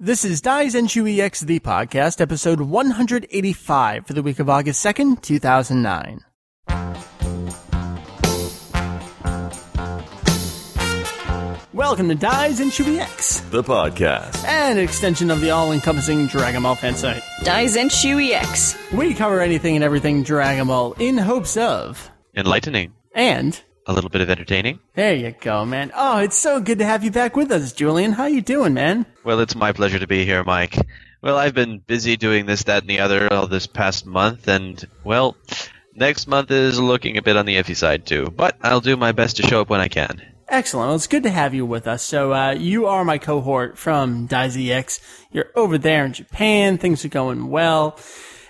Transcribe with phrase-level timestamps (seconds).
[0.00, 6.20] This is Daizenshuu EX, the podcast, episode 185 for the week of August 2nd, 2009.
[11.72, 14.44] Welcome to Daizenshuu EX, the podcast.
[14.44, 17.24] an extension of the all-encompassing Dragon Ball fan site.
[17.40, 18.76] Daizenshuu EX.
[18.92, 24.20] We cover anything and everything Dragon Ball in hopes of, enlightening, and a little bit
[24.20, 24.78] of entertaining.
[24.94, 25.90] there you go, man.
[25.96, 28.12] Oh, it's so good to have you back with us, Julian.
[28.12, 29.06] How you doing, man?
[29.24, 30.76] Well, it's my pleasure to be here, Mike.
[31.22, 34.86] Well, I've been busy doing this, that, and the other all this past month, and,
[35.02, 35.36] well,
[35.94, 38.26] next month is looking a bit on the iffy side, too.
[38.26, 40.22] But I'll do my best to show up when I can.
[40.48, 40.88] Excellent.
[40.88, 42.02] Well, it's good to have you with us.
[42.02, 45.00] So, uh, you are my cohort from DaiZX.
[45.32, 46.78] You're over there in Japan.
[46.78, 47.98] Things are going well.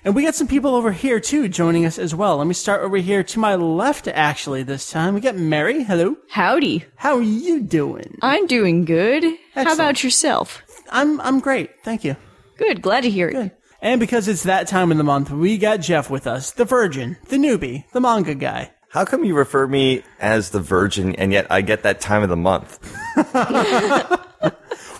[0.04, 2.36] And we got some people over here too joining us as well.
[2.36, 5.14] Let me start over here to my left actually this time.
[5.14, 5.82] We got Meri.
[5.82, 6.16] Hello.
[6.30, 6.84] Howdy.
[6.96, 8.16] How are you doing?
[8.22, 9.24] I'm doing good.
[9.54, 10.62] How about yourself?
[10.90, 11.82] I'm, I'm great.
[11.82, 12.16] Thank you.
[12.56, 12.80] Good.
[12.80, 13.58] Glad to hear it.
[13.82, 16.52] And because it's that time of the month, we got Jeff with us.
[16.52, 18.72] The virgin, the newbie, the manga guy.
[18.90, 22.28] How come you refer me as the virgin and yet I get that time of
[22.28, 22.78] the month?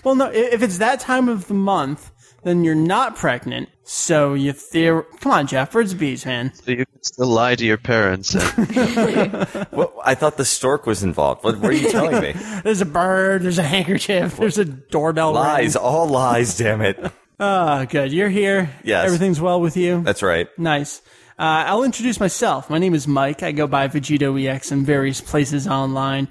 [0.05, 2.11] Well, no, if it's that time of the month,
[2.43, 3.69] then you're not pregnant.
[3.85, 6.53] So you theor- come on, Jeff, birds and bees, man.
[6.55, 8.35] So you can still lie to your parents.
[9.73, 11.45] Well, I thought the stork was involved.
[11.45, 12.33] What were you telling me?
[12.65, 15.33] There's a bird, there's a handkerchief, there's a doorbell.
[15.33, 15.85] lies, ring.
[15.85, 16.99] all lies, damn it.
[17.41, 18.13] Ah, good.
[18.13, 18.69] You're here.
[18.83, 19.07] Yes.
[19.07, 20.03] Everything's well with you.
[20.03, 20.49] That's right.
[20.59, 21.01] nice.
[21.39, 22.69] Uh, I'll introduce myself.
[22.69, 23.45] My name is Mike.
[23.45, 26.27] I go by Vegetto EX in various places online.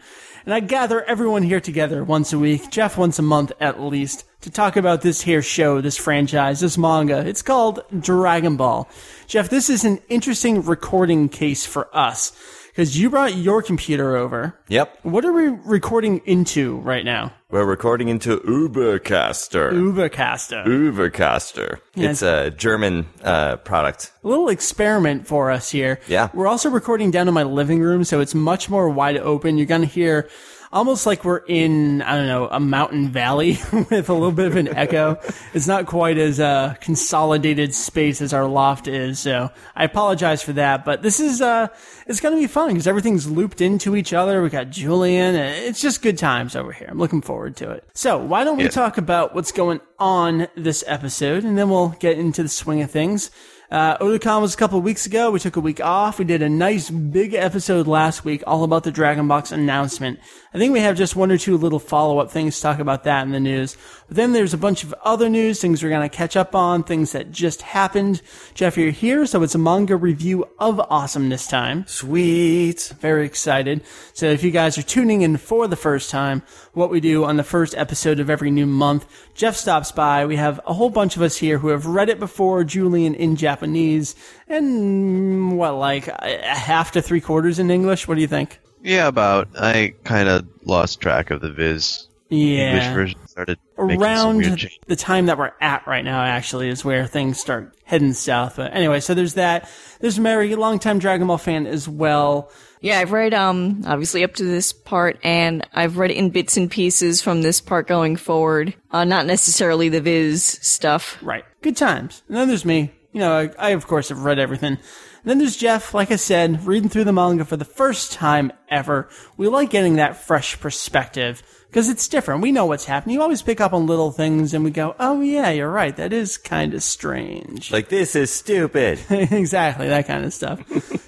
[0.48, 4.24] And I gather everyone here together once a week, Jeff once a month at least,
[4.40, 7.28] to talk about this here show, this franchise, this manga.
[7.28, 8.88] It's called Dragon Ball.
[9.28, 12.32] Jeff, this is an interesting recording case for us.
[12.78, 14.56] Because you brought your computer over.
[14.68, 15.00] Yep.
[15.02, 17.34] What are we recording into right now?
[17.50, 19.72] We're recording into Ubercaster.
[19.72, 20.64] Ubercaster.
[20.64, 21.80] Ubercaster.
[21.96, 24.12] It's a German uh, product.
[24.24, 26.00] a little experiment for us here.
[26.08, 26.30] Yeah.
[26.36, 29.58] We're also recording down in my living room, so it's much more wide open.
[29.58, 30.30] You're going to hear
[30.72, 34.56] almost like we're in, I don't know, a mountain valley with a little bit of
[34.56, 35.20] an echo.
[35.54, 40.54] It's not quite as uh, consolidated space as our loft is, so I apologize for
[40.54, 40.84] that.
[40.86, 41.68] But this is, uh,
[42.06, 44.42] it's going to be fun because everything's looped into each other.
[44.44, 45.36] We got Julian.
[45.36, 46.88] It's just good times over here.
[46.90, 47.84] I'm looking forward to it.
[47.94, 48.70] So why don't we Yeah.
[48.70, 52.92] talk about what's going on this episode and then we'll get into the swing of
[52.92, 53.32] things.
[53.70, 55.30] Uh, Otakon was a couple weeks ago.
[55.30, 56.20] We took a week off.
[56.20, 60.20] We did a nice big episode last week all about the Dragon Box announcement.
[60.54, 63.04] I think we have just one or two little follow up things to talk about
[63.04, 63.76] that in the news.
[64.08, 66.84] But then there's a bunch of other news, things we're going to catch up on,
[66.84, 68.22] things that just happened.
[68.54, 71.86] Jeff, you're here, so it's a manga review of Awesome this time.
[71.88, 72.94] Sweet.
[73.02, 73.84] Very excited.
[74.14, 76.42] So if you guys are tuning in for the first time,
[76.74, 80.26] what we do on the first episode of every new month, Jeff stops by.
[80.26, 83.36] We have a whole bunch of us here who have read it before, Julian in
[83.58, 84.16] Japanese,
[84.48, 88.08] and what, like a half to three quarters in English?
[88.08, 88.60] What do you think?
[88.84, 89.48] yeah, about.
[89.60, 92.94] I kind of lost track of the Viz English Yeah.
[92.94, 93.20] version.
[93.28, 97.06] Started making some Around weird the time that we're at right now, actually, is where
[97.08, 98.56] things start heading south.
[98.58, 99.70] But anyway, so there's that.
[100.00, 102.52] There's Meri, a longtime Dragon Ball fan as well.
[102.80, 106.70] Yeah, I've read, um, obviously up to this part, and I've read in bits and
[106.70, 108.76] pieces from this part going forward.
[108.92, 111.18] Uh, not necessarily the Viz stuff.
[111.24, 111.44] Right.
[111.64, 112.22] Good times.
[112.28, 112.92] And then there's me.
[113.18, 114.74] You know, I, I of course have read everything.
[114.74, 114.80] And
[115.24, 119.10] then there's Jeff, like I said, reading through the manga for the first time ever.
[119.38, 122.42] We like getting that fresh perspective because it's different.
[122.42, 123.16] We know what's happening.
[123.16, 125.96] You always pick up on little things and we go, oh yeah, you're right.
[125.96, 127.72] That is kind of strange.
[127.72, 129.00] Like, this is stupid.
[129.10, 130.62] exactly, that kind of stuff.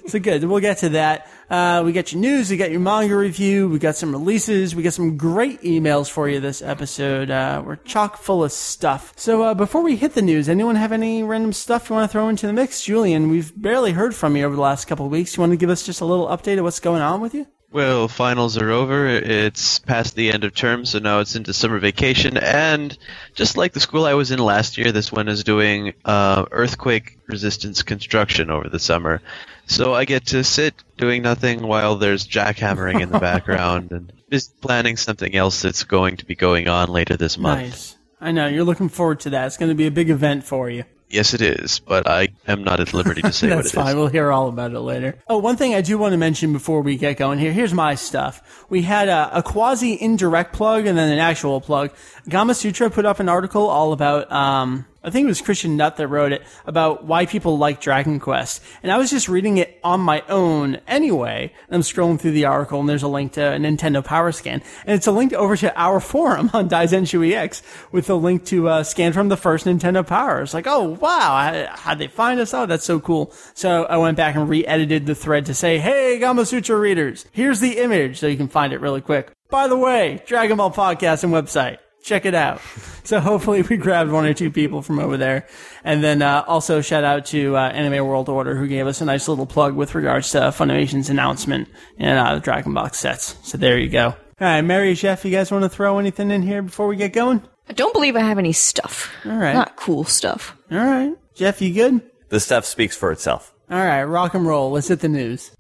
[0.08, 0.44] so good.
[0.44, 1.28] We'll get to that.
[1.50, 4.84] Uh, we got your news, we got your manga review, we got some releases, we
[4.84, 7.32] got some great emails for you this episode.
[7.32, 9.14] Uh, we're chock full of stuff.
[9.16, 12.12] So uh, before we hit the news, anyone have any random stuff you want to
[12.12, 12.84] throw into the mix?
[12.84, 15.36] Julian, we've barely heard from you over the last couple of weeks.
[15.36, 17.48] You want to give us just a little update of what's going on with you?
[17.72, 19.06] Well, finals are over.
[19.06, 22.36] It's past the end of term, so now it's into summer vacation.
[22.38, 22.98] And
[23.36, 27.20] just like the school I was in last year, this one is doing uh, earthquake
[27.28, 29.22] resistance construction over the summer.
[29.68, 34.60] So I get to sit doing nothing while there's jackhammering in the background and just
[34.62, 37.62] planning something else that's going to be going on later this month.
[37.62, 37.98] Nice.
[38.20, 39.46] I know, you're looking forward to that.
[39.46, 40.86] It's going to be a big event for you.
[41.10, 43.74] Yes, it is, but I am not at liberty to say what it That's is.
[43.74, 43.98] fine.
[43.98, 45.16] We'll hear all about it later.
[45.28, 47.52] Oh, one thing I do want to mention before we get going here.
[47.52, 48.64] Here's my stuff.
[48.70, 51.92] We had a, a quasi indirect plug and then an actual plug.
[52.28, 56.08] Gamasutra put up an article all about um, I think it was Christian Nutt that
[56.08, 58.62] wrote it about why people like Dragon Quest.
[58.84, 61.52] And I was just reading it on my own anyway.
[61.68, 64.62] And I'm scrolling through the article and there's a link to a Nintendo Power Scan.
[64.86, 68.84] And it's a link over to our forum on Daizenshuu EX with a link to
[68.84, 70.44] scan from the first Nintendo Power.
[70.44, 72.54] It's like, oh wow, how'd they find us?
[72.54, 73.34] Oh, that's so cool.
[73.56, 77.80] So I went back and re-edited the thread to say, hey, Gamasutra readers, here's the
[77.80, 79.32] image so you can find it really quick.
[79.50, 81.80] By the way, Dragon Ball podcast and website.
[82.02, 82.62] Check it out.
[83.04, 85.48] So hopefully we grabbed one or two people from over there.
[85.84, 89.06] And then uh, also shout out to uh, Anime World Order who gave us a
[89.06, 91.68] nice little plug with regards to Funimation's announcement
[91.98, 93.36] and uh, the Dragon Box sets.
[93.44, 94.08] So there you go.
[94.08, 94.16] All
[94.48, 97.42] right, Meri, Jeff, you guys want to throw anything in here before we get going?
[97.68, 99.12] I don't believe I have any stuff.
[99.26, 99.54] All right.
[99.54, 100.56] Not cool stuff.
[100.72, 101.14] All right.
[101.36, 102.02] Jeff, you good?
[102.30, 103.54] The stuff speaks for itself.
[103.70, 104.72] All right, rock and roll.
[104.72, 105.52] Let's hit the news.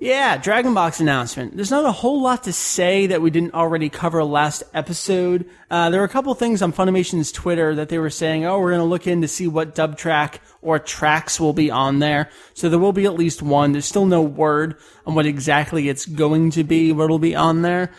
[0.00, 1.56] Yeah, Dragon Box announcement.
[1.56, 5.50] There's not a whole lot to say that we didn't already cover last episode.
[5.72, 8.70] Uh, there were a couple things on Funimation's Twitter that they were saying, oh, we're
[8.70, 12.30] going to look in to see what dub track or tracks will be on there.
[12.54, 13.72] So there will be at least one.
[13.72, 17.90] There's still no word on what exactly it's going to be, what'll be on there.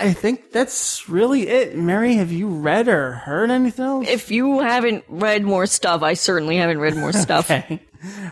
[0.00, 1.76] I think that's really it.
[1.76, 4.08] Meri, have you read or heard anything else?
[4.08, 7.48] If you haven't read more stuff, I certainly haven't read more stuff.
[7.48, 7.80] Okay.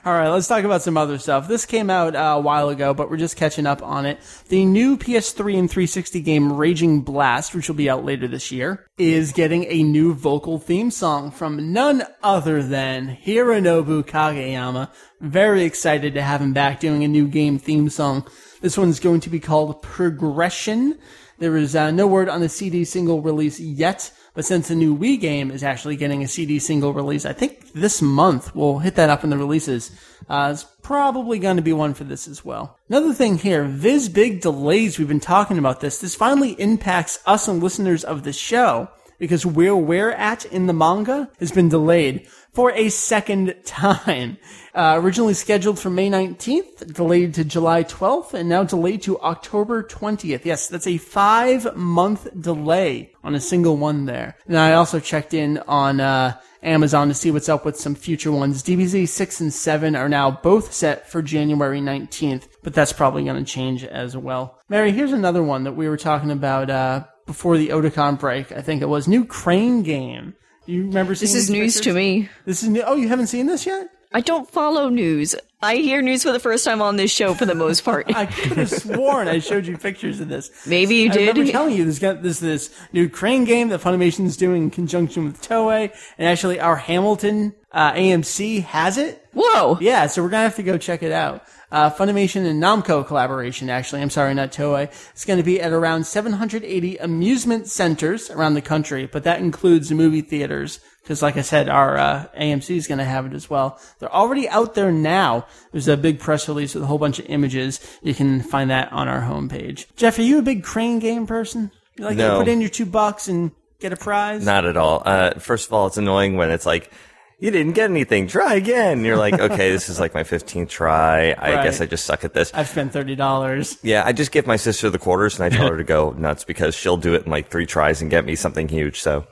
[0.05, 1.49] All right, let's talk about some other stuff.
[1.49, 4.21] This came out uh, a while ago, but we're just catching up on it.
[4.49, 8.87] The new PS3 and 360 game Raging Blast, which will be out later this year,
[8.97, 14.93] is getting a new vocal theme song from none other than Hironobu Kageyama.
[15.21, 18.25] Very excited to have him back doing a new game theme song.
[18.61, 20.97] This one's going to be called Progression.
[21.39, 24.97] There is uh, no word on the CD single release yet, but since the new
[24.97, 28.95] Wii game is actually getting a CD single release, I think this month we'll hit
[28.97, 29.91] that up in the releases.
[30.29, 32.79] Uh, it's probably going to be one for this as well.
[32.91, 34.99] Another thing here, Viz big delays.
[34.99, 35.99] We've been talking about this.
[35.99, 40.73] This finally impacts us and listeners of the show because where we're at in the
[40.73, 44.39] manga has been delayed for a second time.
[44.75, 49.83] Uh, originally scheduled for May 19th, delayed to July 12th, and now delayed to October
[49.83, 50.45] 20th.
[50.45, 54.37] Yes, that's a five month delay on a single one there.
[54.47, 58.33] And I also checked in on, uh, Amazon to see what's up with some future
[58.33, 58.63] ones.
[58.63, 63.43] DBZ 6 and 7 are now both set for January 19th, but that's probably going
[63.43, 64.59] to change as well.
[64.69, 68.53] Meri, here's another one that we were talking about, uh, before the Otakon break.
[68.53, 70.35] I think it was new Crane game.
[70.65, 71.93] You remember seeing This is news pictures?
[71.93, 72.29] to me.
[72.45, 72.83] This is new.
[72.83, 73.89] Oh, you haven't seen this yet?
[74.13, 75.35] I don't follow news.
[75.63, 78.07] I hear news for the first time on this show for the most part.
[78.15, 80.51] I could have sworn I showed you pictures of this.
[80.67, 81.29] Maybe you did.
[81.29, 84.71] I remember telling you there's got this this new Crane game that Funimation's doing in
[84.71, 89.27] conjunction with Toei, and actually our Hamilton uh, AMC has it.
[89.35, 89.79] Whoa!
[89.81, 91.43] Yeah, so we're gonna have to go check it out.
[91.71, 94.03] Uh, Funimation and Namco collaboration, actually.
[94.03, 94.85] I'm sorry, not Toei.
[95.11, 99.91] It's going to be at around 780 amusement centers around the country, but that includes
[99.91, 100.81] movie theaters.
[101.03, 103.81] Because, like I said, our uh, AMC is going to have it as well.
[103.99, 105.47] They're already out there now.
[105.71, 107.81] There's a big press release with a whole bunch of images.
[108.03, 109.87] You can find that on our homepage.
[109.95, 111.71] Jeff, are you a big crane game person?
[111.97, 114.45] You like to put in your two bucks and get a prize?
[114.45, 115.03] Not at all.
[115.05, 116.91] Uh, first of all, it's annoying when it's like,
[117.39, 118.27] you didn't get anything.
[118.29, 119.05] Try again.
[119.05, 121.33] You're like, okay, this is like my 15th try.
[121.33, 121.65] I Right.
[121.65, 122.51] guess I just suck at this.
[122.55, 123.79] I've spent thirty dollars.
[123.83, 126.45] Yeah, I just give my sister the quarters and I tell her to go nuts
[126.45, 129.01] because she'll do it in like three tries and get me something huge.
[129.01, 129.27] So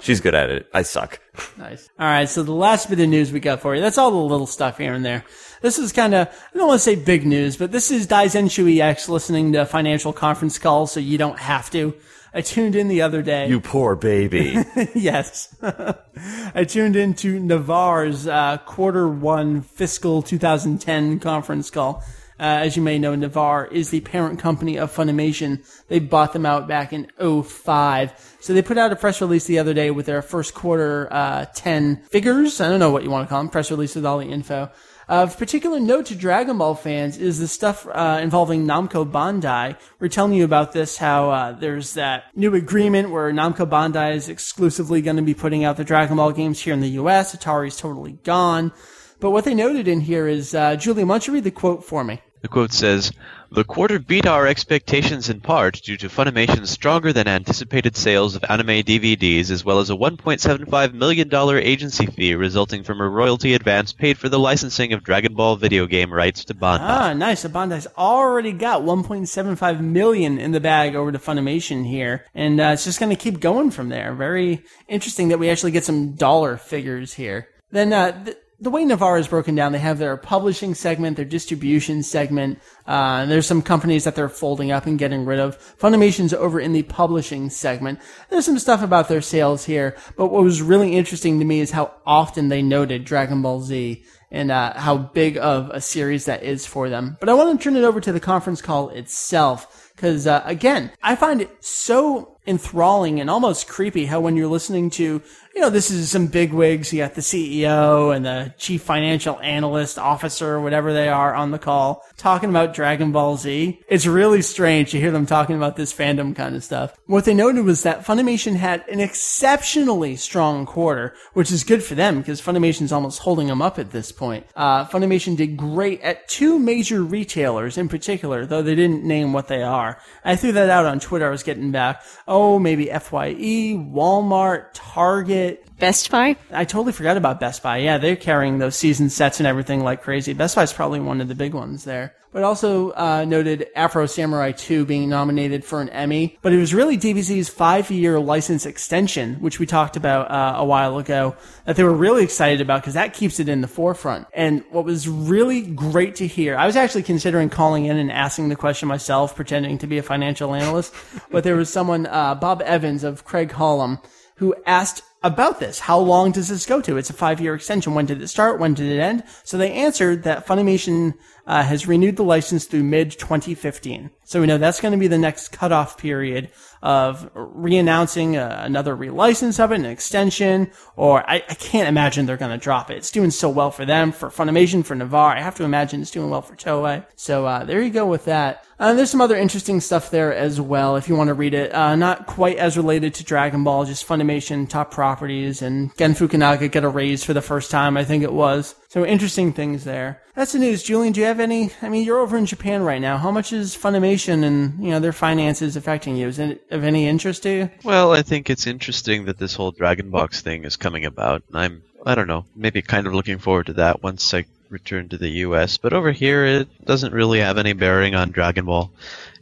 [0.00, 0.68] she's good at it.
[0.72, 1.20] I suck.
[1.58, 1.88] Nice.
[1.98, 2.28] All right.
[2.28, 3.80] So the last bit of news we got for you.
[3.80, 5.24] That's all the little stuff here and there.
[5.62, 8.80] This is kind of, I don't want to say big news, but this is Daizenshuu
[8.80, 11.92] EX listening to financial conference calls so you don't have to.
[12.32, 13.48] I tuned in the other day.
[13.48, 14.56] You poor baby.
[14.94, 15.54] yes.
[15.62, 22.04] I tuned into Navarre's uh, quarter one fiscal 2010 conference call.
[22.38, 25.62] Uh, as you may know, Navarre is the parent company of Funimation.
[25.88, 28.36] They bought them out back in 05.
[28.40, 31.44] So they put out a press release the other day with their first quarter uh,
[31.54, 32.60] 10 figures.
[32.62, 33.50] I don't know what you want to call them.
[33.50, 34.70] Press release with all the info.
[35.10, 39.76] Of particular note to Dragon Ball fans is the stuff uh, involving Namco Bandai.
[39.98, 44.28] We're telling you about this, how uh, there's that new agreement where Namco Bandai is
[44.28, 47.34] exclusively going to be putting out the Dragon Ball games here in the U.S.
[47.34, 48.70] Atari's totally gone.
[49.18, 51.84] But what they noted in here is, uh, Julian, why don't you read the quote
[51.84, 52.22] for me?
[52.42, 53.10] The quote says,
[53.52, 58.44] The quarter beat our expectations in part due to Funimation's stronger than anticipated sales of
[58.48, 63.92] anime DVDs, as well as a $1.75 million agency fee resulting from a royalty advance
[63.92, 66.78] paid for the licensing of Dragon Ball video game rights to Bandai.
[66.80, 67.40] Ah, nice.
[67.40, 72.70] So Bandai's already got $1.75 million in the bag over to Funimation here, and uh,
[72.74, 74.14] it's just going to keep going from there.
[74.14, 77.48] Very interesting that we actually get some dollar figures here.
[77.72, 81.24] Then uh, th- the way Navarre is broken down, they have their publishing segment, their
[81.24, 82.60] distribution segment.
[82.86, 85.56] Uh, there's some companies that they're folding up and getting rid of.
[85.78, 88.00] Funimation's over in the publishing segment.
[88.28, 91.70] There's some stuff about their sales here, but what was really interesting to me is
[91.70, 96.42] how often they noted Dragon Ball Z and uh, how big of a series that
[96.42, 97.16] is for them.
[97.18, 100.92] But I want to turn it over to the conference call itself because uh, again,
[101.02, 105.22] I find it so enthralling and almost creepy how when you're listening to
[105.54, 106.92] you know, this is some big wigs.
[106.92, 111.58] You got the CEO and the chief financial analyst officer, whatever they are on the
[111.58, 113.80] call talking about Dragon Ball Z.
[113.88, 116.94] It's really strange to hear them talking about this fandom kind of stuff.
[117.06, 121.94] What they noted was that Funimation had an exceptionally strong quarter, which is good for
[121.94, 124.46] them because Funimation's almost holding them up at this point.
[124.54, 129.48] Uh, Funimation did great at two major retailers in particular, though they didn't name what
[129.48, 129.98] they are.
[130.24, 131.26] I threw that out on Twitter.
[131.26, 132.02] I was getting back.
[132.28, 135.39] Oh, maybe FYE, Walmart, Target,
[135.80, 136.36] Best Buy?
[136.50, 137.78] I totally forgot about Best Buy.
[137.78, 140.34] Yeah, they're carrying those season sets and everything like crazy.
[140.34, 142.14] Best Buy is probably one of the big ones there.
[142.32, 146.38] But also uh, noted Afro Samurai 2 being nominated for an Emmy.
[146.42, 150.98] But it was really DBZ's five-year license extension, which we talked about uh, a while
[150.98, 154.28] ago, that they were really excited about because that keeps it in the forefront.
[154.32, 158.50] And what was really great to hear, I was actually considering calling in and asking
[158.50, 160.94] the question myself, pretending to be a financial analyst.
[161.30, 163.98] but there was someone, uh, Bob Evans of Craig-Hallum,
[164.36, 165.80] who asked about this.
[165.80, 166.96] How long does this go to?
[166.96, 167.94] It's a five year extension.
[167.94, 168.58] When did it start?
[168.58, 169.24] When did it end?
[169.44, 171.14] So they answered that Funimation
[171.46, 174.10] uh, has renewed the license through mid 2015.
[174.24, 176.50] So we know that's going to be the next cutoff period
[176.82, 182.36] of re-announcing uh, another relicense of it, an extension, or I, I can't imagine they're
[182.36, 182.96] going to drop it.
[182.96, 185.36] It's doing so well for them, for Funimation, for Navarre.
[185.36, 187.04] I have to imagine it's doing well for Toei.
[187.16, 188.64] So uh, there you go with that.
[188.78, 191.74] Uh, there's some other interesting stuff there as well if you want to read it.
[191.74, 196.70] Uh, not quite as related to Dragon Ball, just Funimation top properties and Gen Fukunaga
[196.70, 198.74] get a raise for the first time, I think it was.
[198.90, 200.20] So interesting things there.
[200.34, 200.82] That's the news.
[200.82, 201.70] Julian, do you have any?
[201.80, 203.18] I mean, you're over in Japan right now.
[203.18, 206.26] How much is Funimation and you know their finances affecting you?
[206.26, 207.70] Is it of any interest to you?
[207.84, 211.44] Well, I think it's interesting that this whole Dragon Box thing is coming about.
[211.54, 215.18] I'm, I don't know, maybe kind of looking forward to that once I return to
[215.18, 215.76] the U.S.
[215.76, 218.90] But over here, it doesn't really have any bearing on Dragon Ball.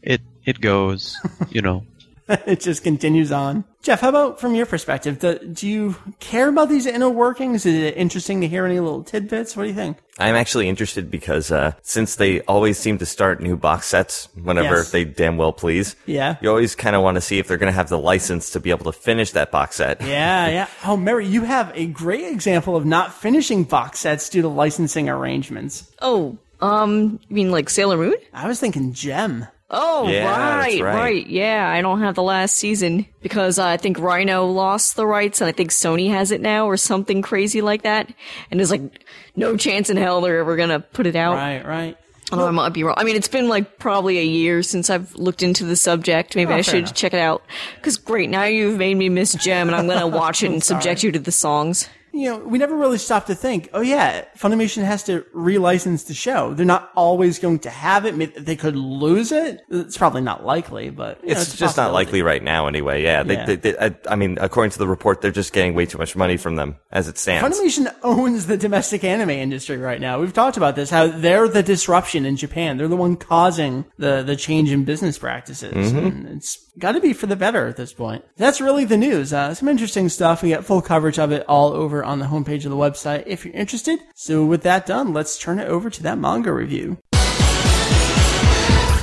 [0.02, 1.16] It it goes,
[1.48, 1.86] you know.
[2.46, 3.64] it just continues on.
[3.80, 5.18] Jeff, how about from your perspective?
[5.18, 7.64] Do, do, you care about these inner workings?
[7.64, 9.56] Is it interesting to hear any little tidbits?
[9.56, 9.96] What do you think?
[10.18, 14.76] I'm actually interested because uh, since they always seem to start new box sets whenever
[14.76, 14.90] yes.
[14.90, 15.96] they damn well please.
[16.06, 16.36] Yeah.
[16.42, 18.60] You always kind of want to see if they're going to have the license to
[18.60, 20.02] be able to finish that box set.
[20.08, 20.68] Yeah, yeah.
[20.84, 25.08] Oh, Meri, you have a great example of not finishing box sets due to licensing
[25.08, 25.92] arrangements.
[26.00, 28.14] Oh, um, you mean like Sailor Moon?
[28.32, 29.46] I was thinking Jem.
[29.70, 33.76] Oh, yeah, right, right, right, Yeah, I don't have the last season because uh, I
[33.76, 37.60] think Rhino lost the rights and I think Sony has it now or something crazy
[37.60, 38.10] like that.
[38.50, 39.04] And there's like
[39.36, 41.34] no chance in hell they're ever gonna put it out.
[41.34, 41.96] Right, right.
[42.32, 42.94] Although I might be wrong.
[42.98, 46.34] I mean, it's been like probably a year since I've looked into the subject.
[46.36, 46.94] Maybe Oh, I should enough.
[46.94, 47.42] check it out.
[47.82, 51.02] Cause great, now you've made me miss Jem and I'm gonna watch it and subject
[51.02, 51.88] you to the songs.
[52.12, 56.14] You know, we never really stopped to think, oh yeah, Funimation has to relicense the
[56.14, 56.54] show.
[56.54, 58.44] They're not always going to have it.
[58.44, 59.62] They could lose it.
[59.70, 63.02] It's probably not likely, but you know, It's just not likely right now, anyway.
[63.02, 63.44] Yeah, they, Yeah.
[63.44, 66.16] They, they, I, I mean, according to the report, they're just getting way too much
[66.16, 67.58] money from them as it stands.
[67.58, 70.20] Funimation owns the domestic anime industry right now.
[70.20, 72.76] We've talked about this, how they're the disruption in Japan.
[72.76, 75.92] They're the one causing the, the change in business practices.
[75.92, 76.06] Mm-hmm.
[76.06, 78.24] And it's got to be for the better at this point.
[78.36, 79.32] That's really the news.
[79.32, 80.42] Uh, some interesting stuff.
[80.42, 83.44] We got full coverage of it all over on the homepage of the website if
[83.44, 83.98] you're interested.
[84.14, 86.98] So with that done, let's turn it over to that manga review.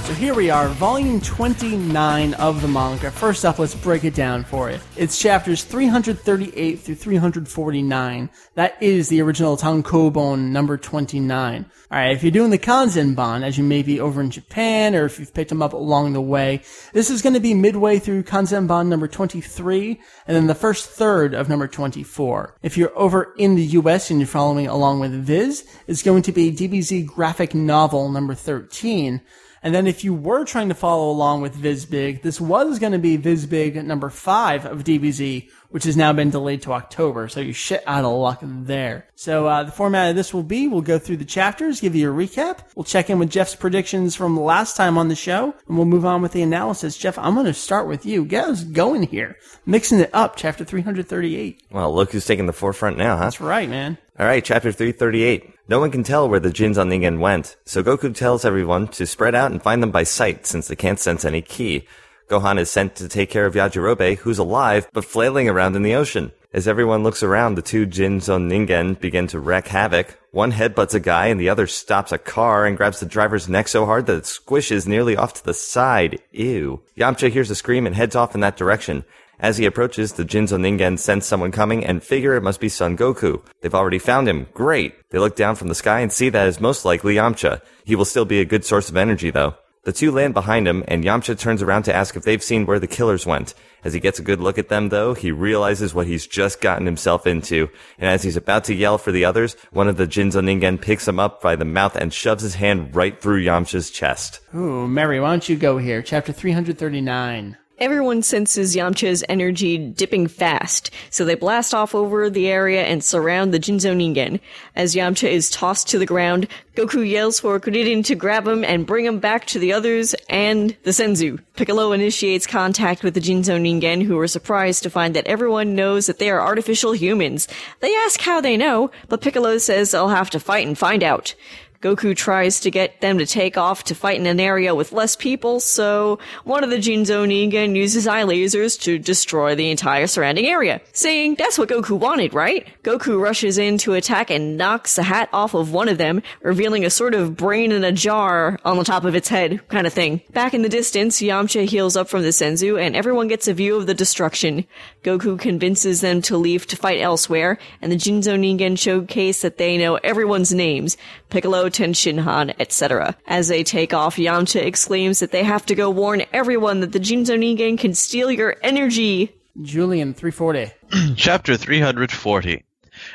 [0.06, 3.10] So here we are, volume 29 of the manga.
[3.10, 4.78] First up, let's break it down for you.
[4.96, 8.30] It's chapters 338 through 349.
[8.54, 11.66] That is the original Tankobon number 29.
[11.92, 15.18] Alright, if you're doing the Kanzenban, as you may be over in Japan, or if
[15.18, 16.62] you've picked them up along the way,
[16.94, 21.34] this is going to be midway through Kanzenban number 23, and then the first third
[21.34, 22.58] of number 24.
[22.62, 26.32] If you're over in the US and you're following along with Viz, it's going to
[26.32, 29.22] be DBZ graphic novel number 13.
[29.66, 33.00] And then if you were trying to follow along with VizBig, this was going to
[33.00, 37.28] be VizBig number five of DBZ, which has now been delayed to October.
[37.30, 39.08] So you shit out of luck there.
[39.16, 42.12] So uh, the format of this will be we'll go through the chapters, give you
[42.12, 42.60] a recap.
[42.76, 46.06] We'll check in with Jeff's predictions from last time on the show, and we'll move
[46.06, 46.96] on with the analysis.
[46.96, 48.24] Jeff, I'm going to start with you.
[48.24, 49.36] Get us going here.
[49.66, 51.64] Mixing it up, chapter 338.
[51.72, 53.24] Well, look who's taking the forefront now, huh?
[53.24, 53.98] That's right, man.
[54.20, 55.55] All right, chapter 338.
[55.68, 59.34] No one can tell where the Jinzo Ningen went, so Goku tells everyone to spread
[59.34, 61.88] out and find them by sight since they can't sense any ki.
[62.30, 65.96] Gohan is sent to take care of Yajirobe, who's alive but flailing around in the
[65.96, 66.32] ocean.
[66.54, 70.20] As everyone looks around, the two Jinzo Ningen begin to wreak havoc.
[70.30, 73.68] One headbutts a guy and the other stops a car and grabs the driver's neck
[73.68, 76.22] so hard that it squishes nearly off to the side.
[76.32, 76.84] Ew.
[76.96, 79.04] Yamcha hears a scream and heads off in that direction.
[79.40, 82.98] As he approaches, the Jinzo Ningen sense someone coming and figure it must be Son
[82.98, 83.42] Goku.
[83.62, 84.48] They've already found him.
[84.54, 84.96] Great.
[85.10, 87.62] They look down from the sky and see that is most likely Yamcha.
[87.84, 89.56] He will still be a good source of energy though.
[89.86, 92.80] The two land behind him, and Yamcha turns around to ask if they've seen where
[92.80, 93.54] the killers went.
[93.84, 96.88] As he gets a good look at them, though, he realizes what he's just gotten
[96.88, 100.42] himself into, and as he's about to yell for the others, one of the Jinzo
[100.42, 104.40] Ningen picks him up by the mouth and shoves his hand right through Yamcha's chest.
[104.56, 106.02] Ooh, Mary, why don't you go here?
[106.02, 107.56] Chapter 339.
[107.78, 113.54] Everyone senses Yamcha's energy dipping fast, so they blast off over the area and surround
[113.54, 114.40] the Jinzo Ningen.
[114.78, 118.86] As Yamcha is tossed to the ground, Goku yells for Kuririn to grab him and
[118.86, 121.42] bring him back to the others and the Senzu.
[121.58, 126.06] Piccolo initiates contact with the Jinzo Ningen, who are surprised to find that everyone knows
[126.06, 127.46] that they are artificial humans.
[127.82, 131.36] They ask how they know, but Piccolo says they'll have to fight and find out.
[131.82, 135.16] Goku tries to get them to take off to fight in an area with less
[135.16, 140.48] people, so one of the Jinzo Ningen uses eye lasers to destroy the entire surrounding
[140.48, 142.68] area, saying that's what Goku wanted, right?
[142.84, 146.86] Goku rushes in to attack and knocks the hat off of one of them, revealing
[146.86, 149.94] a sort of brain in a jar on the top of its head, kind of
[149.94, 150.22] thing.
[150.32, 153.76] Back in the distance, Yamcha heals up from the Senzu, and everyone gets a view
[153.76, 154.66] of the destruction.
[155.04, 159.78] Goku convinces them to leave to fight elsewhere, and the Jinzo Ningen showcase that they
[159.78, 160.98] know everyone's names.
[161.30, 163.16] Piccolo, Tenshinhan, etc.
[163.28, 167.00] As they take off, Yamcha exclaims that they have to go warn everyone that the
[167.00, 169.36] Jinzo Ningen can steal your energy.
[169.62, 170.72] Julian, 340.
[171.16, 172.64] Chapter 340.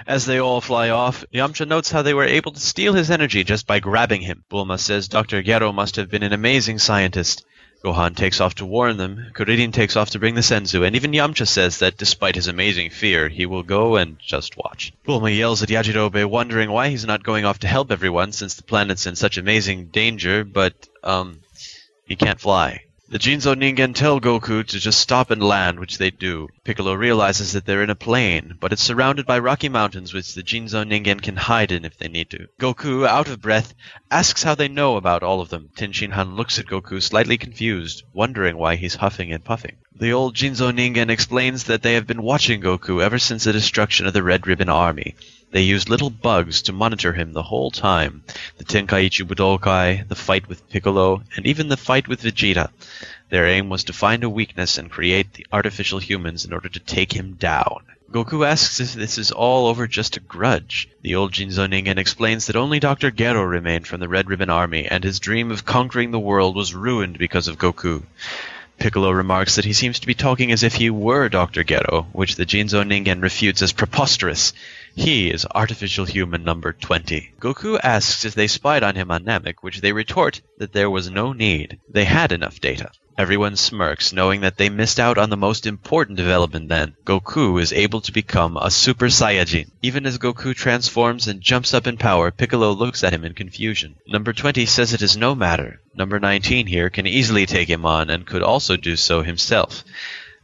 [0.06, 3.44] As they all fly off, Yamcha notes how they were able to steal his energy
[3.44, 4.44] just by grabbing him.
[4.50, 5.42] Bulma says Dr.
[5.42, 7.44] Gero must have been an amazing scientist.
[7.82, 11.12] Gohan takes off to warn them, Kuririn takes off to bring the Senzu, and even
[11.12, 14.92] Yamcha says that despite his amazing fear, he will go and just watch.
[15.06, 18.62] Bulma yells at Yajirobe, wondering why he's not going off to help everyone since the
[18.62, 21.40] planet's in such amazing danger, but, um,
[22.04, 22.82] he can't fly.
[23.10, 26.46] The Jinzo Ningen tell Goku to just stop and land, which they do.
[26.62, 30.44] Piccolo realizes that they're in a plain, but it's surrounded by rocky mountains which the
[30.44, 32.46] Jinzo Ningen can hide in if they need to.
[32.60, 33.74] Goku, out of breath,
[34.12, 35.70] asks how they know about all of them.
[35.76, 39.78] Tenshinhan looks at Goku slightly confused, wondering why he's huffing and puffing.
[39.92, 44.06] The old Jinzo Ningen explains that they have been watching Goku ever since the destruction
[44.06, 45.16] of the Red Ribbon Army.
[45.52, 48.22] They used little bugs to monitor him the whole time.
[48.58, 52.70] The Tenkaichi Budokai, the fight with Piccolo, and even the fight with Vegeta.
[53.30, 56.78] Their aim was to find a weakness and create the artificial humans in order to
[56.78, 57.82] take him down.
[58.12, 60.88] Goku asks if this is all over just a grudge.
[61.02, 63.10] The old Jinzo Ningen explains that only Dr.
[63.10, 66.74] Gero remained from the Red Ribbon Army, and his dream of conquering the world was
[66.74, 68.04] ruined because of Goku.
[68.80, 71.62] Piccolo remarks that he seems to be talking as if he were Dr.
[71.62, 74.54] Gero, which the Jinzo Ningen refutes as preposterous.
[74.94, 77.34] He is artificial human number 20.
[77.40, 81.10] Goku asks if they spied on him on Namek, which they retort that there was
[81.10, 81.78] no need.
[81.88, 82.90] They had enough data.
[83.20, 86.96] Everyone smirks, knowing that they missed out on the most important development then.
[87.04, 89.70] Goku is able to become a Super Saiyajin.
[89.82, 93.96] Even as Goku transforms and jumps up in power, Piccolo looks at him in confusion.
[94.08, 95.80] Number 20 says it is no matter.
[95.94, 99.84] Number 19 here can easily take him on and could also do so himself.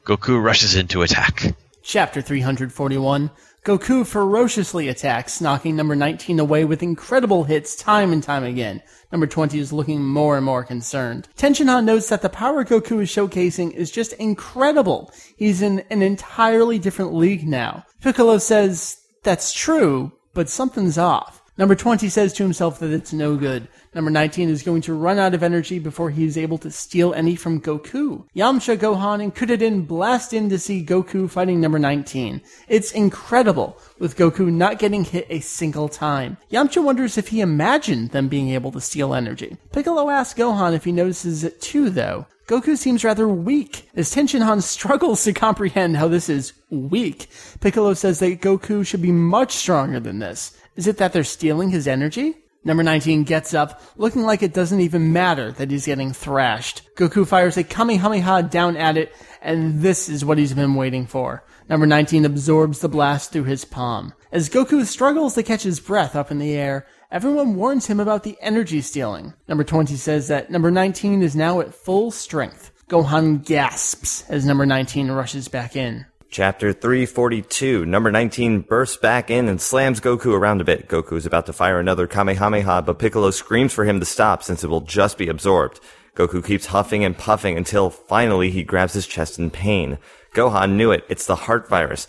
[0.05, 1.55] Goku rushes into attack.
[1.83, 3.31] Chapter 341.
[3.66, 8.81] Goku ferociously attacks, knocking number 19 away with incredible hits time and time again.
[9.11, 11.26] Number 20 is looking more and more concerned.
[11.37, 15.12] Tenshinhan notes that the power Goku is showcasing is just incredible.
[15.37, 17.85] He's in an entirely different league now.
[18.00, 21.42] Piccolo says, that's true, but something's off.
[21.59, 23.66] Number 20 says to himself that it's no good.
[23.95, 27.14] Number 19 is going to run out of energy before he is able to steal
[27.14, 28.27] any from Goku.
[28.37, 32.42] Yamcha, Gohan, and Kuririn blast in to see Goku fighting number 19.
[32.69, 36.37] It's incredible, with Goku not getting hit a single time.
[36.53, 39.57] Yamcha wonders if he imagined them being able to steal energy.
[39.73, 42.27] Piccolo asks Gohan if he notices it too, though.
[42.47, 47.29] Goku seems rather weak, as Tenshinhan struggles to comprehend how this is weak.
[47.61, 50.57] Piccolo says that Goku should be much stronger than this.
[50.77, 52.37] Is it that they're stealing his energy?
[52.62, 56.83] Number 19 gets up, looking like it doesn't even matter that he's getting thrashed.
[56.97, 61.45] Goku fires a Kamehameha down at it, and this is what he's been waiting for.
[61.69, 64.12] Number 19 absorbs the blast through his palm.
[64.33, 68.25] As Goku struggles to catch his breath up in the air, everyone warns him about
[68.25, 69.33] the energy stealing.
[69.49, 72.73] Number 20 says that number 19 is now at full strength.
[72.89, 76.05] Gohan gasps as number 19 rushes back in.
[76.37, 77.87] Chapter 342.
[77.87, 80.87] Number 19 bursts back in and slams Goku around a bit.
[80.87, 84.62] Goku is about to fire another Kamehameha, but Piccolo screams for him to stop since
[84.62, 85.81] it will just be absorbed.
[86.14, 89.96] Goku keeps huffing and puffing until finally he grabs his chest in pain.
[90.35, 91.07] Gohan knew it.
[91.09, 92.07] It's the heart virus.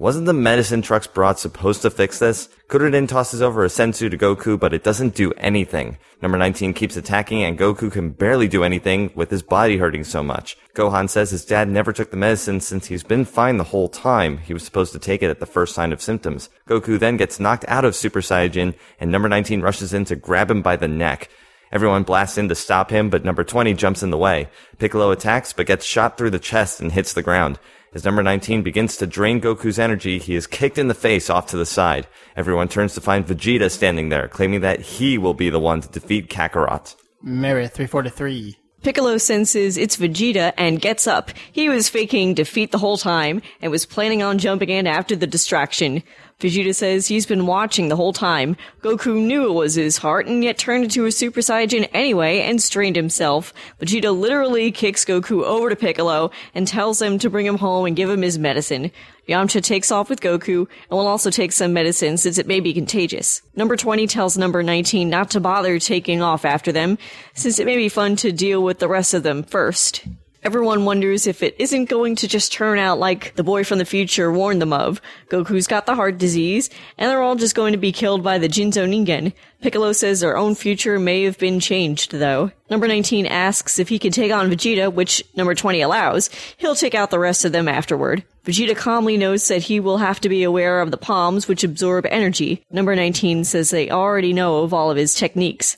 [0.00, 2.48] Wasn't the medicine Trunks brought supposed to fix this?
[2.68, 5.98] Kuririn tosses over a senzu to Goku, but it doesn't do anything.
[6.22, 10.22] Number 19 keeps attacking and Goku can barely do anything with his body hurting so
[10.22, 10.56] much.
[10.74, 14.38] Gohan says his dad never took the medicine since he's been fine the whole time.
[14.38, 16.48] He was supposed to take it at the first sign of symptoms.
[16.66, 20.50] Goku then gets knocked out of Super Saiyan and number 19 rushes in to grab
[20.50, 21.28] him by the neck.
[21.72, 24.48] Everyone blasts in to stop him, but number 20 jumps in the way.
[24.78, 27.58] Piccolo attacks, but gets shot through the chest and hits the ground.
[27.92, 31.48] As number 19 begins to drain Goku's energy, he is kicked in the face off
[31.48, 32.06] to the side.
[32.36, 35.88] Everyone turns to find Vegeta standing there, claiming that he will be the one to
[35.88, 36.94] defeat Kakarot.
[37.20, 38.56] Meri 343.
[38.82, 41.32] Piccolo senses it's Vegeta and gets up.
[41.50, 45.26] He was faking defeat the whole time and was planning on jumping in after the
[45.26, 46.04] distraction.
[46.40, 48.56] Vegeta says he's been watching the whole time.
[48.80, 52.62] Goku knew it was his heart and yet turned into a Super Saiyan anyway and
[52.62, 53.52] strained himself.
[53.78, 57.94] Vegeta literally kicks Goku over to Piccolo and tells him to bring him home and
[57.94, 58.90] give him his medicine.
[59.28, 62.72] Yamcha takes off with Goku and will also take some medicine since it may be
[62.72, 63.42] contagious.
[63.54, 66.96] Number 20 tells number 19 not to bother taking off after them
[67.34, 70.06] since it may be fun to deal with the rest of them first.
[70.42, 73.84] Everyone wonders if it isn't going to just turn out like the boy from the
[73.84, 75.02] future warned them of.
[75.28, 78.48] Goku's got the heart disease, and they're all just going to be killed by the
[78.48, 79.34] Jinzo Ningen.
[79.60, 82.50] Piccolo says their own future may have been changed, though.
[82.70, 86.30] Number 19 asks if he can take on Vegeta, which number 20 allows.
[86.56, 88.24] He'll take out the rest of them afterward.
[88.46, 92.06] Vegeta calmly notes that he will have to be aware of the palms, which absorb
[92.06, 92.64] energy.
[92.70, 95.76] Number 19 says they already know of all of his techniques.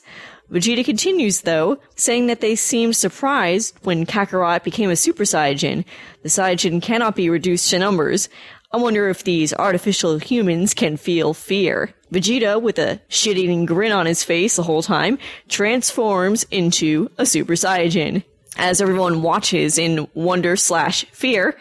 [0.53, 5.83] Vegeta continues, though, saying that they seemed surprised when Kakarot became a Super Saiyan.
[6.21, 8.29] The Saiyan cannot be reduced to numbers.
[8.71, 11.91] I wonder if these artificial humans can feel fear.
[12.11, 15.17] Vegeta, with a shit-eating grin on his face the whole time,
[15.49, 18.23] transforms into a Super Saiyan.
[18.55, 21.57] As everyone watches in wonder slash fear,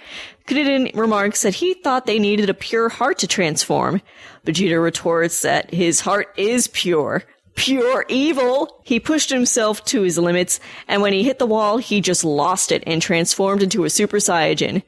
[0.46, 4.02] Kuririn remarks that he thought they needed a pure heart to transform.
[4.44, 7.22] Vegeta retorts that his heart is pure
[7.54, 8.80] pure evil.
[8.84, 12.72] He pushed himself to his limits, and when he hit the wall, he just lost
[12.72, 14.82] it and transformed into a Super Saiyan.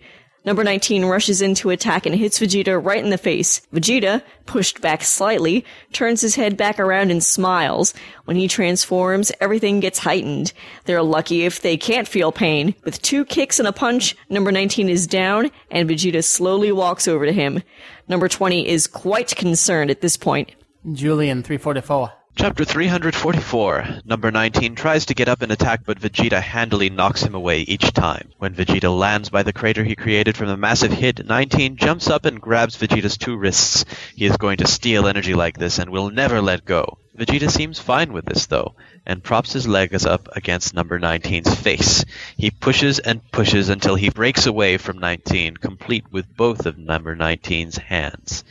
[0.46, 3.62] Number 19 rushes in to attack and hits Vegeta right in the face.
[3.72, 7.94] Vegeta, pushed back slightly, turns his head back around and smiles.
[8.26, 10.52] When he transforms, everything gets heightened.
[10.84, 12.74] They're lucky if they can't feel pain.
[12.84, 17.24] With two kicks and a punch, number 19 is down, and Vegeta slowly walks over
[17.24, 17.62] to him.
[18.06, 20.54] Number 20 is quite concerned at this point.
[20.92, 22.12] Julian 344.
[22.36, 24.00] Chapter 344.
[24.04, 27.92] Number 19 tries to get up and attack, but Vegeta handily knocks him away each
[27.92, 28.32] time.
[28.38, 32.24] When Vegeta lands by the crater he created from the massive hit, 19 jumps up
[32.24, 33.84] and grabs Vegeta's two wrists.
[34.16, 36.98] He is going to steal energy like this and will never let go.
[37.16, 38.74] Vegeta seems fine with this, though,
[39.06, 42.04] and props his legs up against number 19's face.
[42.36, 47.14] He pushes and pushes until he breaks away from 19, complete with both of number
[47.14, 48.42] 19's hands.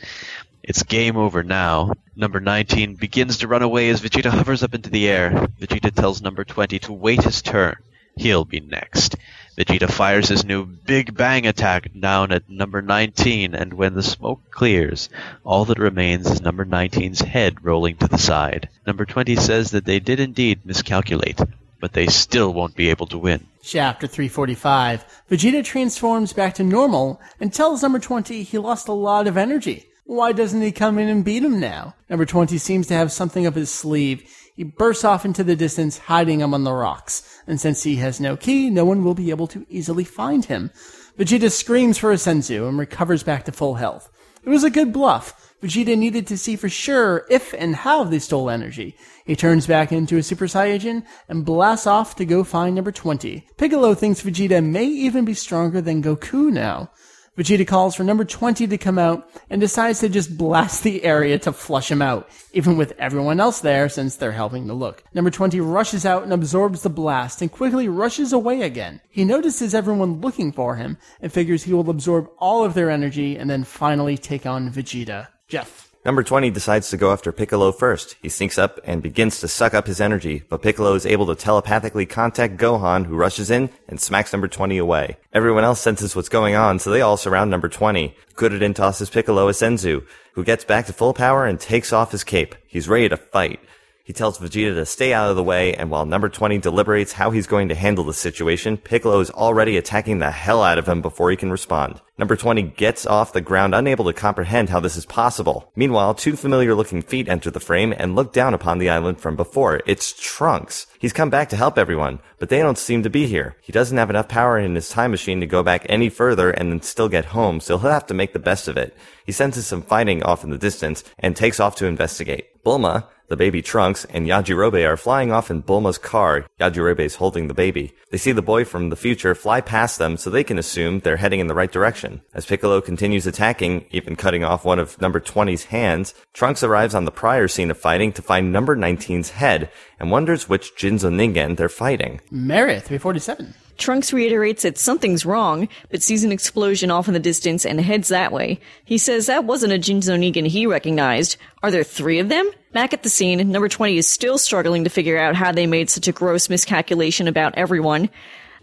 [0.66, 1.92] It's game over now.
[2.16, 5.30] Number 19 begins to run away as Vegeta hovers up into the air.
[5.60, 7.76] Vegeta tells number 20 to wait his turn.
[8.16, 9.16] He'll be next.
[9.58, 14.40] Vegeta fires his new Big Bang attack down at number 19, and when the smoke
[14.50, 15.10] clears,
[15.44, 18.70] all that remains is number 19's head rolling to the side.
[18.86, 21.42] Number 20 says that they did indeed miscalculate,
[21.78, 23.46] but they still won't be able to win.
[23.62, 25.04] Chapter 345.
[25.30, 29.90] Vegeta transforms back to normal and tells number 20 he lost a lot of energy.
[30.06, 31.94] Why doesn't he come in and beat him now?
[32.10, 34.30] Number 20 seems to have something up his sleeve.
[34.54, 37.40] He bursts off into the distance, hiding among the rocks.
[37.46, 40.70] And since he has no ki, no one will be able to easily find him.
[41.18, 44.10] Vegeta screams for a senzu and recovers back to full health.
[44.44, 45.54] It was a good bluff.
[45.62, 48.98] Vegeta needed to see for sure if and how they stole energy.
[49.24, 53.46] He turns back into a Super Saiyan and blasts off to go find number 20.
[53.56, 56.90] Piccolo thinks Vegeta may even be stronger than Goku now.
[57.36, 61.38] Vegeta calls for number 20 to come out and decides to just blast the area
[61.40, 65.02] to flush him out, even with everyone else there since they're helping to look.
[65.14, 69.00] Number 20 rushes out and absorbs the blast and quickly rushes away again.
[69.10, 73.36] He notices everyone looking for him and figures he will absorb all of their energy
[73.36, 75.28] and then finally take on Vegeta.
[75.48, 75.93] Jeff.
[76.04, 78.16] Number 20 decides to go after Piccolo first.
[78.20, 81.34] He sneaks up and begins to suck up his energy, but Piccolo is able to
[81.34, 85.16] telepathically contact Gohan, who rushes in and smacks number 20 away.
[85.32, 88.14] Everyone else senses what's going on, so they all surround number 20.
[88.34, 92.22] Kuririn tosses Piccolo a Senzu, who gets back to full power and takes off his
[92.22, 92.54] cape.
[92.66, 93.60] He's ready to fight.
[94.04, 97.30] He tells Vegeta to stay out of the way, and while number 20 deliberates how
[97.30, 101.00] he's going to handle the situation, Piccolo is already attacking the hell out of him
[101.00, 102.02] before he can respond.
[102.18, 105.72] Number 20 gets off the ground unable to comprehend how this is possible.
[105.74, 109.36] Meanwhile, two familiar looking feet enter the frame and look down upon the island from
[109.36, 109.80] before.
[109.86, 110.86] It's Trunks.
[110.98, 113.56] He's come back to help everyone, but they don't seem to be here.
[113.62, 116.70] He doesn't have enough power in his time machine to go back any further and
[116.70, 118.94] then still get home, so he'll have to make the best of it.
[119.24, 122.62] He senses some fighting off in the distance and takes off to investigate.
[122.64, 126.46] Bulma, the baby Trunks and Yajirobe are flying off in Bulma's car.
[126.60, 127.94] Yajirobe is holding the baby.
[128.10, 131.16] They see the boy from the future fly past them so they can assume they're
[131.16, 132.22] heading in the right direction.
[132.34, 137.04] As Piccolo continues attacking, even cutting off one of number 20's hands, Trunks arrives on
[137.04, 141.56] the prior scene of fighting to find number 19's head and wonders which Jinzo Ningen
[141.56, 142.20] they're fighting.
[142.30, 143.54] Meri, 347.
[143.76, 148.08] Trunks reiterates that something's wrong, but sees an explosion off in the distance and heads
[148.08, 148.60] that way.
[148.84, 151.36] He says that wasn't a Jinzo Ningen he recognized.
[151.62, 152.50] Are there three of them?
[152.72, 155.90] Back at the scene, number 20 is still struggling to figure out how they made
[155.90, 158.10] such a gross miscalculation about everyone.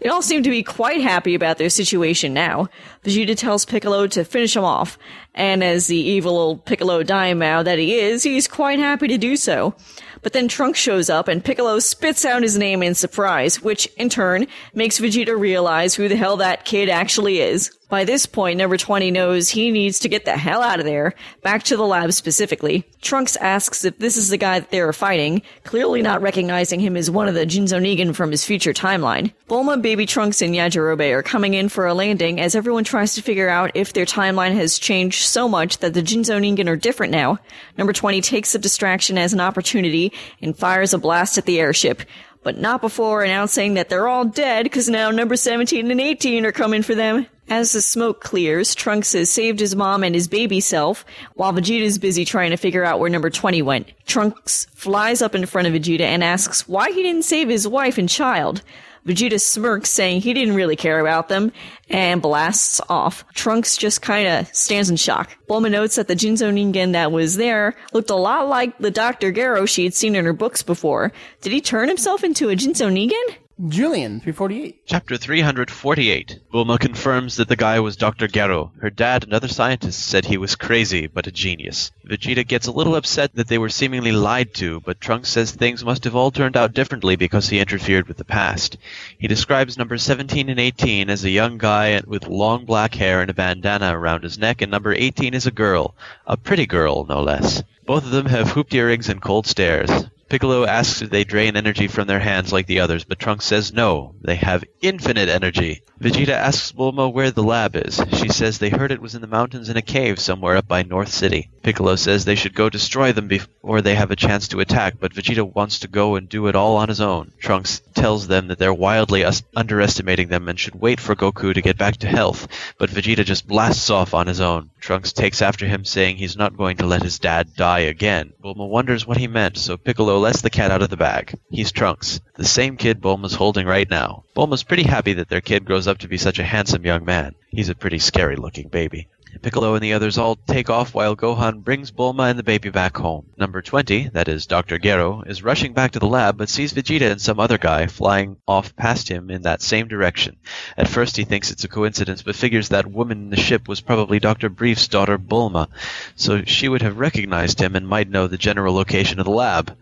[0.02, 2.68] They all seem to be quite happy about their situation now.
[3.04, 4.98] Vegeta tells Piccolo to finish him off,
[5.32, 9.36] and as the evil old Piccolo Daimao that he is, he's quite happy to do
[9.36, 9.74] so.
[10.22, 14.08] But then Trunks shows up and Piccolo spits out his name in surprise, which in
[14.08, 17.76] turn makes Vegeta realize who the hell that kid actually is.
[17.92, 21.12] By this point, number 20 knows he needs to get the hell out of there,
[21.42, 22.86] back to the lab specifically.
[23.02, 26.96] Trunks asks if this is the guy that they are fighting, clearly not recognizing him
[26.96, 29.34] as one of the Jinzo Ningen from his future timeline.
[29.46, 33.22] Bulma, Baby Trunks, and Yajirobe are coming in for a landing as everyone tries to
[33.22, 37.12] figure out if their timeline has changed so much that the Jinzo Ningen are different
[37.12, 37.40] now.
[37.76, 42.04] Number 20 takes the distraction as an opportunity and fires a blast at the airship
[42.42, 46.50] but not before announcing that they're all dead because now number 17 and 18 are
[46.50, 47.26] coming for them.
[47.54, 51.98] As the smoke clears, Trunks has saved his mom and his baby self, while Vegeta's
[51.98, 53.92] busy trying to figure out where number 20 went.
[54.06, 57.98] Trunks flies up in front of Vegeta and asks why he didn't save his wife
[57.98, 58.62] and child.
[59.06, 61.52] Vegeta smirks, saying he didn't really care about them,
[61.90, 63.22] and blasts off.
[63.34, 65.36] Trunks just kinda stands in shock.
[65.46, 69.30] Bulma notes that the Jinzo Ningen that was there looked a lot like the Dr.
[69.30, 71.12] Gero she had seen in her books before.
[71.42, 73.36] Did he turn himself into a Jinzo Ningen?
[73.68, 74.86] Julian, 348.
[74.86, 76.40] Chapter 348.
[76.50, 78.26] Bulma confirms that the guy was Dr.
[78.26, 78.72] Gero.
[78.80, 81.92] Her dad and other scientists said he was crazy, but a genius.
[82.04, 85.84] Vegeta gets a little upset that they were seemingly lied to, but Trunks says things
[85.84, 88.78] must have all turned out differently because he interfered with the past.
[89.18, 93.30] He describes numbers 17 and 18 as a young guy with long black hair and
[93.30, 95.94] a bandana around his neck, and number 18 is a girl.
[96.26, 97.62] A pretty girl, no less.
[97.84, 99.90] Both of them have hooped earrings and cold stares.
[100.32, 103.70] Piccolo asks if they drain energy from their hands like the others, but Trunks says
[103.70, 105.82] no, they have infinite energy.
[106.00, 108.02] Vegeta asks Bulma where the lab is.
[108.14, 110.84] She says they heard it was in the mountains in a cave somewhere up by
[110.84, 111.50] North City.
[111.62, 115.12] Piccolo says they should go destroy them before they have a chance to attack, but
[115.12, 117.30] Vegeta wants to go and do it all on his own.
[117.38, 121.62] Trunks tells them that they're wildly us- underestimating them and should wait for Goku to
[121.62, 124.70] get back to health, but Vegeta just blasts off on his own.
[124.80, 128.32] Trunks takes after him saying he's not going to let his dad die again.
[128.42, 131.36] Bulma wonders what he meant, so Piccolo lets the cat out of the bag.
[131.50, 134.24] He's Trunks, the same kid Bulma's holding right now.
[134.36, 137.34] Bulma's pretty happy that their kid grows up to be such a handsome young man.
[137.50, 139.08] He's a pretty scary looking baby.
[139.40, 142.96] Piccolo and the others all take off while Gohan brings Bulma and the baby back
[142.96, 143.26] home.
[143.36, 144.78] Number 20, that is Dr.
[144.78, 148.36] Gero, is rushing back to the lab but sees Vegeta and some other guy flying
[148.46, 150.36] off past him in that same direction.
[150.76, 153.80] At first he thinks it's a coincidence but figures that woman in the ship was
[153.80, 154.48] probably Dr.
[154.48, 155.68] Brief's daughter Bulma,
[156.14, 159.76] so she would have recognized him and might know the general location of the lab.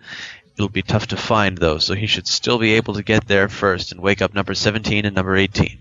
[0.56, 3.48] It'll be tough to find though, so he should still be able to get there
[3.48, 5.78] first and wake up number 17 and number 18.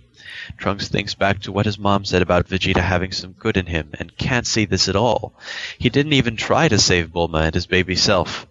[0.57, 3.89] Trunks thinks back to what his mom said about Vegeta having some good in him
[3.99, 5.33] and can't see this at all.
[5.77, 8.47] He didn't even try to save Bulma and his baby self.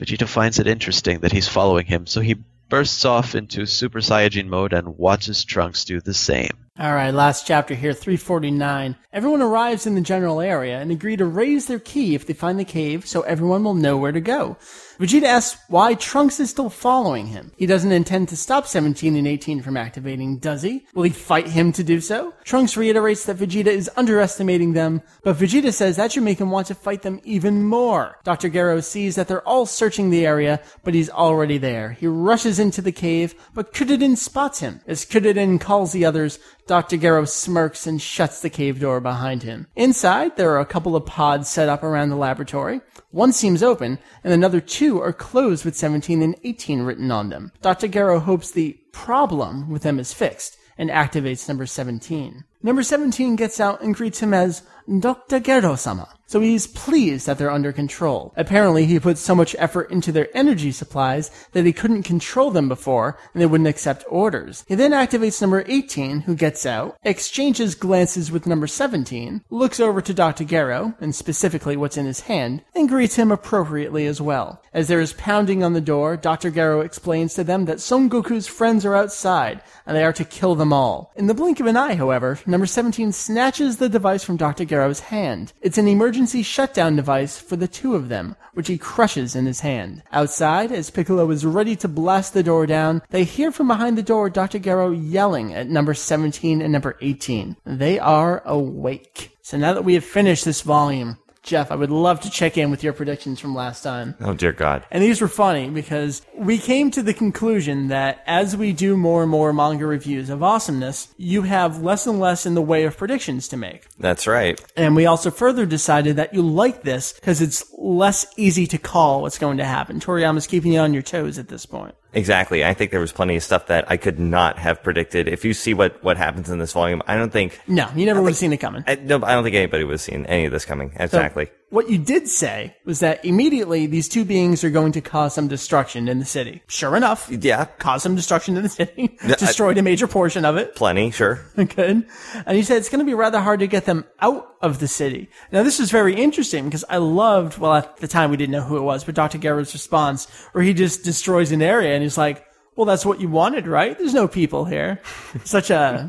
[0.00, 2.36] Vegeta finds it interesting that he's following him, so he
[2.68, 6.56] bursts off into Super Saiyajin mode and watches Trunks do the same.
[6.78, 8.96] All right, last chapter here, 349.
[9.12, 12.58] Everyone arrives in the general area and agree to raise their ki if they find
[12.58, 14.56] the cave so everyone will know where to go.
[14.98, 17.52] Vegeta asks why Trunks is still following him.
[17.56, 20.86] He doesn't intend to stop 17 and 18 from activating, does he?
[20.94, 22.34] Will he fight him to do so?
[22.44, 26.66] Trunks reiterates that Vegeta is underestimating them, but Vegeta says that should make him want
[26.68, 28.18] to fight them even more.
[28.24, 28.48] Dr.
[28.48, 31.92] Gero sees that they're all searching the area, but he's already there.
[31.92, 34.80] He rushes into the cave, but Krillin spots him.
[34.86, 36.96] As Krillin calls the others, Dr.
[36.96, 39.66] Gero smirks and shuts the cave door behind him.
[39.74, 42.80] Inside, there are a couple of pods set up around the laboratory.
[43.12, 47.52] One seems open, and another two are closed with 17 and 18 written on them.
[47.60, 47.86] Dr.
[47.86, 52.44] Gero hopes the problem with them is fixed and activates number 17.
[52.62, 54.62] Number 17 gets out and greets him as
[55.00, 55.40] Dr.
[55.40, 56.08] Gero-sama.
[56.32, 58.32] So he's pleased that they're under control.
[58.38, 62.68] Apparently, he put so much effort into their energy supplies that he couldn't control them
[62.68, 64.64] before, and they wouldn't accept orders.
[64.66, 70.00] He then activates number 18, who gets out, exchanges glances with number 17, looks over
[70.00, 70.44] to Dr.
[70.44, 74.62] Gero, and specifically what's in his hand, and greets him appropriately as well.
[74.72, 76.50] As there is pounding on the door, Dr.
[76.50, 80.54] Gero explains to them that Son Goku's friends are outside, and they are to kill
[80.54, 81.12] them all.
[81.14, 84.64] In the blink of an eye, however, number 17 snatches the device from Dr.
[84.64, 85.52] Gero's hand.
[85.62, 89.60] It's an emergency shutdown device for the two of them, which he crushes in his
[89.60, 90.02] hand.
[90.12, 94.02] Outside, as Piccolo is ready to blast the door down, they hear from behind the
[94.02, 94.58] door Dr.
[94.58, 97.56] Gero yelling at number 17 and number 18.
[97.64, 99.30] They are awake.
[99.40, 102.70] So now that we have finished this volume, Jeff, I would love to check in
[102.70, 104.14] with your predictions from last time.
[104.20, 104.86] Oh dear God.
[104.92, 109.22] And these were funny because we came to the conclusion that as we do more
[109.22, 112.96] and more manga reviews of awesomeness, you have less and less in the way of
[112.96, 113.86] predictions to make.
[113.98, 114.60] That's right.
[114.76, 119.22] And we also further decided that you like this because it's less easy to call
[119.22, 119.98] what's going to happen.
[119.98, 121.96] Toriyama's keeping you on your toes at this point.
[122.14, 122.64] Exactly.
[122.64, 125.28] I think there was plenty of stuff that I could not have predicted.
[125.28, 127.58] If you see what, what happens in this volume, I don't think.
[127.66, 128.84] No, you never would have seen it coming.
[128.86, 130.92] I, no, I don't think anybody would have seen any of this coming.
[130.96, 131.50] Exactly.
[131.72, 135.48] What you did say was that immediately these two beings are going to cause some
[135.48, 136.62] destruction in the city.
[136.68, 137.64] Sure enough, yeah.
[137.64, 140.74] Cause some destruction in the city, destroyed a major portion of it.
[140.74, 141.36] Plenty, sure.
[141.56, 142.06] Good.
[142.44, 144.86] And you said it's going to be rather hard to get them out of the
[144.86, 145.30] city.
[145.50, 148.60] Now, this is very interesting because I loved, well, at the time we didn't know
[148.60, 149.38] who it was, but Dr.
[149.38, 152.44] Gero's response where he just destroys an area and he's like,
[152.76, 153.98] well, that's what you wanted, right?
[153.98, 155.00] There's no people here.
[155.44, 156.08] Such a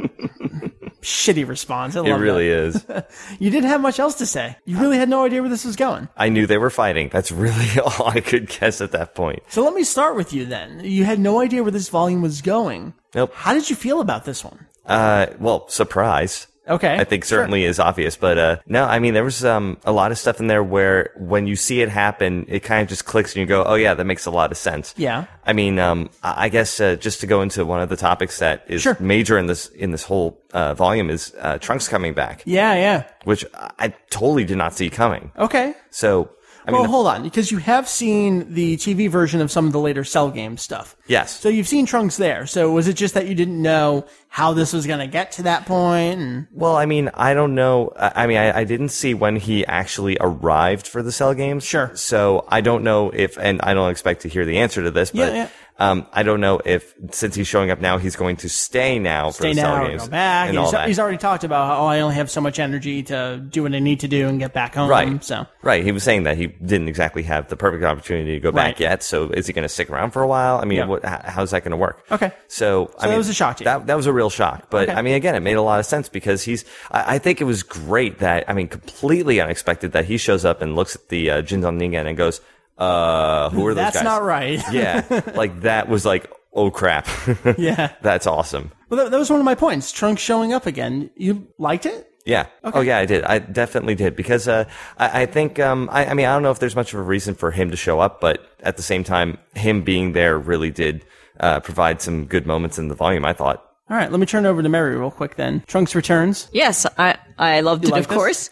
[1.02, 1.96] shitty response.
[1.96, 2.56] I It really that.
[2.56, 2.86] is.
[3.40, 4.56] You didn't have much else to say.
[4.66, 6.08] You really had no idea where this was going.
[6.16, 7.10] I knew they were fighting.
[7.12, 9.44] That's really all I could guess at that point.
[9.50, 10.82] So let me start with you then.
[10.84, 12.94] You had no idea where this volume was going.
[13.14, 13.34] Nope.
[13.34, 14.66] How did you feel about this one?
[14.86, 16.48] Uh, well, surprise.
[16.68, 16.96] Okay.
[16.98, 20.12] I think certainly is obvious, but uh, no, I mean there was um, a lot
[20.12, 23.34] of stuff in there where when you see it happen, it kind of just clicks
[23.34, 25.26] and you go, "Oh yeah, that makes a lot of sense." Yeah.
[25.46, 28.64] I mean, um, I guess uh, just to go into one of the topics that
[28.68, 28.96] is Sure.
[29.00, 33.04] major in this in this whole uh, volume is uh, Trunks coming back, Yeah, yeah.
[33.26, 33.44] which
[33.80, 35.32] I totally did not see coming.
[35.38, 35.74] Okay.
[35.90, 36.30] So,
[36.66, 39.74] I well, mean, hold on, because you have seen the TV version of some of
[39.74, 40.96] the later Cell game stuff.
[41.08, 42.46] yes, So you've seen Trunks there.
[42.46, 45.44] So was it just that you didn't know how this was going to get to
[45.44, 46.20] that point?
[46.20, 47.92] And Well, I mean, I don't know.
[48.00, 51.66] I I mean, I, I didn't see when he actually arrived for the cell games.
[51.66, 51.92] Sure.
[51.96, 55.12] So I don't know if, and I don't expect to hear the answer to this,
[55.12, 55.50] but Yeah, yeah.
[55.80, 59.30] Um, I don't know if since he's showing up now, he's going to stay now
[59.32, 60.50] for stay the now games go back.
[60.50, 60.88] and all He's, that.
[60.88, 63.74] he's already talked about how oh, I only have so much energy to do what
[63.74, 64.88] I need to do and get back home.
[64.88, 65.24] Right.
[65.24, 65.84] So Right.
[65.84, 68.72] He was saying that he didn't exactly have the perfect opportunity to go Right.
[68.74, 69.02] back yet.
[69.02, 70.58] So is he going to stick around for a while?
[70.60, 70.86] I mean, Yeah.
[70.86, 72.06] what, how's that going to work?
[72.12, 72.32] Okay.
[72.48, 73.66] So, I that mean, was a shock to you.
[73.66, 74.68] That, that was a real shock.
[74.70, 74.98] But Okay.
[74.98, 77.46] I mean, again, it made a lot of sense because he's, I, I think it
[77.46, 81.32] was great that, I mean, completely unexpected that he shows up and looks at the
[81.32, 82.42] uh, Jinzo Ningen and goes,
[82.78, 84.04] uh, who are those that's guys?
[84.04, 84.62] not right.
[84.72, 85.22] yeah.
[85.36, 87.08] Like that was like, oh crap.
[87.58, 87.94] yeah.
[88.02, 88.72] That's awesome.
[88.90, 89.92] Well, that, that was one of my points.
[89.92, 91.10] Trunks showing up again.
[91.16, 92.10] You liked it?
[92.26, 92.48] Yeah.
[92.64, 93.24] Oh yeah, I did.
[93.24, 94.66] I definitely did because uh,
[94.98, 97.04] I, I think um, I, I mean I don't know if there's much of a
[97.04, 100.72] reason for him to show up, but at the same time, him being there really
[100.72, 101.06] did
[101.40, 103.26] uh, provide some good moments in the volume.
[103.26, 103.70] I thought.
[103.90, 105.62] All right, let me turn over to Meri real quick then.
[105.68, 106.48] Trunks returns.
[106.54, 108.16] Yes, I I loved it, like of this?
[108.18, 108.50] course,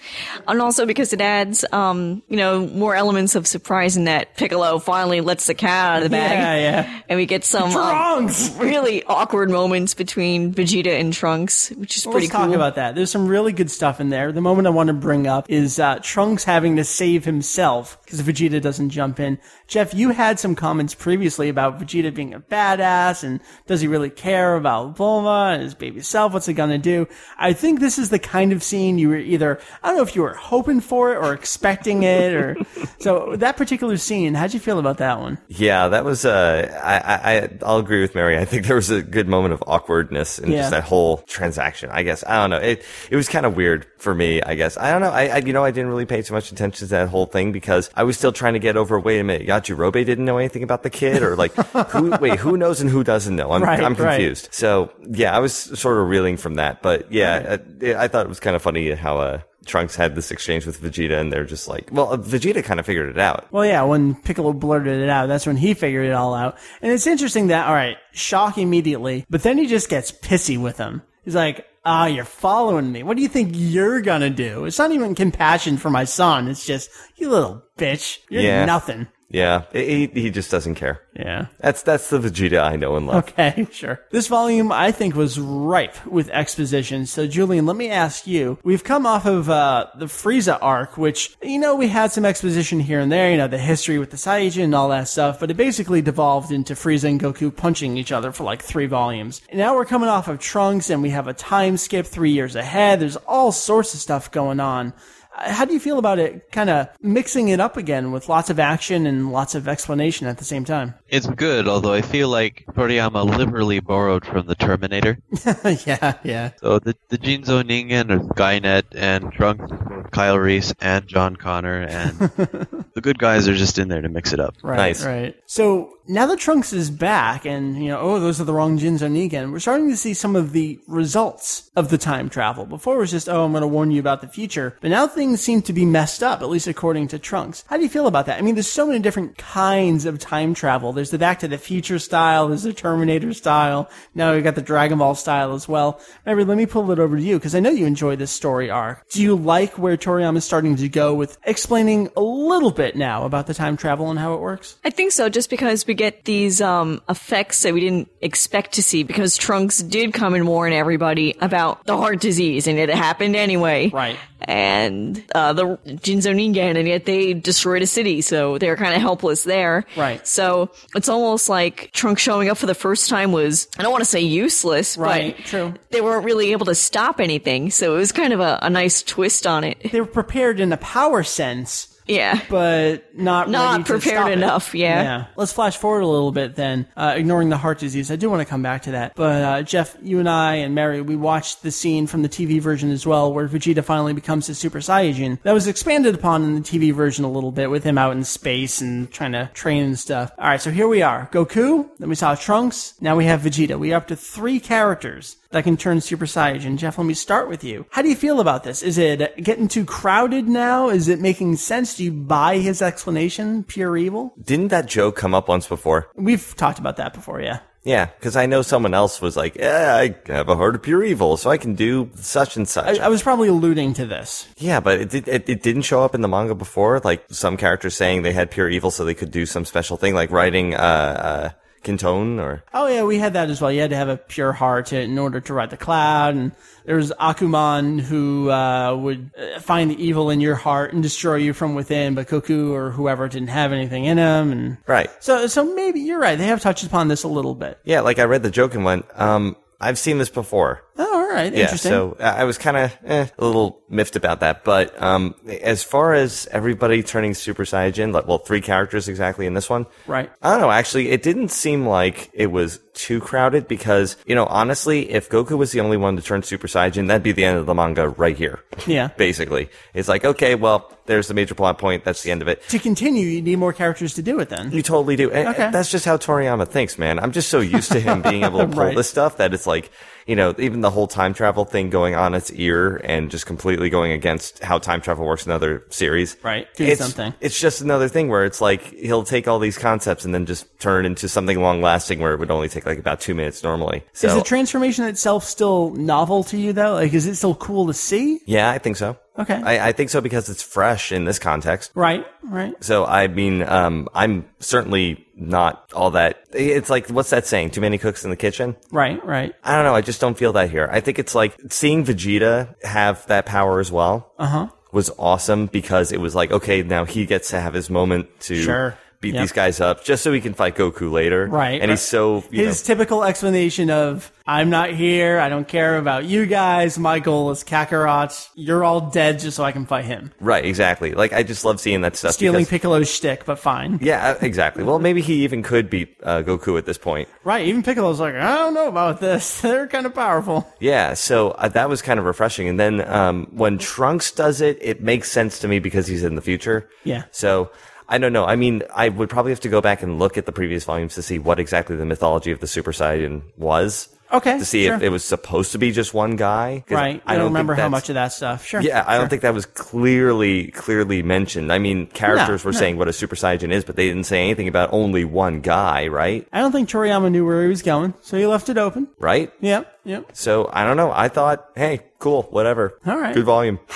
[0.48, 4.80] and also because it adds, um, you know, more elements of surprise in that Piccolo
[4.80, 7.02] finally lets the cat out of the bag, Yeah, yeah.
[7.10, 8.50] and we get some um, Trunks!
[8.58, 12.56] really awkward moments between Vegeta and Trunks, which is Well, pretty let's talk cool.
[12.56, 12.96] about that.
[12.96, 14.32] There's some really good stuff in there.
[14.32, 18.22] The moment I want to bring up is uh, Trunks having to save himself because
[18.22, 19.40] Vegeta doesn't jump in.
[19.68, 24.10] Jeff, you had some comments previously about Vegeta being a badass and does he really
[24.10, 26.34] care about Bulma and his baby self?
[26.34, 27.08] What's he gonna do?
[27.38, 30.16] I think this is the kind of scene you were either I don't know if
[30.16, 32.56] you were hoping for it or expecting it or
[33.00, 34.34] so that particular scene.
[34.34, 35.38] How'd you feel about that one?
[35.48, 36.24] Yeah, that was.
[36.26, 38.38] Uh, I, I I- I'll agree with Meri.
[38.38, 40.60] I think there was a good moment of awkwardness in Yeah.
[40.60, 41.90] just that whole transaction.
[41.92, 42.58] I guess I don't know.
[42.72, 44.42] It it was kind of weird for me.
[44.42, 45.10] I guess I don't know.
[45.12, 47.52] I, I you know I didn't really pay too much attention to that whole thing
[47.52, 49.00] because I was still trying to get over.
[49.00, 51.54] Wait a minute, Yajirobe didn't know anything about the kid, or like
[51.92, 52.12] who?
[52.22, 53.52] wait, who knows and who doesn't know?
[53.52, 54.16] I'm Right, I'm right.
[54.18, 54.50] confused.
[54.52, 56.82] So yeah, I was sort of reeling from that.
[56.82, 60.32] But yeah, uh, I thought it was kind of funny how uh, Trunks had this
[60.32, 63.48] exchange with Vegeta, and they're just like, well, Vegeta kind of figured it out.
[63.52, 66.58] Well, yeah, when Piccolo blurted it out, that's when he figured it all out.
[66.82, 70.78] And it's interesting that, all right, shock immediately, but then he just gets pissy with
[70.78, 71.02] him.
[71.24, 73.04] He's like, ah, you're following me.
[73.04, 74.66] What do you think you're gonna do?
[74.66, 76.48] It's not even compassion for my son.
[76.48, 78.18] It's just, you little bitch.
[78.30, 78.66] You're Yeah.
[78.66, 79.08] nothing.
[79.32, 81.02] Yeah, he he just doesn't care.
[81.16, 81.48] Yeah.
[81.60, 83.30] That's that's the Vegeta I know and love.
[83.30, 84.02] Okay, sure.
[84.12, 87.06] This volume, I think, was ripe with exposition.
[87.06, 88.60] So, Julian, let me ask you.
[88.64, 92.82] We've come off of uh, the Frieza arc, which, you know, we had some exposition
[92.82, 95.50] here and there, you know, the history with the Saiyajin and all that stuff, but
[95.50, 99.42] it basically devolved into Frieza and Goku punching each other for like three volumes.
[99.50, 102.56] And now we're coming off of Trunks, and we have a time skip three years
[102.58, 103.00] ahead.
[103.00, 104.94] There's all sorts of stuff going on.
[105.34, 108.60] How do you feel about it kind of mixing it up again with lots of
[108.60, 110.94] action and lots of explanation at the same time?
[111.08, 115.18] It's good, although I feel like Toriyama liberally borrowed from the Terminator.
[115.86, 116.52] yeah, yeah.
[116.60, 119.72] So the the Jinzo Ningen are Skynet and Trunks,
[120.12, 122.12] Kyle Reese and John Connor, and
[122.94, 124.56] the good guys are just in there to mix it up.
[124.62, 125.06] Right, Nice.
[125.06, 125.36] right.
[125.46, 129.10] So now that Trunks is back, and you know, oh, those are the wrong Jinzo
[129.10, 132.66] Ningen, we're starting to see some of the results of the time travel.
[132.66, 135.08] Before it was just, oh, I'm going to warn you about the future, but now
[135.08, 137.64] things seem to be messed up, at least according to Trunks.
[137.68, 138.38] How do you feel about that?
[138.38, 140.92] I mean, there's so many different kinds of time travel.
[140.92, 143.90] There's the Back to the Future style, there's the Terminator style.
[144.14, 146.02] Now we've got the Dragon Ball style as well.
[146.26, 148.70] Meri, let me pull it over to you because I know you enjoy this story
[148.70, 149.08] arc.
[149.10, 153.24] Do you like where Toriyama is starting to go with explaining a little bit now
[153.24, 154.78] about the time travel and how it works?
[154.84, 158.82] I think so, just because we get these um, effects that we didn't expect to
[158.84, 163.36] see, because Trunks did come and warn everybody about the heart disease, and it happened
[163.36, 163.90] anyway.
[163.90, 164.18] Right.
[164.44, 169.02] And uh, the Jinzo Ningen, and yet they destroyed a city, so they're kind of
[169.02, 169.86] helpless there.
[169.96, 170.26] Right.
[170.26, 174.04] So it's almost like Trunks showing up for the first time was, I don't want
[174.04, 175.74] to say useless, Right, but true.
[175.92, 179.04] they weren't really able to stop anything, so it was kind of a, a nice
[179.04, 179.78] twist on it.
[179.92, 182.40] they were prepared in a power sense, Yeah.
[182.50, 185.04] but not Not prepared enough, yeah.
[185.04, 185.26] Yeah.
[185.36, 188.12] Let's flash forward a little bit then, uh, ignoring the heart disease.
[188.12, 189.16] I do want to come back to that.
[189.16, 192.60] But uh, Jeff, you and I and Meri, we watched the scene from the TV
[192.60, 195.42] version as well, where Vegeta finally becomes a Super Saiyajin.
[195.44, 198.24] That was expanded upon in the TV version a little bit with him out in
[198.24, 200.32] space and trying to train and stuff.
[200.38, 201.90] All right, so here we are: Goku.
[202.00, 202.94] Then we saw Trunks.
[203.02, 203.80] Now we have Vegeta.
[203.80, 206.78] We are up to three characters that can turn Super Saiyan.
[206.78, 207.86] Jeff, let me start with you.
[207.90, 208.82] How do you feel about this?
[208.82, 210.90] Is it getting too crowded now?
[210.90, 211.96] Is it making sense?
[211.96, 214.34] Do you buy his explanation, pure evil?
[214.42, 216.10] Didn't that joke come up once before?
[216.16, 217.60] We've talked about that before, yeah.
[217.84, 221.04] Yeah, because I know someone else was like, "Yeah, I have a heart of pure
[221.04, 224.48] evil, so I can do such and such." I, I was probably alluding to this.
[224.58, 227.00] yeah, but it, did, it it didn't show up in the manga before.
[227.04, 230.14] Like some characters saying they had pure evil, so they could do some special thing,
[230.14, 231.50] like writing uh, uh
[231.84, 233.72] Kinto'un or Oh yeah, we had that as well.
[233.72, 236.52] You had to have a pure heart in order to ride the cloud, and
[236.86, 241.36] there was Akkuman who uh, would uh, find the evil in your heart and destroy
[241.36, 242.16] you from within.
[242.16, 245.10] But Goku or whoever didn't have anything in him, and right.
[245.20, 246.38] so so maybe you're right.
[246.38, 247.80] They have touched upon this a little bit.
[247.84, 250.84] Yeah, like I read the joke and went, um, I've seen this before.
[250.98, 251.92] Oh, right, Yeah, interesting.
[251.92, 254.64] so I I was kind of eh, a little miffed about that.
[254.64, 259.54] But um, as far as everybody turning Super Saiyan, like, well, three characters exactly in
[259.54, 259.86] this one.
[260.08, 260.32] Right.
[260.42, 260.72] I don't know.
[260.72, 265.58] Actually, it didn't seem like it was too crowded because, you know, honestly, if Goku
[265.58, 268.10] was the only one to turn Super Saiyan, that'd be the end of the manga
[268.10, 268.60] right here.
[268.88, 269.08] Yeah.
[269.18, 269.70] Basically.
[269.94, 272.04] It's like, okay, well, there's the major plot point.
[272.04, 272.68] That's the end of it.
[272.70, 274.50] to continue, you need more characters to do it.
[274.50, 275.32] Then You totally do.
[275.32, 275.70] And Okay.
[275.72, 277.20] That's just how Toriyama thinks, man.
[277.20, 278.96] I'm just so used to him being able to pull Right.
[278.96, 279.92] this stuff that it's like,
[280.28, 283.90] you know, even the whole time travel thing going on its ear and just completely
[283.90, 286.38] going against how time travel works in other series.
[286.44, 286.68] Right.
[286.76, 287.34] Doing It's, something.
[287.42, 290.68] it's just another thing where it's like he'll take all these concepts and then just
[290.80, 294.04] turn into something long lasting where it would only take like about two minutes normally.
[294.14, 296.94] So is the transformation itself still novel to you though?
[296.94, 298.40] Like, is it still cool to see?
[298.46, 299.18] yeah, I think so.
[299.40, 299.56] Okay.
[299.64, 301.92] I, I think so because it's fresh in this context.
[301.96, 302.26] Right.
[302.44, 302.74] Right.
[302.84, 306.44] So I mean, um, I'm certainly not all that.
[306.54, 307.72] It's like what's that saying?
[307.72, 308.76] Too many cooks in the kitchen.
[308.92, 309.24] Right.
[309.26, 309.54] Right.
[309.64, 309.96] I don't know.
[309.96, 310.90] I just don't feel that here.
[310.92, 314.32] I think it's like seeing Vegeta have that power as well.
[314.38, 314.66] Uh Uh-huh.
[314.68, 314.76] huh.
[314.94, 318.62] Was awesome because it was like, okay, now he gets to have his moment to
[318.62, 318.98] Sure.
[319.22, 319.44] Beat Yep.
[319.44, 321.46] these guys up just so he can fight Goku later.
[321.48, 321.90] Right, And right.
[321.92, 325.40] he's so, you His typical explanation of "I'm not here.
[325.40, 326.98] I don't care about you guys.
[326.98, 328.50] My goal is Kakarot.
[328.56, 331.12] You're all dead just so I can fight him." right, exactly.
[331.14, 332.34] Like, I just love seeing that stuff.
[332.34, 334.00] Stealing because- Piccolo's shtick, but fine.
[334.02, 334.84] yeah, exactly.
[334.84, 337.30] Well, maybe he even could beat uh, Goku at this point.
[337.44, 337.66] Right.
[337.68, 339.62] Even Piccolo's like, I don't know about this.
[339.62, 340.68] They're kind of powerful.
[340.80, 342.68] Yeah, so uh, that was kind of refreshing.
[342.68, 346.36] And then um, when Trunks does it, it makes sense to me because he's in
[346.36, 346.90] the future.
[347.04, 347.24] Yeah.
[347.32, 347.72] So
[348.12, 348.46] I don't know.
[348.46, 351.16] I mean, I would probably have to go back and look at the previous volumes
[351.16, 354.10] to see what exactly the mythology of the Super Saiyan was.
[354.34, 356.86] Okay, To see if it was supposed to be just one guy.
[356.90, 357.22] Right.
[357.26, 358.66] I don't, think remember how much of that stuff.
[358.66, 358.80] Sure.
[358.80, 359.20] Yeah, I sure.
[359.20, 361.72] don't think that was clearly clearly mentioned.
[361.72, 362.80] I mean, characters No, were no.
[362.80, 366.08] saying what a Super Saiyan is, but they didn't say anything about only one guy,
[366.08, 366.48] right?
[366.54, 369.10] I don't think Toriyama knew where he was going, so he left it open.
[369.20, 369.52] Right?
[369.60, 370.00] Yep.
[370.04, 370.32] Yep.
[370.34, 371.12] So I don't know.
[371.12, 373.00] I thought, hey, cool, whatever.
[373.06, 373.34] All right.
[373.34, 373.80] Good volume.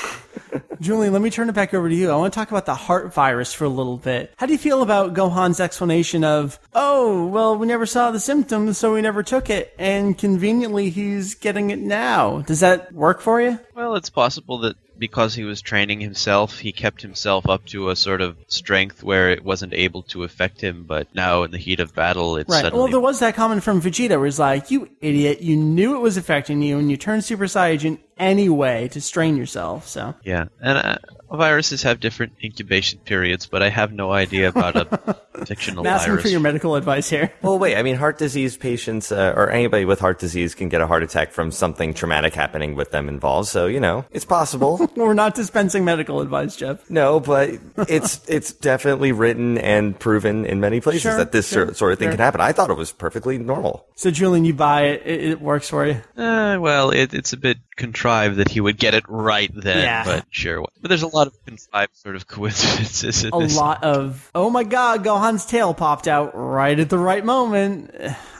[0.82, 2.12] Julian, let me turn it back over to you.
[2.12, 4.34] I want to talk about the heart virus for a little bit.
[4.38, 8.78] How do you feel about Gohan's explanation of, oh, well, we never saw the symptoms,
[8.78, 12.42] so we never took it, and conveniently he's getting it now?
[12.42, 13.60] Does that work for you?
[13.74, 17.96] Well, it's possible that because he was training himself, he kept himself up to a
[17.96, 20.84] sort of strength where it wasn't able to affect him.
[20.88, 22.62] But now, in the heat of battle, it's Right.
[22.64, 25.96] suddenly Well, there was that comment from Vegeta where he's like, you idiot, you knew
[25.96, 30.14] it was affecting you, and you turned Super Saiyan anyway to strain yourself, so.
[30.24, 30.46] yeah.
[30.62, 30.98] And uh,
[31.36, 35.16] viruses have different incubation periods, but I have no idea about a
[35.46, 36.24] fictional I'm asking virus.
[36.24, 37.32] for your medical advice here.
[37.42, 37.76] Well, wait.
[37.78, 41.04] I mean, heart disease patients uh, or anybody with heart disease can get a heart
[41.04, 43.50] attack from something traumatic happening with them involved.
[43.50, 44.90] So you know, it's possible.
[44.96, 46.90] We're not dispensing medical advice, Jeff.
[46.90, 47.52] no, but
[47.88, 51.94] it's it's definitely written and proven in many places Sure, that this sure, sort- sort
[51.94, 52.14] of thing sure.
[52.14, 52.42] can happen.
[52.42, 53.86] I thought it was perfectly normal.
[53.96, 56.02] So, Julian, you buy it, it, it works for you.
[56.18, 60.04] Uh, well, it, it's a bit contrived that he would get it right then, Yeah.
[60.06, 60.66] but sure.
[60.82, 64.64] But there's a lot of contrived sort of coincidences in a lot of oh my
[64.64, 67.92] god, Gohan's tail popped out right at the right moment.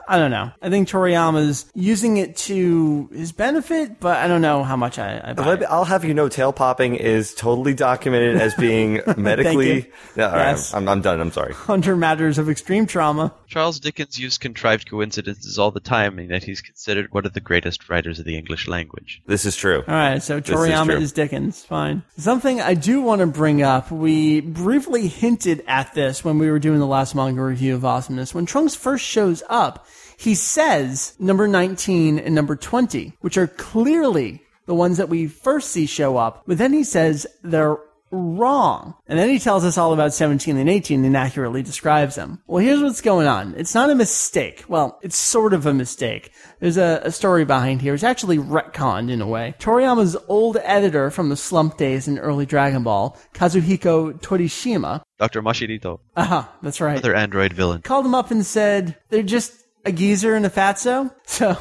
[0.08, 0.52] I don't know.
[0.62, 5.22] I think Toriyama's using it to his benefit, but I don't know how much I,
[5.24, 5.70] I buy Let me- it.
[5.72, 9.74] I'll have you know, tail popping is totally documented as being medically.
[9.74, 9.86] you.
[10.16, 10.74] No, all right, Yes.
[10.74, 11.20] I'm, I'm done.
[11.20, 11.56] I'm sorry.
[11.68, 13.34] under matters of extreme trauma.
[13.48, 17.40] Charles Dickens used contrived coincidences all the time, and that he's considered one of the
[17.40, 19.22] greatest writers of the English language.
[19.28, 19.84] This is true.
[19.88, 20.96] All right, so Toriyama true.
[20.98, 21.64] is, Dickens.
[21.64, 22.04] Fine.
[22.18, 23.92] Something I do want to bring up.
[23.92, 28.34] We briefly hinted at this when we were doing the last manga review of Awesomeness.
[28.34, 29.86] When Trunks first shows up,
[30.18, 35.70] he says number 19 and number 20, which are clearly the ones that we first
[35.72, 36.44] see show up.
[36.48, 37.78] But then he says they're
[38.12, 38.96] wrong.
[39.08, 42.42] And then he tells us all about 17 and 18 and accurately describes them.
[42.48, 43.54] Well, here's what's going on.
[43.58, 44.64] It's not a mistake.
[44.68, 46.32] Well, it's sort of a mistake.
[46.60, 47.94] There's a, a story behind here.
[47.94, 49.56] It's actually retconned in a way.
[49.60, 55.42] Toriyama's old editor from the slump days in early Dragon Ball, Kazuhiko Torishima, Dr.
[55.42, 57.82] Mashirito, uh-huh, that's right another android villain.
[57.82, 59.54] called him up and said they're just
[59.86, 61.14] a geezer and a fatso.
[61.28, 61.54] So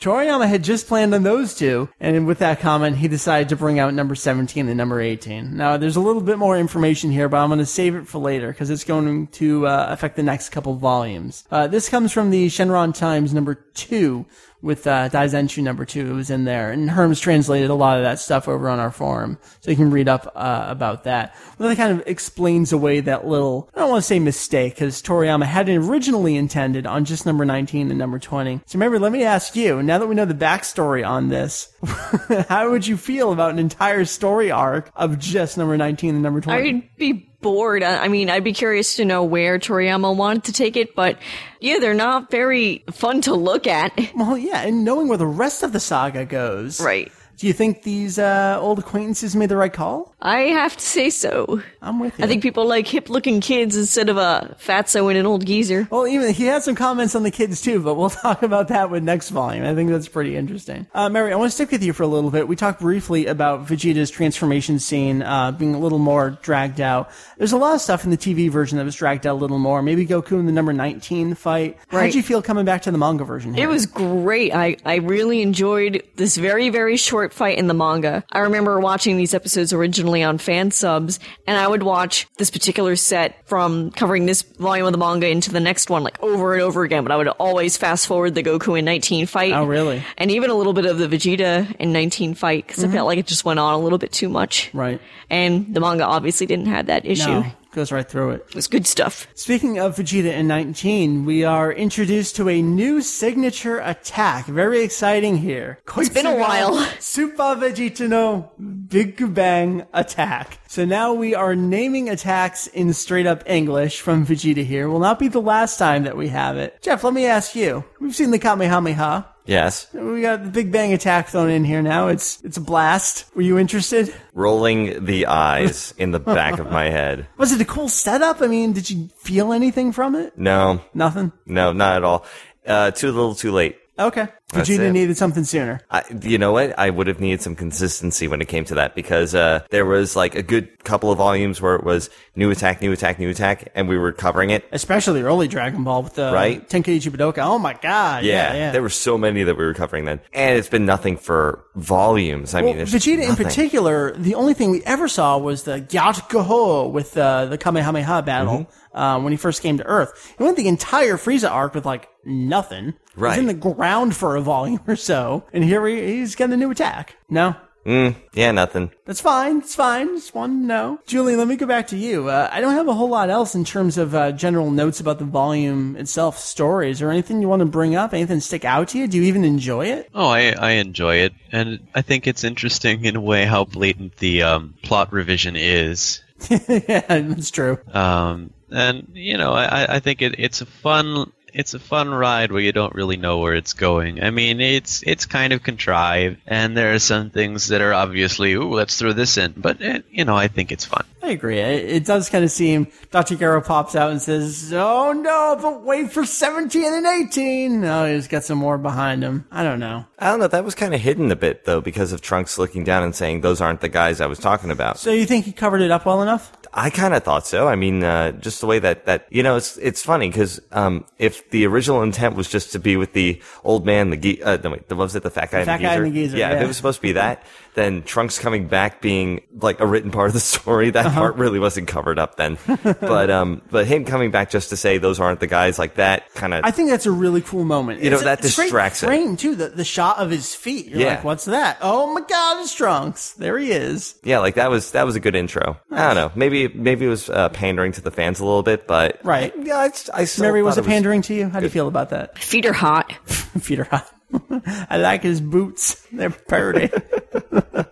[0.00, 3.78] Toriyama had just planned on those two, and with that comment, he decided to bring
[3.78, 5.56] out number 17 and number 18.
[5.56, 8.18] Now, there's a little bit more information here, but I'm going to save it for
[8.18, 11.44] later because it's going to uh, affect the next couple volumes.
[11.50, 14.26] Uh, this comes from the Shenron Times number two
[14.60, 16.10] with uh, Daizenshuu number two.
[16.10, 18.90] It was in there, and Herms translated a lot of that stuff over on our
[18.90, 21.34] forum, so you can read up uh, about that.
[21.58, 25.02] Well, that kind of explains away that little, I don't want to say mistake, because
[25.02, 28.60] Toriyama had originally intended on just number 19 and number 20.
[28.66, 31.68] So remember, let me ask you, now that we know the backstory on this,
[32.48, 36.40] how would you feel about an entire story arc of just number 19 and number
[36.40, 36.60] 20?
[36.60, 37.82] I'd be bored.
[37.82, 41.18] I I mean, I'd be curious to know where Toriyama wanted to take it, but
[41.60, 43.92] yeah, they're not very fun to look at.
[44.16, 46.80] well, yeah, and knowing where the rest of the saga goes.
[46.80, 47.12] Right.
[47.38, 50.12] Do you think these uh, old acquaintances made the right call?
[50.20, 51.62] I have to say so.
[51.80, 52.24] I'm with you.
[52.24, 55.86] I think people like hip looking kids instead of a fatso and an old geezer.
[55.88, 58.90] Well, even he had some comments on the kids too, but we'll talk about that
[58.90, 59.64] with next volume.
[59.64, 60.88] I think that's pretty interesting.
[60.92, 62.48] Uh, Meri, I want to stick with you for a little bit.
[62.48, 67.08] We talked briefly about Vegeta's transformation scene uh, being a little more dragged out.
[67.36, 69.60] There's a lot of stuff in the TV version that was dragged out a little
[69.60, 69.80] more.
[69.80, 71.76] Maybe Goku in the number 19 fight.
[71.86, 72.14] How'd Right.
[72.16, 73.54] you feel coming back to the manga version?
[73.54, 73.68] Here?
[73.68, 74.52] It was great.
[74.52, 78.24] I, I really enjoyed this very, very short fight in the manga.
[78.32, 82.96] I remember watching these episodes originally on fan subs, and I would watch this particular
[82.96, 86.62] set from covering this volume of the manga into the next one, like over and
[86.62, 89.52] over again, but I would always fast forward the Goku in 19 fight.
[89.52, 90.02] Oh, really?
[90.16, 92.96] And even a little bit of the Vegeta in 19 fight, because I mm-hmm.
[92.96, 94.70] felt like it just went on a little bit too much.
[94.72, 95.00] right.
[95.30, 97.28] And the manga obviously didn't have that issue.
[97.28, 98.46] No, goes right through it.
[98.54, 99.26] It's good stuff.
[99.34, 104.46] Speaking of Vegeta in 19, we are introduced to a new signature attack.
[104.46, 105.78] Very exciting here.
[105.96, 106.76] It's been a while.
[106.98, 108.50] Super Vegeta no
[108.88, 110.58] Big Bang attack.
[110.68, 114.88] So now we are naming attacks in straight up English from Vegeta here.
[114.88, 116.80] Will not be the last time that we have it.
[116.82, 117.84] Jeff, let me ask you.
[118.00, 119.26] We've seen the Kamehameha.
[119.48, 119.86] Yes.
[119.94, 122.08] We got the Big Bang attack thrown in here now.
[122.08, 123.24] It's it's a blast.
[123.34, 124.14] Were you interested?
[124.34, 127.26] Rolling the eyes in the back of my head.
[127.38, 128.42] Was it a cool setup?
[128.42, 130.36] I mean, did you feel anything from it?
[130.38, 131.32] No, Nothing.
[131.46, 132.26] no, not at all.
[132.66, 133.78] Uh, too little, too late.
[133.98, 134.28] Okay.
[134.52, 135.80] Vegeta needed something sooner.
[135.90, 136.78] I, you know what?
[136.78, 140.16] I would have needed some consistency when it came to that because uh, there was
[140.16, 143.70] like a good couple of volumes where it was new attack, new attack, new attack,
[143.74, 144.64] and we were covering it.
[144.72, 146.66] especially early Dragon Ball with the Right.
[146.66, 147.44] Tenkaichi Budokai.
[147.44, 148.24] Oh my god!
[148.24, 148.70] Yeah, Yeah, yeah.
[148.70, 152.54] there were so many that we were covering then, and it's been nothing for volumes.
[152.54, 156.90] I well, mean, Vegeta in particular, the only thing we ever saw was the Gyatkaho
[156.90, 158.96] with uh, the Kamehameha battle Mm-hmm.
[158.98, 160.34] uh, when he first came to Earth.
[160.38, 162.94] He went the entire Frieza arc with like nothing.
[163.16, 163.32] Right.
[163.32, 166.56] He's in the ground for a volume or so, and here he, he's getting a
[166.56, 167.16] new attack.
[167.28, 167.56] No,
[167.86, 168.90] Mm, Yeah, nothing.
[169.06, 169.58] That's fine.
[169.58, 170.08] It's fine.
[170.16, 171.00] Just wanted to know.
[171.06, 172.28] Julie, let me go back to you.
[172.28, 175.18] Uh, I don't have a whole lot else in terms of uh, general notes about
[175.18, 178.12] the volume itself, stories, or anything you want to bring up.
[178.12, 179.06] Anything stick out to you?
[179.08, 180.10] Do you even enjoy it?
[180.14, 184.16] Oh, I, I enjoy it, and I think it's interesting in a way how blatant
[184.16, 186.20] the um, plot revision is.
[186.50, 187.78] yeah, that's true.
[187.90, 192.52] Um, and you know, I, I think it, it's a fun it's a fun ride
[192.52, 194.22] where you don't really know where it's going.
[194.22, 198.52] I mean, it's it's kind of contrived, and there are some things that are obviously,
[198.52, 199.54] ooh, let's throw this in.
[199.56, 201.04] But eh, you know, I think it's fun.
[201.22, 201.58] I agree.
[201.58, 203.36] It, it does kind of seem Dr.
[203.36, 208.28] Gero pops out and says, "Oh no, but wait for 17 and 18." No, he's
[208.28, 209.46] got some more behind him.
[209.50, 210.06] I don't know.
[210.18, 210.48] I don't know.
[210.48, 213.40] That was kind of hidden a bit though, because of Trunks looking down and saying,
[213.40, 216.06] "Those aren't the guys I was talking about." So you think he covered it up
[216.06, 216.52] well enough?
[216.78, 217.66] I kind of thought so.
[217.66, 221.04] I mean, uh, just the way that, that, you know, it's, it's funny because, um,
[221.18, 224.58] if the original intent was just to be with the old man, the, ge- uh,
[224.62, 226.04] no, wait, the, what was it, the fat guy, fat and, the guy geezer?
[226.04, 226.64] and the geezer, Yeah, if yeah.
[226.64, 227.42] it was supposed to be that,
[227.78, 231.18] then Trunks coming back being like a written part of the story, that Uh-huh.
[231.20, 232.58] part really wasn't covered up then.
[232.82, 236.32] but, um, but him coming back just to say those aren't the guys like that
[236.34, 238.02] kind of, I think that's a really cool moment.
[238.02, 239.06] You know, It's a- that it's a great distracts it.
[239.06, 239.54] frame too.
[239.54, 240.86] The, the shot of his feet.
[240.88, 241.06] You're Yeah.
[241.16, 241.78] like, what's that?
[241.80, 243.34] Oh my God, it's Trunks.
[243.34, 244.14] There he is.
[244.24, 245.78] yeah, like that was, that was a good intro.
[245.90, 246.32] I don't know.
[246.34, 249.20] Maybe, maybe it was, uh, pandering to the fans a little bit, but.
[249.24, 249.52] Right.
[249.62, 251.48] Yeah, I, I still Meri, was it pandering to you?
[251.48, 252.38] How do you feel about that?
[252.38, 253.12] Feet are hot.
[253.60, 254.08] Feet are hot.
[254.90, 256.06] I like his boots.
[256.12, 256.90] They're pretty.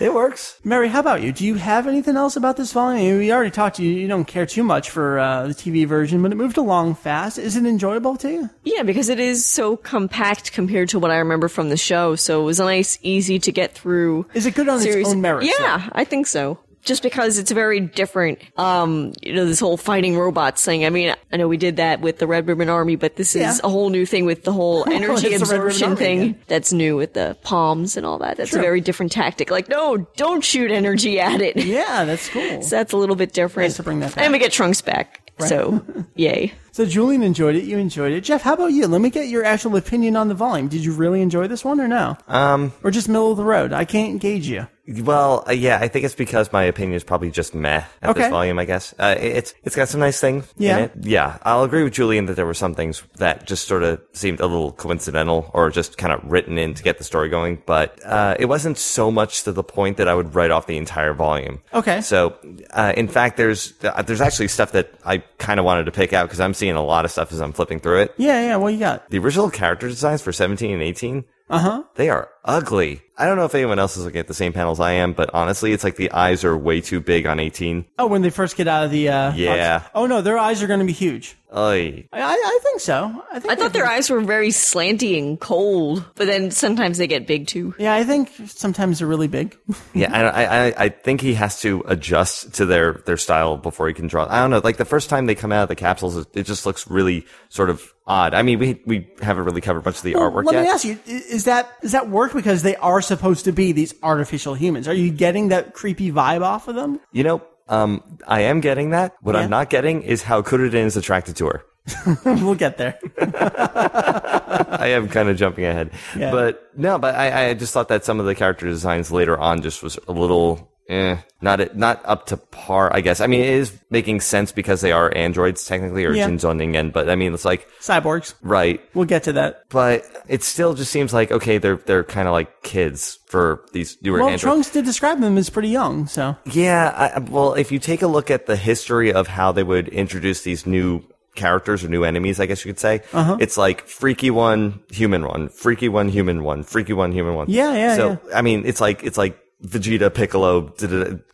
[0.00, 0.58] It works.
[0.64, 1.30] Meri, how about you?
[1.32, 3.00] Do you have anything else about this volume?
[3.00, 3.90] I mean, we already talked to you.
[3.90, 7.38] You don't care too much for uh, the TV version, but it moved along fast.
[7.38, 8.50] Is it enjoyable to you?
[8.62, 12.14] Yeah, because it is so compact compared to what I remember from the show.
[12.16, 14.26] So it was nice, easy to get through.
[14.32, 15.06] Is it good on series.
[15.06, 15.52] its own merits?
[15.58, 16.58] Yeah, I think so.
[16.84, 20.84] Just because it's very different, um, you know, this whole fighting robots thing.
[20.84, 23.50] I mean, I know we did that with the Red Ribbon Army, but this Yeah.
[23.50, 26.20] is a whole new thing with the whole energy It's the Red Ribbon absorption thing.
[26.20, 26.38] again.
[26.46, 28.36] That's new with the palms and all that.
[28.36, 29.50] That's a very different tactic.
[29.50, 31.56] Like, no, don't shoot energy at it.
[31.56, 32.60] Yeah, that's cool.
[32.62, 33.68] So that's a little bit different.
[33.70, 34.22] Nice to bring that back.
[34.22, 35.20] And we get Trunks back.
[35.40, 35.82] So,
[36.14, 36.52] yay.
[36.74, 37.62] So Julian enjoyed it.
[37.62, 38.22] You enjoyed it.
[38.22, 38.88] Jeff, how about you?
[38.88, 40.66] Let me get your actual opinion on the volume.
[40.66, 42.16] Did you really enjoy this one or no?
[42.26, 43.72] Um, or just middle of the road?
[43.72, 44.66] I can't engage you.
[44.86, 48.20] Well, uh, yeah, I think it's because my opinion is probably just meh at Okay.
[48.22, 48.58] this volume.
[48.58, 50.76] I guess uh, it- it's it's got some nice things Yeah.
[50.76, 50.92] in it.
[51.00, 54.40] Yeah, I'll agree with Julian that there were some things that just sort of seemed
[54.40, 57.62] a little coincidental or just kind of written in to get the story going.
[57.64, 60.76] But uh, it wasn't so much to the point that I would write off the
[60.76, 61.62] entire volume.
[61.72, 62.02] Okay.
[62.02, 62.34] So,
[62.74, 66.12] uh, in fact, there's uh, there's actually stuff that I kind of wanted to pick
[66.12, 68.14] out because I'm seeing a lot of stuff as I'm flipping through it.
[68.16, 68.56] Yeah, yeah.
[68.56, 69.10] What you got?
[69.10, 71.82] The original character designs for 17 and 18 Uh huh.
[71.96, 73.02] they are ugly.
[73.18, 75.30] I don't know if anyone else is looking at the same panels I am, but
[75.34, 77.84] honestly, it's like the eyes are way too big on 18.
[77.98, 79.08] Oh, when they first get out of the.
[79.08, 79.78] Uh, Yeah.
[79.80, 79.90] box.
[79.94, 81.36] Oh no, their eyes are going to be huge.
[81.56, 82.08] Oy.
[82.12, 83.22] I, I, I think so.
[83.30, 83.52] I think.
[83.52, 87.46] I thought their eyes were very slanty and cold, but then sometimes they get big
[87.46, 87.74] too.
[87.78, 89.56] Yeah, I think sometimes they're really big.
[89.96, 93.94] Yeah, I, I, I think he has to adjust to their, their style before he
[93.94, 94.26] can draw.
[94.28, 94.60] I don't know.
[94.64, 97.24] Like the first time they come out of the capsules, it, it just looks really
[97.48, 98.34] sort of odd.
[98.34, 100.62] I mean, we, we haven't really covered much of the artwork Let yet.
[100.64, 103.70] me ask you: i- Is that is that work because they are supposed to be
[103.70, 104.88] these artificial humans?
[104.88, 106.98] Are you getting that creepy vibe off of them?
[107.12, 109.14] You know, um, I am getting that.
[109.22, 109.42] What Yeah.
[109.42, 111.64] I'm not getting is how Kuririn is attracted to her.
[112.24, 112.98] we'll get there.
[113.20, 115.90] I am kind of jumping ahead.
[116.16, 116.30] Yeah.
[116.30, 119.60] But no, but I, I just thought that some of the character designs later on
[119.62, 123.20] just was a little eh, not it, not up to par, I guess.
[123.20, 126.28] I mean, it is making sense because they are androids technically or Yeah.
[126.28, 128.34] Jinzo Ningen, but I mean, it's like Cyborgs.
[128.42, 128.80] right.
[128.94, 129.62] We'll get to that.
[129.70, 133.96] But it still just seems like okay, they're they're kind of like kids for these
[134.02, 134.42] newer Well, androids.
[134.42, 138.06] Trunks did describe them as pretty young, so Yeah, I, well, if you take a
[138.06, 141.02] look at the history of how they would introduce these new
[141.34, 143.36] characters or new enemies, I guess you could say, Uh-huh.
[143.40, 147.46] it's like freaky one, human one, freaky one, human one, freaky one, human one.
[147.50, 150.72] Yeah, yeah, So I mean, it's like it's like Vegeta, Piccolo,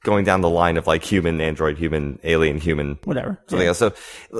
[0.03, 3.39] going down the line of like human, android, human, alien, human, whatever.
[3.49, 3.79] something else.
[3.79, 3.93] So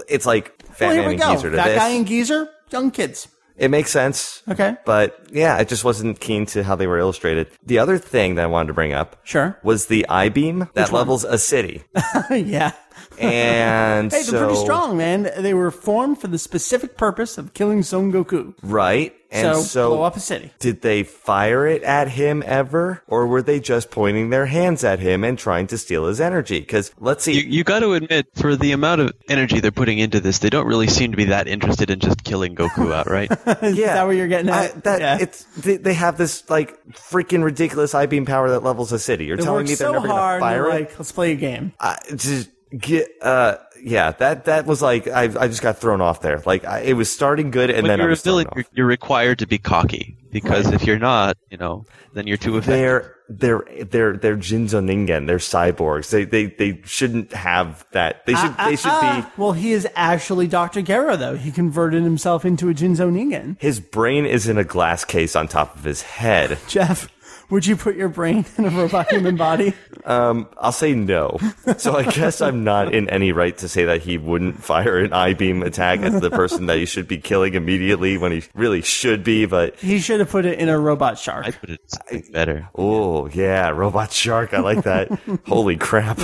[0.09, 1.35] it's like Fat Well, Man and go.
[1.35, 1.79] Geezer to That this.
[1.79, 3.29] guy and Geezer, young kids.
[3.57, 4.43] It makes sense.
[4.49, 4.75] Okay.
[4.87, 7.49] But yeah, I just wasn't keen to how they were illustrated.
[7.67, 9.59] The other thing that I wanted to bring up Sure.
[9.63, 11.01] was the I beam that one?
[11.01, 11.83] levels a city.
[12.31, 12.73] yeah.
[13.21, 15.31] And Hey, they're pretty strong, man.
[15.39, 18.55] They were formed for the specific purpose of killing Son Goku.
[18.63, 19.15] Right.
[19.33, 20.51] And so, so, blow up a city.
[20.59, 23.05] did they fire it at him ever?
[23.07, 26.61] Or were they just pointing their hands at him and trying to steal his energy?
[26.63, 27.35] Cause let's see.
[27.35, 30.51] You, you got to admit, for the amount of energy they're putting into this, they
[30.51, 33.31] don't really seem to be that interested in just killing Goku outright.
[33.63, 33.95] Is yeah.
[33.95, 34.83] that what you're getting I, at?
[34.83, 35.19] that, yeah.
[35.21, 39.27] it's, they, they have this like freaking ridiculous I beam power that levels a city.
[39.27, 40.71] You're They telling me they're so never going to fire it?
[40.71, 41.73] like, let's play a game.
[41.79, 46.21] I, just, Get, uh, yeah, that that was like I I just got thrown off
[46.21, 46.41] there.
[46.47, 48.65] Like I, it was starting good, and When then you're a was thrown villain, you're,
[48.73, 52.77] you're required to be cocky because if you're not, you know, then you're too effective.
[52.77, 55.27] They're they're they're they're Jinzo Ningen.
[55.27, 56.11] They're cyborgs.
[56.11, 58.27] They they they shouldn't have that.
[58.27, 59.07] They should they should be.
[59.07, 60.83] Ah, well, he is actually Dr.
[60.83, 61.37] Gero, though.
[61.37, 63.57] He converted himself into a Jinzo Ningen.
[63.61, 66.59] His brain is in a glass case on top of his head.
[66.69, 67.09] Jeff,
[67.51, 69.75] would you put your brain in a robot human body?
[70.05, 71.39] Um, I'll say no.
[71.77, 75.13] So I guess I'm not in any right to say that he wouldn't fire an
[75.13, 78.81] I beam attack at the person that he should be killing immediately when he really
[78.83, 79.47] should be.
[79.47, 81.47] But He should have put it in a robot shark.
[81.47, 82.69] I put it something better.
[82.75, 84.55] oh yeah, robot shark.
[84.55, 85.11] I like that.
[85.47, 86.19] Holy crap!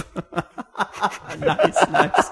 [1.38, 2.30] nice, nice.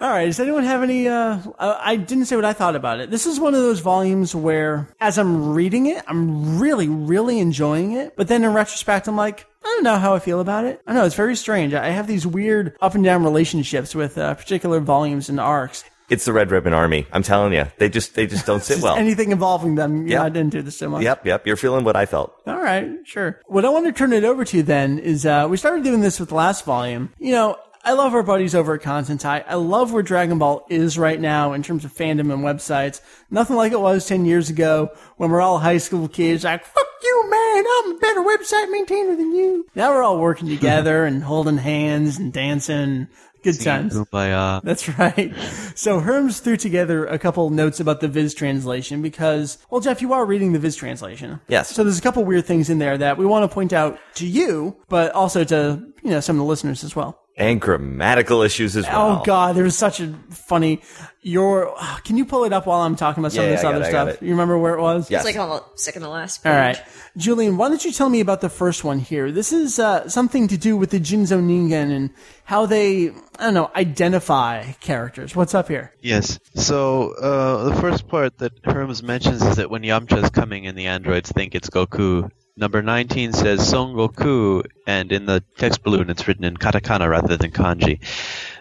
[0.00, 0.26] All right.
[0.26, 1.08] Does anyone have any?
[1.08, 3.10] Uh, I didn't say what I thought about it.
[3.10, 7.92] This is one of those volumes where, as I'm reading it, I'm really, really enjoying
[7.92, 8.14] it.
[8.16, 10.80] But then in retrospect, I'm like, I don't know how I feel about it.
[10.86, 11.74] I know it's very strange.
[11.74, 15.84] I have these weird up and down relationships with uh, particular volumes and arcs.
[16.08, 17.06] It's the Red Ribbon Army.
[17.12, 18.96] I'm telling you, they just they just don't sit Just well.
[18.96, 21.02] anything involving them, yeah, I didn't do this so much.
[21.02, 21.46] Yep, yep.
[21.46, 22.32] You're feeling what I felt.
[22.46, 23.42] All right, sure.
[23.46, 26.18] What I want to turn it over to then is uh, we started doing this
[26.18, 27.12] with the last volume.
[27.18, 27.56] You know,
[27.88, 29.44] I love our buddies over at Kanzentai.
[29.48, 33.00] I love where Dragon Ball is right now in terms of fandom and websites.
[33.30, 36.86] Nothing like it was 10 years ago when we're all high school kids like, fuck
[37.02, 39.66] you, man, I'm a better website maintainer than you.
[39.74, 43.08] Now we're all working together and holding hands and dancing.
[43.42, 43.94] Good times.
[43.94, 44.60] Kumbaya.
[44.62, 45.34] That's right.
[45.74, 50.12] So Herms threw together a couple notes about the Viz translation because, well, Jeff, you
[50.12, 51.40] are reading the Viz translation.
[51.48, 51.70] Yes.
[51.70, 54.26] So there's a couple weird things in there that we want to point out to
[54.26, 57.18] you, but also to, you know, some of the listeners as well.
[57.38, 59.20] And grammatical issues as well.
[59.20, 60.82] Oh God, there was such a funny.
[61.22, 61.72] Your
[62.02, 63.82] can you pull it up while I'm talking about some Yeah, of this yeah, other
[63.82, 64.22] it, stuff?
[64.22, 65.08] You remember where it was?
[65.08, 65.24] Yes.
[65.24, 66.50] It's like on the second to last page.
[66.52, 66.82] All right,
[67.16, 69.30] Julian, why don't you tell me about the first one here?
[69.30, 72.10] This is uh, something to do with the Jinzo Ningen and
[72.44, 75.36] how they, I don't know, identify characters.
[75.36, 75.92] What's up here?
[76.00, 76.40] Yes.
[76.56, 80.76] So uh, the first part that Herms mentions is that when Yamcha is coming and
[80.76, 86.10] the androids think it's Goku, number 19 says Son Goku, and in the text balloon
[86.10, 88.00] it's written in katakana rather than kanji.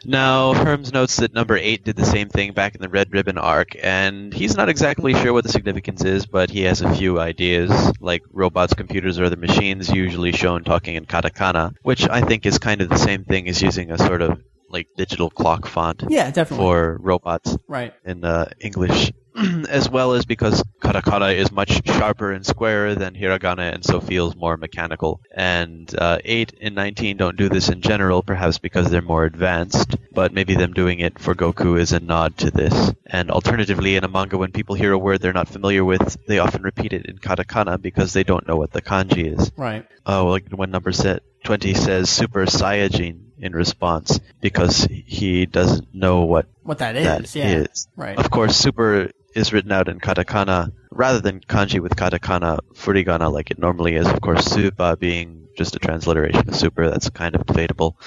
[0.06, 3.38] Now, Herms notes that number 8 did the same thing back in the Red Ribbon
[3.38, 7.20] arc, and he's not exactly sure what the significance is, but he has a few
[7.20, 12.46] ideas, like robots, computers, or other machines usually shown talking in katakana, which I think
[12.46, 16.04] is kind of the same thing as using a sort of like digital clock font
[16.10, 16.66] Yeah, definitely.
[16.66, 17.94] for robots right.
[18.06, 19.12] in uh, English,
[19.70, 24.36] as well as because katakana is much sharper and squarer than hiragana and so feels
[24.36, 25.22] more mechanical.
[25.36, 29.96] And uh, 8 and 19 don't do this in general, perhaps because they're more advanced,
[30.12, 32.94] but maybe them doing it for Goku is a nod to this.
[33.06, 36.40] And alternatively, in a manga, when people hear a word they're not familiar with, they
[36.40, 39.52] often repeat it in katakana because they don't know what the kanji is.
[39.56, 39.86] Right.
[40.06, 46.24] Oh, like when number set 20 says Super Saiyajin in response because he doesn't know
[46.24, 47.36] what What that that is.
[47.36, 47.50] Yeah.
[47.50, 47.88] is.
[47.96, 48.18] Right.
[48.18, 53.52] Of course, super is written out in katakana rather than kanji with katakana furigana like
[53.52, 54.08] it normally is.
[54.08, 57.98] Of course, supa being just a transliteration of super, that's kind of debatable.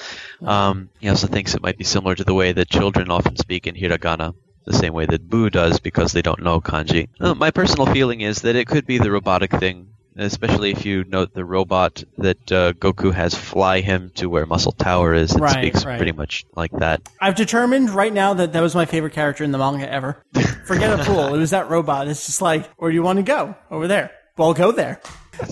[0.41, 3.67] Um, he also thinks it might be similar to the way that children often speak
[3.67, 4.35] in hiragana.
[4.65, 7.09] The same way that Boo does because they don't know kanji.
[7.19, 11.03] Uh, my personal feeling is that it could be the robotic thing especially if you
[11.05, 15.33] note the robot that uh, Goku has fly him to where Muscle Tower is.
[15.35, 15.97] It Right, speaks right.
[15.97, 17.01] pretty much like that.
[17.19, 20.21] I've determined right now that that was my favorite character in the manga ever.
[20.65, 22.07] Forget a pool; It was that robot.
[22.07, 23.55] It's just like, where do you want to go?
[23.69, 24.11] Over there.
[24.37, 25.01] Well, go there.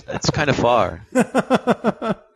[0.07, 1.05] It's kind of far,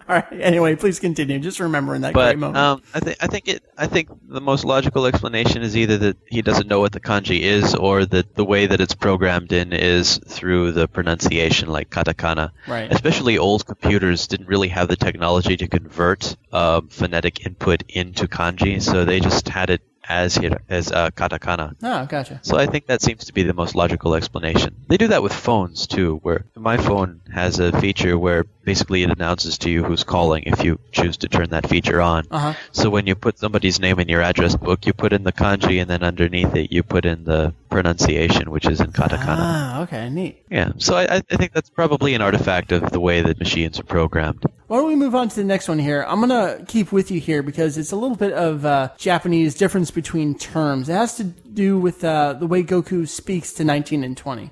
[0.10, 0.42] All right.
[0.42, 1.40] Anyway, please continue.
[1.40, 2.58] Just remembering that but great moment.
[2.58, 3.64] um, I think I think it.
[3.78, 7.40] I think the most logical explanation is either that he doesn't know what the kanji
[7.42, 12.52] is, or that the way that it's programmed in is through the pronunciation, like katakana.
[12.68, 12.92] Right.
[12.92, 18.82] Especially old computers didn't really have the technology to convert uh, phonetic input into kanji,
[18.82, 21.76] so they just had it as hira- as uh, katakana.
[21.82, 22.40] oh, gotcha.
[22.44, 24.76] So I think that seems to be the most logical explanation.
[24.88, 29.12] They do that with phones too, where my phone has a feature where basically it
[29.12, 32.26] announces to you who's calling if you choose to turn that feature on.
[32.32, 32.54] Uh-huh.
[32.72, 35.82] So when you put somebody's name in your address book, you put in the kanji
[35.82, 39.38] and then underneath it you put in the pronunciation, which is in katakana.
[39.40, 40.10] Ah, okay.
[40.10, 40.44] Neat.
[40.50, 43.84] Yeah, so I, I think that's probably an artifact of the way that machines are
[43.84, 44.44] programmed.
[44.68, 46.06] Why don't we move on to the next one here?
[46.08, 49.56] I'm going to keep with you here because it's a little bit of uh, Japanese
[49.56, 50.90] difference between terms.
[50.90, 54.52] It has to do with uh, the way Goku speaks to 19 and 20.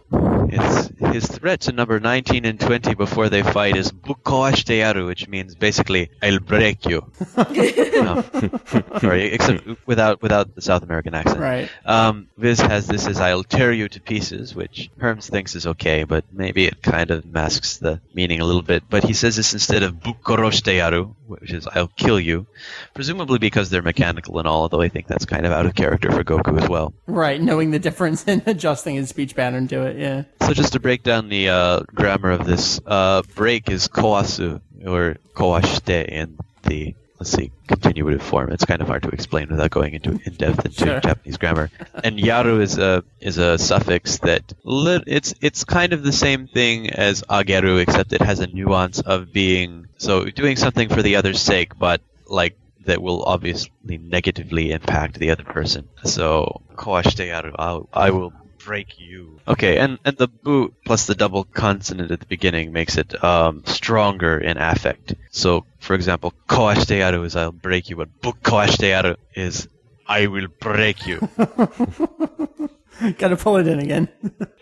[0.53, 5.55] It's his threat to number 19 and 20 before they fight is Bukoashteyaru, which means
[5.55, 7.11] basically, I'll break you.
[7.37, 8.23] no.
[8.99, 11.39] Sorry, except without without the South American accent.
[11.39, 11.69] Right.
[11.85, 16.03] Um, Viz has this as I'll tear you to pieces, which Herms thinks is okay,
[16.03, 18.83] but maybe it kind of masks the meaning a little bit.
[18.89, 22.47] But he says this instead of Bukoroshteyaru, which is I'll kill you,
[22.93, 26.11] presumably because they're mechanical and all, although I think that's kind of out of character
[26.11, 26.93] for Goku as well.
[27.07, 30.23] Right, knowing the difference and adjusting his speech pattern to it, yeah.
[30.45, 35.17] So just to break down the uh, grammar of this, uh, break is koasu, or
[35.33, 38.51] koashite in the let's see, continuative form.
[38.51, 40.99] It's kind of hard to explain without going into in depth into Sure.
[40.99, 41.69] Japanese grammar.
[42.03, 46.47] And yaru is a is a suffix that lit, it's it's kind of the same
[46.47, 51.17] thing as ageru, except it has a nuance of being so doing something for the
[51.17, 55.87] other's sake, but like that will obviously negatively impact the other person.
[56.03, 58.33] So koashite yaru, I will
[58.65, 59.39] break you.
[59.47, 63.63] Okay, and and the bu plus the double consonant at the beginning makes it um,
[63.65, 65.15] stronger in affect.
[65.31, 69.67] So, for example, koashiteyaru is I'll break you, but bu koashiteyaru is
[70.07, 71.19] I will break you.
[73.17, 74.09] Got to pull it in again.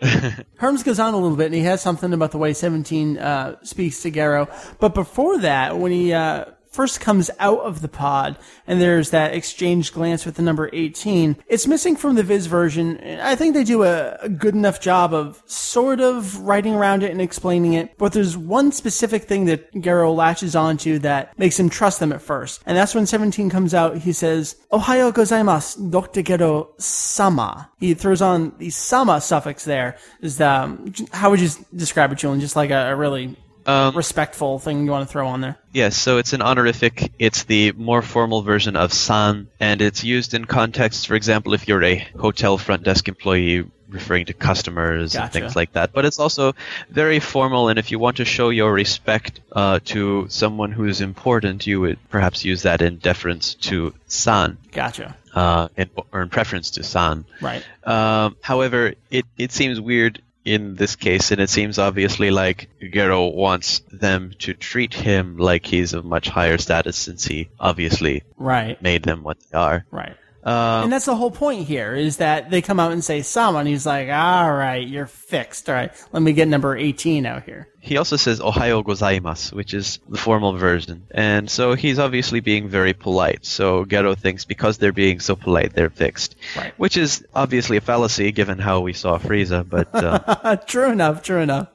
[0.60, 3.56] Herms goes on a little bit, and he has something about the way 17 uh,
[3.62, 4.48] speaks to Gero.
[4.78, 9.34] But before that, when he uh, first comes out of the pod, and there's that
[9.34, 13.00] exchange glance with the number 18, it's missing from the Viz version.
[13.20, 17.10] I think they do a, a good enough job of sort of writing around it
[17.10, 17.98] and explaining it.
[17.98, 22.22] But there's one specific thing that Gero latches onto that makes him trust them at
[22.22, 22.62] first.
[22.66, 26.22] And that's when 17 comes out, he says, Ohayo gozaimasu, Dr.
[26.22, 27.70] Gero sama.
[27.80, 29.96] He throws on the sama suffix there.
[30.20, 32.40] Is the, um, how would you describe it, Julian?
[32.40, 35.58] Just like a, a really Um, respectful thing you want to throw on there.
[35.72, 37.12] Yes, so it's an honorific.
[37.18, 41.68] It's the more formal version of san, and it's used in contexts, for example, if
[41.68, 45.92] you're a hotel front desk employee referring to customers and things like that.
[45.92, 46.54] But it's also
[46.88, 51.00] very formal, and if you want to show your respect uh, to someone who is
[51.00, 55.16] important, you would perhaps use that in deference to san, Gotcha.
[55.34, 57.24] uh, in, or in preference to san.
[57.40, 57.64] Right.
[57.84, 63.26] Um, however, it, it seems weird in this case, and it seems obviously like Gero
[63.28, 68.80] wants them to treat him like he's of much higher status since he obviously Right.
[68.80, 69.84] made them what they are.
[69.90, 70.16] Right.
[70.42, 73.68] Um, And that's the whole point here is that they come out and say and
[73.68, 75.68] he's like, all right, you're fixed.
[75.68, 77.68] All right, let me get number 18 out here.
[77.80, 81.06] he also says Ohayo gozaimasu, which is the formal version.
[81.10, 83.44] And so he's obviously being very polite.
[83.44, 86.36] So Gero thinks because they're being so polite, they're fixed.
[86.56, 86.72] Right.
[86.78, 91.40] Which is obviously a fallacy given how we saw Frieza, but uh, true enough, true
[91.40, 91.68] enough.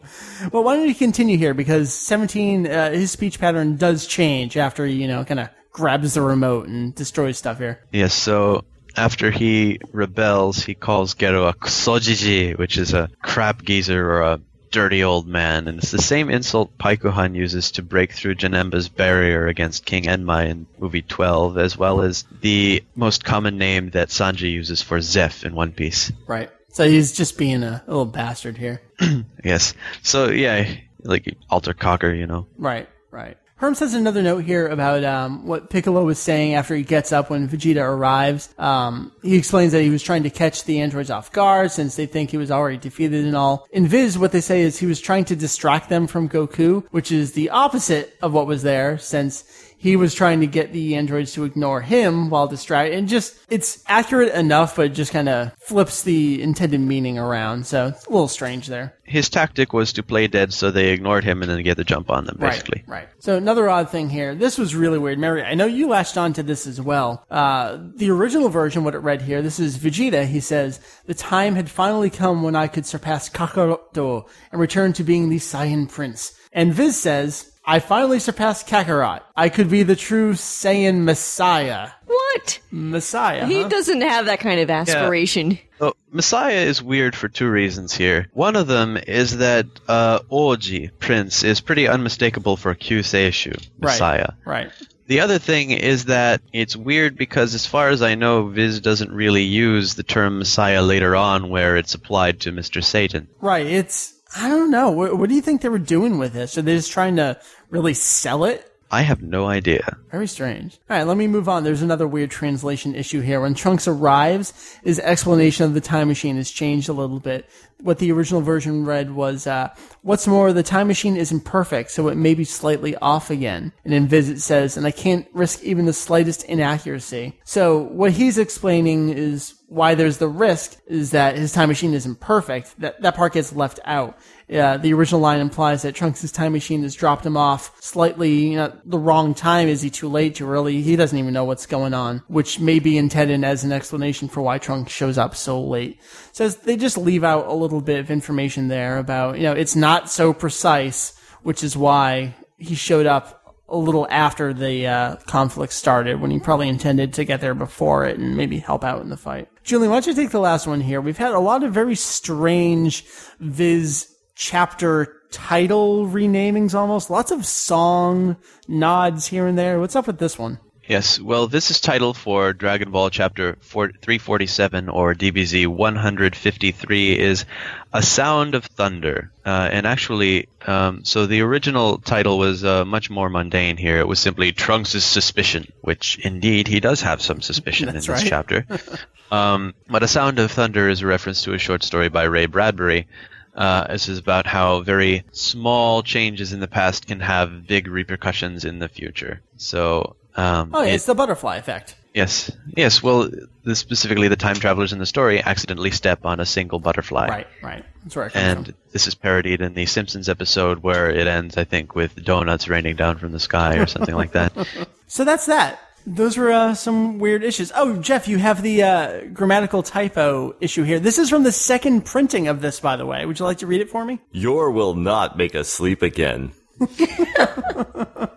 [0.51, 1.53] Well, why don't we continue here?
[1.53, 6.21] Because 17, uh, his speech pattern does change after, you know, kind of grabs the
[6.21, 7.81] remote and destroys stuff here.
[7.91, 8.63] Yes, so
[8.95, 14.39] after he rebels, he calls Gero a kusojiji, which is a crap geezer or a
[14.71, 19.47] dirty old man, and it's the same insult Paikuhan uses to break through Janemba's barrier
[19.47, 24.51] against King Enmai in movie 12, as well as the most common name that Sanji
[24.51, 26.09] uses for Zeff in One Piece.
[26.25, 26.49] Right.
[26.69, 28.81] So he's just being a little bastard here.
[29.43, 29.75] Yes.
[30.01, 30.73] So, yeah,
[31.03, 32.47] like alter cocker, you know.
[32.57, 33.37] Right, right.
[33.61, 37.29] Herms has another note here about um, what Piccolo was saying after he gets up
[37.29, 38.53] when Vegeta arrives.
[38.57, 42.05] Um, he explains that he was trying to catch the androids off guard since they
[42.05, 43.65] think he was already defeated and all.
[43.71, 47.13] In Viz, what they say is he was trying to distract them from Goku, which
[47.13, 51.33] is the opposite of what was there since he was trying to get the androids
[51.33, 52.97] to ignore him while distracted.
[52.97, 57.67] And just, it's accurate enough, but it just kind of flips the intended meaning around.
[57.67, 58.97] So it's a little strange there.
[59.03, 62.09] His tactic was to play dead so they ignored him and then get the jump
[62.09, 62.83] on them, basically.
[62.87, 63.09] Right, right.
[63.19, 64.33] So another odd thing here.
[64.33, 65.19] This was really weird.
[65.19, 67.23] Meri, I know you latched on to this as well.
[67.29, 70.25] Uh, the original version, what it read here, this is Vegeta.
[70.25, 75.03] He says, the time had finally come when I could surpass Kakaroto and return to
[75.03, 76.33] being the Saiyan Prince.
[76.51, 79.21] And Viz says, I finally surpassed Kakarot.
[79.35, 81.89] I could be the true Saiyan Messiah.
[82.05, 82.59] What?
[82.71, 83.69] Messiah, He huh?
[83.69, 85.57] doesn't have that kind of aspiration.
[85.79, 88.29] So Messiah is weird for two reasons here.
[88.33, 94.33] One of them is that uh, Oji Prince is pretty unmistakable for Kyuseishu Messiah.
[94.45, 94.65] Right.
[94.65, 94.71] Right.
[95.07, 99.11] The other thing is that it's weird because, as far as I know, Viz doesn't
[99.11, 102.83] really use the term Messiah later on, where it's applied to Mr.
[102.83, 103.27] Satan.
[103.39, 103.67] Right.
[103.67, 104.91] It's, I don't know.
[104.91, 106.57] What, what do you think they were doing with this?
[106.57, 108.69] Are they just trying to really sell it?
[108.91, 109.97] I have no idea.
[110.11, 110.79] Very strange.
[110.89, 111.63] All right, let me move on.
[111.63, 113.41] There's another weird translation issue here.
[113.41, 117.49] When Trunks arrives, his explanation of the time machine has changed a little bit.
[117.81, 119.69] What the original version read was, uh,
[120.01, 123.73] what's more, the time machine isn't perfect, so it may be slightly off again.
[123.83, 127.37] And in Visit says, and I can't risk even the slightest inaccuracy.
[127.43, 132.19] So what he's explaining is why there's the risk is that his time machine isn't
[132.19, 132.79] perfect.
[132.79, 134.17] That that part gets left out.
[134.51, 138.55] Uh, the original line implies that Trunks' time machine has dropped him off slightly you
[138.55, 139.67] know, the wrong time.
[139.67, 140.81] Is he too late, too early?
[140.81, 144.41] He doesn't even know what's going on, which may be intended as an explanation for
[144.41, 145.99] why Trunks shows up so late.
[146.31, 149.75] So they just leave out a little bit of information there about, you know, it's
[149.75, 155.73] not so precise, which is why he showed up a little after the uh, conflict
[155.73, 159.09] started when he probably intended to get there before it and maybe help out in
[159.09, 159.49] the fight.
[159.63, 161.01] Julie, why don't you take the last one here?
[161.01, 163.03] We've had a lot of very strange
[163.39, 167.09] Viz chapter title renamings almost.
[167.09, 169.79] Lots of song nods here and there.
[169.79, 170.59] What's up with this one?
[170.87, 177.45] Yes, well, this is title for Dragon Ball Chapter 4, 347 or DBZ 153 is
[177.91, 179.31] A Sound of Thunder.
[179.43, 183.97] Uh, and actually, um, so the original title was uh, much more mundane here.
[183.97, 188.23] It was simply Trunks' Suspicion, which indeed he does have some suspicion in this right.
[188.23, 188.67] chapter.
[189.31, 192.45] um, but A Sound of Thunder is a reference to a short story by Ray
[192.45, 193.07] Bradbury.
[193.55, 198.65] Uh, this is about how very small changes in the past can have big repercussions
[198.65, 199.41] in the future.
[199.57, 201.95] So um, Oh, yeah, it- it's the butterfly effect.
[202.13, 203.03] Yes, yes.
[203.03, 203.29] Well,
[203.65, 207.47] the, specifically, the time travelers in the story accidentally step on a single butterfly, Right,
[207.61, 207.85] right.
[208.05, 208.75] That's where and from.
[208.93, 212.95] this is parodied in the Simpsons episode where it ends, I think, with donuts raining
[212.95, 214.53] down from the sky or something like that.
[215.07, 215.79] So that's that.
[216.07, 217.71] Those were uh, some weird issues.
[217.75, 220.99] Oh, Jeff, you have the uh, grammatical typo issue here.
[220.99, 223.25] This is from the second printing of this, by the way.
[223.25, 224.19] Would you like to read it for me?
[224.31, 226.51] Your will not make us sleep again.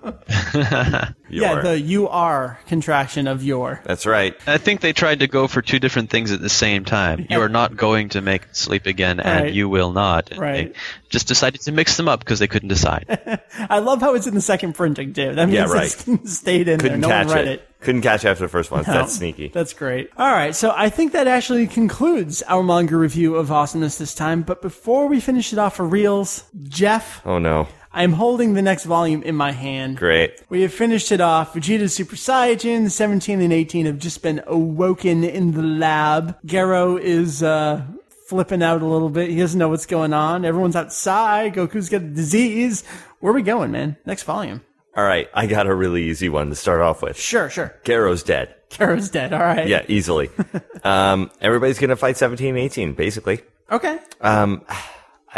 [1.31, 3.83] Yeah, the you are contraction of your.
[3.85, 4.35] That's right.
[4.47, 7.27] I think they tried to go for two different things at the same time.
[7.29, 9.53] You are not going to make sleep again, and Right.
[9.53, 10.31] you will not.
[10.31, 10.73] And Right.
[10.73, 10.81] They
[11.11, 13.43] just decided to mix them up because they couldn't decide.
[13.69, 15.35] I love how it's in the second printing too.
[15.35, 15.95] That means Yeah, right.
[16.09, 17.09] it's stayed in Couldn't there.
[17.11, 17.61] No catch one read it.
[17.61, 17.69] it.
[17.83, 18.85] Couldn't catch after the first one.
[18.87, 19.49] No, That's sneaky.
[19.49, 20.11] That's great.
[20.17, 24.43] All right, so I think that actually concludes our manga review of Awesomeness this time.
[24.43, 27.69] But before we finish it off for reals, Jeff, Oh no.
[27.99, 29.97] I'm holding the next volume in my hand.
[29.97, 30.41] Great.
[30.49, 31.55] We have finished it off.
[31.55, 36.39] Vegeta's Super Saiyan, 17 and 18 have just been awoken in the lab.
[36.47, 37.83] Gero is, uh,
[38.29, 39.31] flipping out a little bit.
[39.31, 40.45] He doesn't know what's going on.
[40.45, 41.55] Everyone's outside.
[41.55, 42.85] Goku's got a disease.
[43.19, 43.97] Where are we going, man?
[44.07, 44.61] Next volume.
[44.97, 45.29] All right.
[45.35, 47.19] I got a really easy one to start off with.
[47.19, 47.75] Sure, sure.
[47.83, 48.55] Garo's dead.
[48.71, 49.33] Gero's dead.
[49.33, 49.67] All right.
[49.67, 50.31] Yeah, easily.
[50.85, 53.41] um, everybody's gonna fight 17 and 18, basically.
[53.73, 53.99] Okay.
[54.21, 54.65] Um,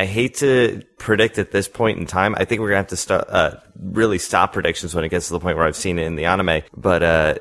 [0.00, 2.34] I hate to predict at this point in time.
[2.38, 5.32] I think we're gonna have to start, uh, really stop predictions when it gets to
[5.32, 6.62] the point where I've seen it in the anime.
[6.76, 7.34] But, uh,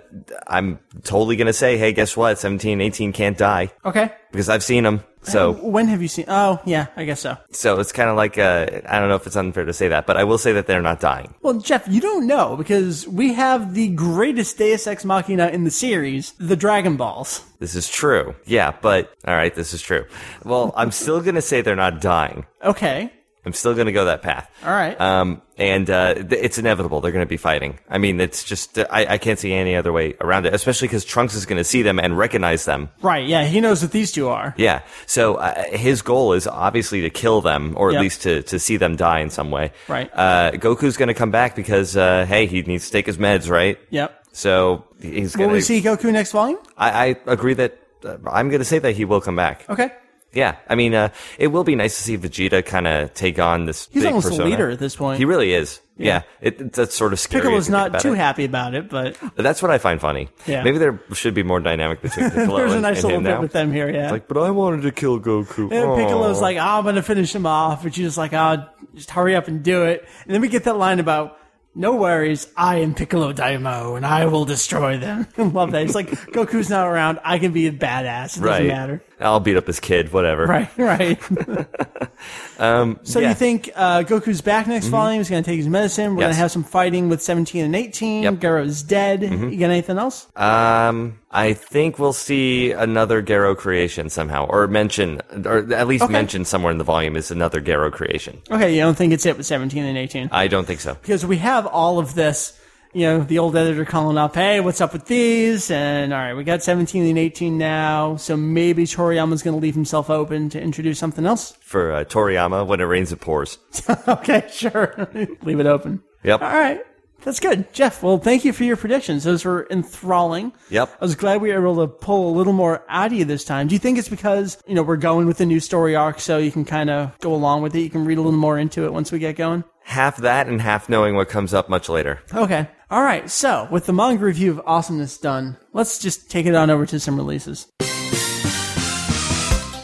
[0.48, 2.40] I'm totally gonna say, hey, guess what?
[2.40, 3.72] 17 and 18 can't die.
[3.86, 4.12] Okay.
[4.32, 5.04] Because I've seen them.
[5.22, 6.26] So, When have you seen?
[6.30, 7.36] Oh, yeah, I guess so.
[7.52, 10.06] so it's kind of like, uh, I don't know if it's unfair to say that,
[10.06, 11.34] but I will say that they're not dying.
[11.42, 15.72] Well, Jeff, you don't know because we have the greatest Deus Ex Machina in the
[15.72, 17.44] series, the Dragon Balls.
[17.60, 18.34] This is true.
[18.46, 20.06] Yeah, but, alright, this is true.
[20.46, 22.46] Well, I'm still gonna say they're not dying.
[22.64, 23.12] Okay.
[23.46, 24.50] I'm still gonna go that path.
[24.66, 25.00] All right.
[25.00, 27.02] Um, and uh, th- it's inevitable.
[27.02, 27.80] They're going to be fighting.
[27.90, 30.54] I mean, it's just I, I can't see any other way around it.
[30.54, 32.90] Especially because Trunks is going to see them and recognize them.
[33.02, 33.28] right.
[33.28, 34.54] Yeah, he knows what these two are.
[34.58, 34.84] Yeah.
[35.06, 38.02] So uh, his goal is obviously to kill them, or at Yep.
[38.02, 39.72] least to to see them die in some way.
[39.90, 40.10] Right.
[40.14, 43.50] Uh, Goku's going to come back because uh, hey, he needs to take his meds,
[43.50, 43.78] right?
[43.90, 44.28] Yep.
[44.32, 46.60] So he's Will we see Goku next volume?
[46.78, 47.78] I, I agree that.
[48.04, 49.70] Uh, I'm going to say that he will come back.
[49.70, 49.92] Okay.
[50.32, 51.10] Yeah, I mean, uh,
[51.40, 53.90] it will be nice to see Vegeta kind of take on this.
[53.92, 54.46] He's almost persona.
[54.46, 55.18] a leader at this point.
[55.18, 55.82] He really is.
[55.98, 57.42] Yeah, It, it- that's sort of scary.
[57.42, 58.18] Piccolo's not too it.
[58.18, 60.30] happy about it, but That's what I find funny.
[60.46, 60.64] Yeah.
[60.64, 63.42] Maybe there should be more dynamic between Piccolo there's a nice and little bit now.
[63.42, 63.90] with them here.
[63.90, 64.12] Yeah.
[64.12, 65.64] Like, but I wanted to kill Goku.
[65.72, 68.66] and Piccolo's like, oh, I'm gonna finish him off, just like, oh,
[68.96, 70.08] just hurry up and do it.
[70.26, 71.38] And then we get that line about,
[71.80, 75.26] no worries, I am Piccolo Daimao, and I will destroy them.
[75.38, 75.84] Love that.
[75.84, 78.36] It's like Goku's not around, I can be a badass.
[78.38, 78.68] It doesn't right.
[78.68, 79.02] matter.
[79.18, 80.12] I'll beat up his kid.
[80.12, 80.46] Whatever.
[80.46, 81.18] Right, right.
[82.60, 83.26] Um, So yeah.
[83.26, 83.30] Mm-hmm.
[83.30, 85.20] you think uh, Goku's back next volume?
[85.20, 86.14] He's going to take his medicine.
[86.16, 88.24] We're going to have some fighting with 17 and 18.
[88.24, 88.34] Yep.
[88.36, 88.88] Mm-hmm.
[88.88, 89.22] Dead.
[89.24, 90.28] You got anything else?
[90.36, 96.12] Um, I think we'll see another Garo creation somehow, or mention, or at least Okay.
[96.12, 98.42] mention somewhere in the volume is another Garo creation.
[98.52, 100.30] Okay, you don't think it's it with 17 and 18?
[100.32, 100.96] I don't think so.
[100.96, 102.59] because we have all of this.
[102.92, 106.34] You know, the old editor calling up, "Hey, what's up with these?" And all right,
[106.34, 110.60] we got 17 and 18 now, so maybe Toriyama's going to leave himself open to
[110.60, 111.56] introduce something else.
[111.62, 113.60] For uh, Toriyama, when it rains, it pours.
[114.08, 115.08] okay, sure,
[115.44, 116.02] leave it open.
[116.24, 116.42] Yep.
[116.42, 116.82] All right,
[117.22, 118.02] that's good, Jeff.
[118.02, 120.52] Well, thank you for your predictions; those were enthralling.
[120.72, 120.90] Yep.
[121.00, 123.46] I was glad we were able to pull a little more out of you this
[123.46, 123.68] time.
[123.68, 126.40] Do you think it's because you know we're going with the new story arc, so
[126.40, 127.82] you can kind of go along with it?
[127.82, 129.64] You can read a little more into it once we get going.
[129.84, 132.22] Half that and half knowing what comes up much later.
[132.34, 132.68] Okay.
[132.92, 133.30] All right.
[133.30, 137.00] So, with the manga review of Awesomeness done, let's just take it on over to
[137.00, 137.68] some releases.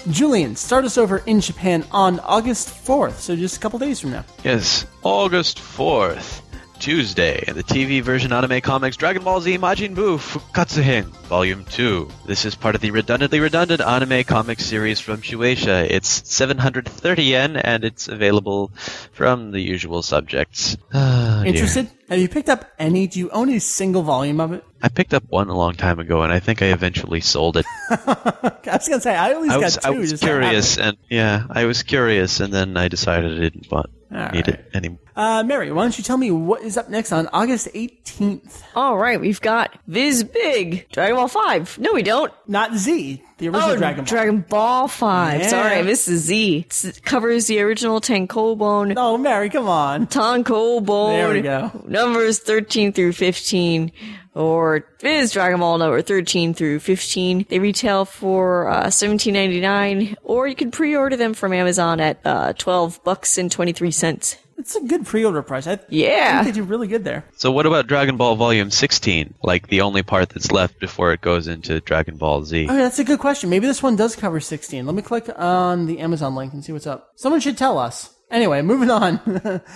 [0.09, 4.11] Julian, start us over in Japan on August 4th, so just a couple days from
[4.11, 4.23] now.
[4.43, 6.41] Yes, August 4th.
[6.79, 12.09] Tuesday, the TV version anime comics Dragon Ball Z Majin Buu Fukatsuhen, Volume 2.
[12.27, 15.87] This is part of the redundantly redundant anime comic series from Shueisha.
[15.89, 18.71] It's 730 yen and it's available
[19.13, 20.77] from the usual subjects.
[20.93, 21.85] Ah, Interested.
[21.85, 22.04] dear.
[22.07, 22.13] Interested?
[22.13, 23.07] Have you picked up any?
[23.07, 24.63] Do you own a single volume of it?
[24.81, 27.65] I picked up one a long time ago and I think I eventually sold it.
[27.89, 30.97] I was gonna say I at least I was, got I was just curious and
[31.09, 34.49] yeah, I was curious and then I decided I didn't want, All need right.
[34.49, 34.99] it anymore.
[35.15, 38.61] Uh, Meri, why don't you tell me what is up next on August 18th?
[38.75, 41.79] All right, we've got Viz Big, Dragon Ball 5.
[41.79, 42.31] No, we don't.
[42.47, 44.05] Not Z, the original Oh, Dragon Ball.
[44.05, 45.41] Dragon Ball 5.
[45.41, 45.47] Yeah.
[45.47, 46.67] Sorry, I missed the Z.
[46.83, 48.93] It covers the original Tankobon.
[48.97, 50.07] oh, Meri, come on.
[50.07, 51.13] Tankobon.
[51.17, 51.71] There we go.
[51.87, 53.91] Numbers 13 through 15.
[54.33, 57.45] Or Viz Dragon Ball number 13 through 15.
[57.47, 63.01] They retail for uh, 17.99, or you can pre-order them from Amazon at uh, 12
[63.05, 64.35] bucks and 23 cents.
[64.57, 65.67] It's a good pre-order price.
[65.67, 66.39] I Yeah.
[66.39, 67.25] I think they do really good there.
[67.35, 69.33] So what about Dragon Ball Volume 16?
[69.43, 72.67] Like the only part that's left before it goes into Dragon Ball Z.
[72.69, 73.49] Oh, that's a good question.
[73.49, 74.85] Maybe this one does cover 16.
[74.85, 77.11] Let me click on the Amazon link and see what's up.
[77.15, 78.11] Someone should tell us.
[78.31, 79.19] Anyway, moving on.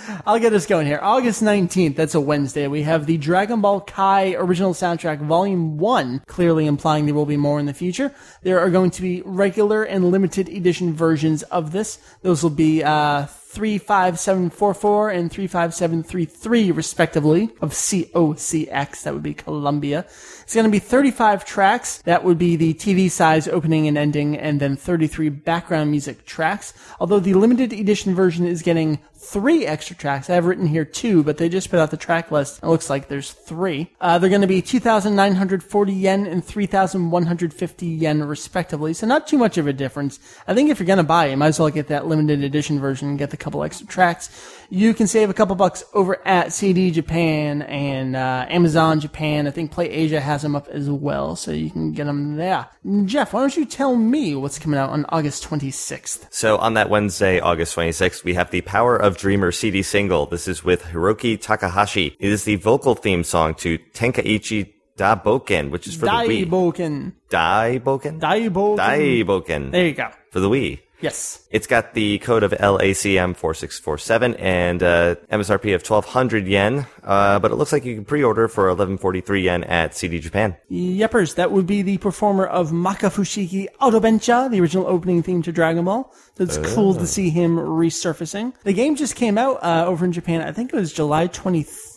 [0.26, 0.98] I'll get us going here.
[1.00, 2.66] August 19th, that's a Wednesday.
[2.66, 7.36] We have the Dragon Ball Kai original soundtrack volume 1, clearly implying there will be
[7.36, 8.12] more in the future.
[8.42, 11.98] There are going to be regular and limited edition versions of this.
[12.22, 19.02] Those will be, uh, 35744 and 35733 respectively of COCX.
[19.02, 20.06] That would be Columbia.
[20.50, 21.98] It's going to be 35 tracks.
[21.98, 26.74] That would be the TV size opening and ending and then 33 background music tracks.
[26.98, 30.28] Although the limited edition version is getting three extra tracks.
[30.28, 32.60] I have written here two, but they just put out the track list.
[32.62, 33.92] It looks like there's three.
[34.00, 38.92] Uh, they're going to be 2,940 yen and 3,150 yen respectively.
[38.92, 40.18] So not too much of a difference.
[40.48, 42.42] I think if you're going to buy it, you might as well get that limited
[42.42, 44.30] edition version and get the couple extra tracks.
[44.72, 49.48] You can save a couple bucks over at CD Japan and uh, Amazon Japan.
[49.48, 52.68] I think Play Asia has them up as well, so you can get them there.
[53.04, 56.26] Jeff, why don't you tell me what's coming out on August 26th?
[56.30, 60.26] So on that Wednesday, August 26th, we have the Power of Dreamer CD single.
[60.26, 62.16] This is with Hiroki Takahashi.
[62.20, 66.46] It is the vocal theme song to Tenkaichi Daboken, which is for the Wii.
[66.46, 67.12] Daiboken.
[67.28, 68.20] Daiboken?
[68.20, 68.76] Daiboken.
[68.78, 69.70] Daiboken.
[69.72, 70.10] There you go.
[70.30, 70.78] For the Wii.
[71.00, 71.46] Yes.
[71.50, 77.50] It's got the code of LACM 4647 and uh, MSRP of 1200 yen, uh, but
[77.50, 80.56] it looks like you can pre-order for 1143 yen at CD Japan.
[80.70, 85.84] Yepers, that would be the performer of Makafushigi Adventure, the original opening theme to Dragon
[85.84, 86.12] Ball.
[86.36, 88.54] So it's cool to see him resurfacing.
[88.62, 90.42] The game just came out uh, over in Japan.
[90.42, 91.89] I think it was July 23rd.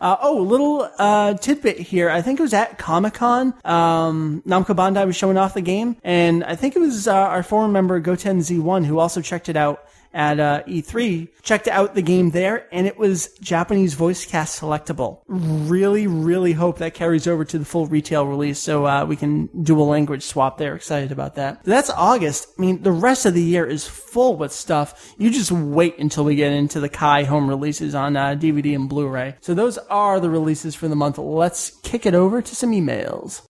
[0.00, 2.10] Uh, oh, little uh, tidbit here.
[2.10, 3.54] I think it was at Comic Con.
[3.64, 7.42] Um, Namco Bandai was showing off the game, and I think it was uh, our
[7.42, 12.02] former member Goten Z1 who also checked it out at uh, E3, checked out the
[12.02, 15.20] game there, and it was Japanese voice cast selectable.
[15.26, 19.48] Really, really hope that carries over to the full retail release so uh, we can
[19.62, 20.74] do a language swap there.
[20.74, 21.62] Excited about that.
[21.64, 22.48] That's August.
[22.58, 25.14] I mean, the rest of the year is full with stuff.
[25.18, 28.88] You just wait until we get into the Kai home releases on uh, DVD and
[28.88, 29.36] Blu-ray.
[29.40, 31.18] So those are the releases for the month.
[31.18, 33.42] Let's kick it over to some emails.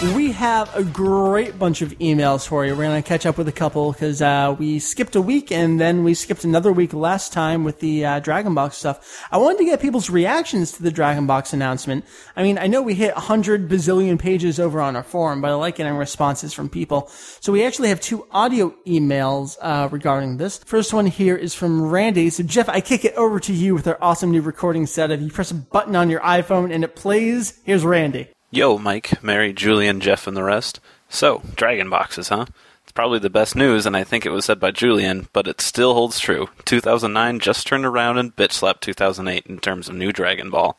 [0.00, 2.76] We have a great bunch of emails for you.
[2.76, 5.80] We're going to catch up with a couple because uh, we skipped a week and
[5.80, 9.26] then we skipped another week last time with the uh, Dragon Box stuff.
[9.32, 12.04] I wanted to get people's reactions to the Dragon Box announcement.
[12.36, 15.54] I mean, I know we hit 100 bazillion pages over on our forum, but I
[15.54, 17.08] like getting responses from people.
[17.40, 20.58] So we actually have two audio emails uh, regarding this.
[20.58, 22.30] First one here is from Randy.
[22.30, 25.18] So Jeff, I kick it over to you with our awesome new recording setup.
[25.18, 27.58] You press a button on your iPhone and it plays.
[27.64, 28.28] Here's Randy.
[28.50, 30.80] Yo, Mike, Meri, Julian, Jeff, and the rest.
[31.10, 32.46] So, Dragon Boxes, huh?
[32.82, 35.60] It's probably the best news, and I think it was said by Julian, but it
[35.60, 36.48] still holds true.
[36.64, 40.78] 2009 just turned around and bitch slapped 2008 in terms of new Dragon Ball.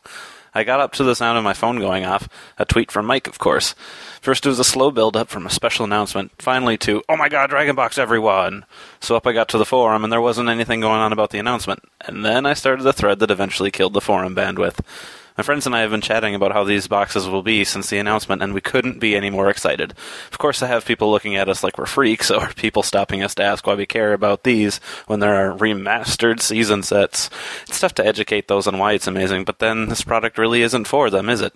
[0.51, 3.27] I got up to the sound of my phone going off, a tweet from Mike,
[3.27, 3.75] of course.
[4.19, 7.29] First it was a slow build up from a special announcement, finally to, oh my
[7.29, 8.65] god, Dragon Box everyone!
[8.99, 11.37] So up I got to the forum, and there wasn't anything going on about the
[11.37, 11.83] announcement.
[12.01, 14.79] And then I started the thread that eventually killed the forum bandwidth.
[15.39, 17.97] My friends and I have been chatting about how these boxes will be since the
[17.97, 19.93] announcement, and we couldn't be any more excited.
[20.33, 23.35] Of course, I have people looking at us like we're freaks, or people stopping us
[23.35, 27.29] to ask why we care about these when there are remastered season sets.
[27.69, 30.89] It's tough to educate those on why it's amazing, but then this product really isn't
[30.89, 31.53] for them, is it?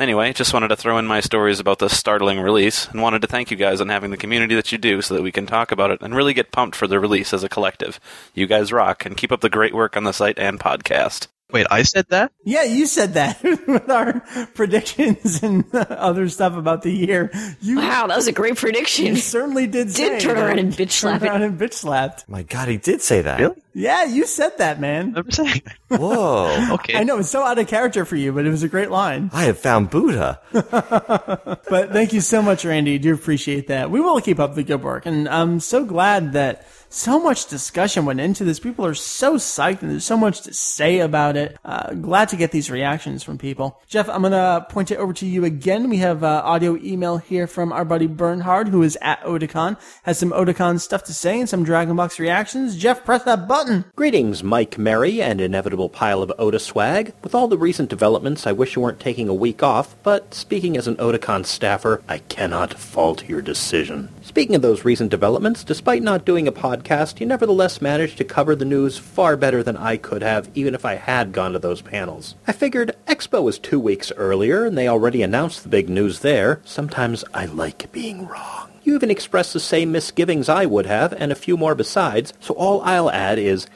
[0.00, 3.28] Anyway, just wanted to throw in my stories about this startling release, and wanted to
[3.28, 5.70] thank you guys on having the community that you do so that we can talk
[5.70, 8.00] about it and really get pumped for the release as a collective.
[8.34, 11.28] You guys rock, and keep up the great work on the site and podcast.
[11.52, 12.32] Wait, I said that?
[12.44, 14.20] Yeah, you said that with our
[14.54, 17.30] predictions and other stuff about the year.
[17.60, 19.06] You, Wow, that was a great prediction.
[19.06, 19.90] you certainly did.
[19.90, 20.46] say turn that.
[20.46, 22.28] around and bitch slap Turn around and bitch slapped.
[22.28, 23.40] My God, he did say that.
[23.40, 23.56] Really?
[23.72, 25.14] Yeah, you said that, man.
[25.16, 25.62] I'm saying.
[25.88, 26.74] Whoa.
[26.74, 26.96] Okay.
[26.96, 29.30] I know it's so out of character for you, but it was a great line.
[29.32, 30.40] I have found Buddha.
[30.52, 32.98] But thank you so much, Randy.
[32.98, 33.90] Do appreciate that.
[33.90, 38.04] We will keep up the good work, and I'm so glad that so much discussion
[38.04, 38.60] went into this.
[38.60, 41.56] People are so psyched, and there's so much to say about it.
[41.64, 43.80] Uh, glad to get these reactions from people.
[43.86, 45.88] Jeff, I'm gonna point it over to you again.
[45.88, 50.18] We have uh, audio email here from our buddy Bernhard, who is at Otakon, has
[50.18, 52.76] some Otakon stuff to say and some Dragon Box reactions.
[52.76, 53.84] Jeff, press that button.
[53.94, 57.14] Greetings, Mike Meri and inevitable pile of Oda swag.
[57.22, 60.76] With all the recent developments, I wish you weren't taking a week off, but speaking
[60.76, 64.08] as an Otakon staffer, I cannot fault your decision.
[64.30, 68.54] Speaking of those recent developments, despite not doing a podcast, you nevertheless managed to cover
[68.54, 71.82] the news far better than I could have, even if I had gone to those
[71.82, 72.36] panels.
[72.46, 76.60] I figured Expo was two weeks earlier, and they already announced the big news there.
[76.64, 78.70] Sometimes I like being wrong.
[78.84, 82.54] You even expressed the same misgivings I would have, and a few more besides, so
[82.54, 83.66] all I'll add is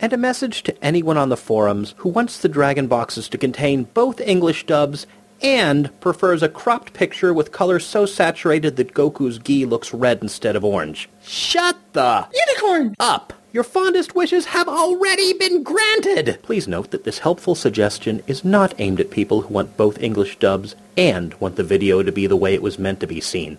[0.00, 3.84] and a message to anyone on the forums who wants the Dragon boxes to contain
[3.92, 5.06] both English dubs
[5.42, 10.56] and prefers a cropped picture with color so saturated that Goku's gi looks red instead
[10.56, 11.08] of orange.
[11.22, 13.32] Shut the unicorn up!
[13.52, 16.38] Your fondest wishes have already been granted!
[16.42, 20.38] Please note that this helpful suggestion is not aimed at people who want both English
[20.38, 23.58] dubs and want the video to be the way it was meant to be seen.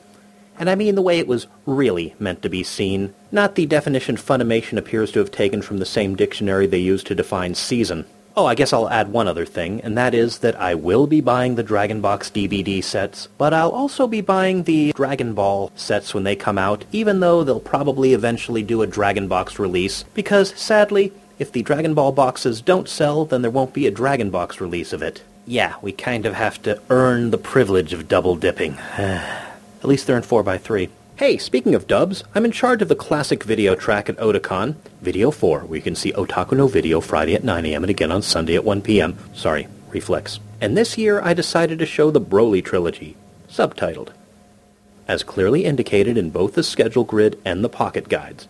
[0.57, 4.15] And I mean the way it was really meant to be seen, not the definition
[4.15, 8.05] Funimation appears to have taken from the same dictionary they used to define season.
[8.35, 11.19] Oh, I guess I'll add one other thing, and that is that I will be
[11.19, 16.13] buying the Dragon Box DVD sets, but I'll also be buying the Dragon Ball sets
[16.13, 20.57] when they come out, even though they'll probably eventually do a Dragon Box release, because
[20.57, 24.61] sadly, if the Dragon Ball boxes don't sell, then there won't be a Dragon Box
[24.61, 25.23] release of it.
[25.45, 28.77] Yeah, we kind of have to earn the privilege of double dipping.
[28.97, 30.89] At least they're in 4x3.
[31.21, 34.73] Hey, speaking of dubs, I'm in charge of the classic video track at Otakon,
[35.03, 38.23] Video 4, where you can see Otaku no Video Friday at 9am and again on
[38.23, 39.15] Sunday at 1pm.
[39.35, 40.39] Sorry, reflex.
[40.59, 43.15] And this year I decided to show the Broly trilogy,
[43.47, 44.09] subtitled.
[45.07, 48.47] As clearly indicated in both the schedule grid and the pocket guides.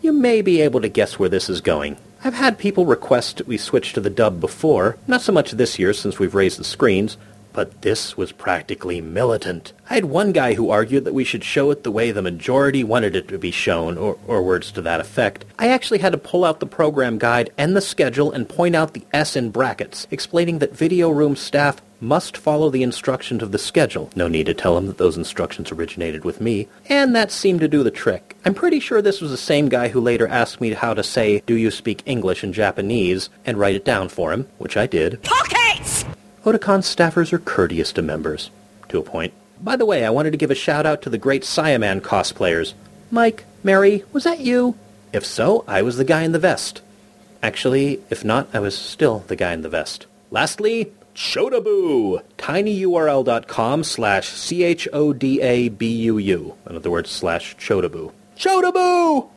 [0.00, 1.98] You may be able to guess where this is going.
[2.24, 5.92] I've had people request we switch to the dub before, not so much this year
[5.92, 7.18] since we've raised the screens,
[7.56, 9.72] but this was practically militant.
[9.88, 12.84] I had one guy who argued that we should show it the way the majority
[12.84, 15.46] wanted it to be shown, or, or words to that effect.
[15.58, 18.92] I actually had to pull out the program guide and the schedule and point out
[18.92, 23.58] the S in brackets, explaining that video room staff must follow the instructions of the
[23.58, 24.10] schedule.
[24.14, 26.68] No need to tell them that those instructions originated with me.
[26.90, 28.36] And that seemed to do the trick.
[28.44, 31.42] I'm pretty sure this was the same guy who later asked me how to say,
[31.46, 35.20] do you speak English and Japanese, and write it down for him, which I did.
[36.46, 38.52] Otakon staffers are courteous to members,
[38.88, 39.34] to a point.
[39.60, 42.74] By the way, I wanted to give a shout out to the great Saiyaman cosplayers.
[43.10, 44.76] Mike, Meri, was that you?
[45.12, 46.82] If so, I was the guy in the vest.
[47.42, 50.06] Actually, if not, I was still the guy in the vest.
[50.30, 52.22] Lastly, Chodaboo!
[52.38, 54.94] tinyurl.com slash C-H-O-D-A-B-U-U.
[56.70, 58.12] In other words, slash Chodaboo.
[58.36, 59.30] Chodaboo!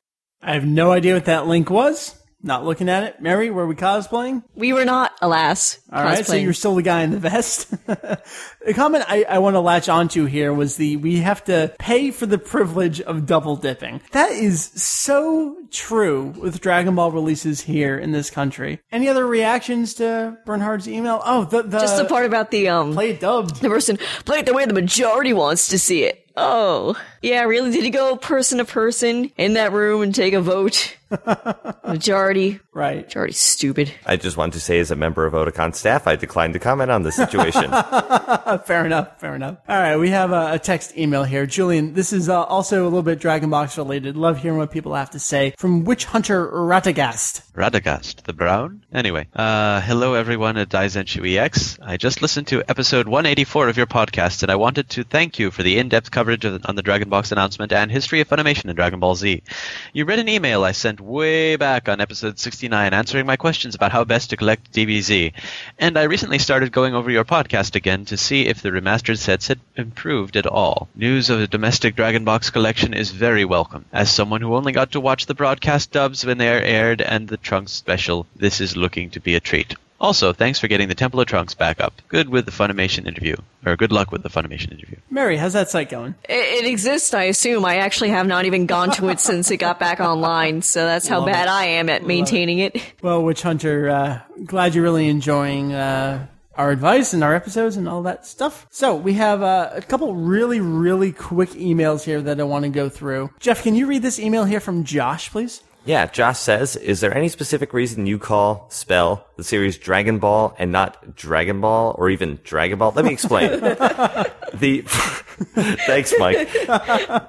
[0.44, 2.19] I have no idea what that link was.
[2.42, 3.22] Not looking at it.
[3.22, 4.44] Meri, were we cosplaying?
[4.56, 5.80] We were not, alas.
[5.92, 7.70] All right, so you're still the guy in the vest.
[7.86, 12.12] the comment I, I want to latch onto here was the we have to pay
[12.12, 14.00] for the privilege of double dipping.
[14.12, 18.80] That is so true with Dragon Ball releases here in this country.
[18.92, 21.22] Any other reactions to Bernhard's email?
[21.26, 23.58] Oh, the, the Just the part about the um play it dubbed.
[23.62, 26.26] the person play it the way the majority wants to see it.
[26.42, 26.98] Oh.
[27.22, 27.70] Yeah, really?
[27.72, 30.96] Did you go person to person in that room and take a vote?
[31.86, 32.60] majority.
[32.80, 33.04] Right.
[33.04, 33.92] Majority stupid.
[34.06, 36.90] I just want to say, as a member of Otakon staff, I declined to comment
[36.90, 37.70] on the situation.
[38.66, 39.20] Fair enough.
[39.20, 39.58] Fair enough.
[39.68, 41.94] All right, we have a, a text email here, Julian.
[41.94, 44.16] This is uh, also a little bit Dragon Box related.
[44.16, 47.42] Love hearing what people have to say from Witch Hunter Ratagast.
[47.52, 48.86] Radagast, the brown?
[48.94, 51.78] Anyway, uh, hello everyone at Daizenshuu EX.
[51.82, 55.52] I just listened to episode 184 of your podcast, and I wanted to thank you
[55.52, 58.78] for the in-depth coverage of, on the Dragon Box announcement and history of Funimation and
[58.78, 59.44] Dragon Ball Z.
[59.92, 63.92] You read an email I sent way back on episode 69 answering my questions about
[63.92, 65.34] how best to collect DBZ,
[65.78, 69.48] and I recently started going over your podcast again to see if the remastered sets
[69.48, 70.88] had improved at all.
[70.96, 73.86] News of a domestic Dragon Box collection is very welcome.
[73.92, 77.28] As someone who only got to watch the broadcast dubs when they are aired and
[77.28, 79.76] the Trunks special, this is looking to be a treat.
[80.00, 81.94] Also, thanks for getting the Temple of Trunks back up.
[82.08, 83.36] Good with the Funimation interview.
[83.66, 84.98] Or good luck with the Funimation interview.
[85.10, 86.16] Meri, how's that site going?
[86.28, 87.66] It, it exists, I assume.
[87.66, 91.08] I actually have not even gone to it since it got back online, so that's
[91.08, 91.52] how Love bad it.
[91.52, 92.82] I am at maintaining it.
[93.02, 97.88] Well, Witch Hunter, uh, glad you're really enjoying uh, our advice and our episodes and
[97.88, 98.68] all that stuff.
[98.70, 102.70] So we have uh, a couple really, really quick emails here that I want to
[102.70, 103.32] go through.
[103.40, 105.62] Jeff, can you read this email here from Josh, please?
[105.86, 110.56] Yeah, Josh says, is there any specific reason you call, spell, the series Dragon Ball
[110.60, 112.92] and not Dragon Ball or even Dragon Ball?
[112.96, 113.52] Let me explain.
[114.54, 114.84] the,
[115.86, 116.52] thanks, Mike.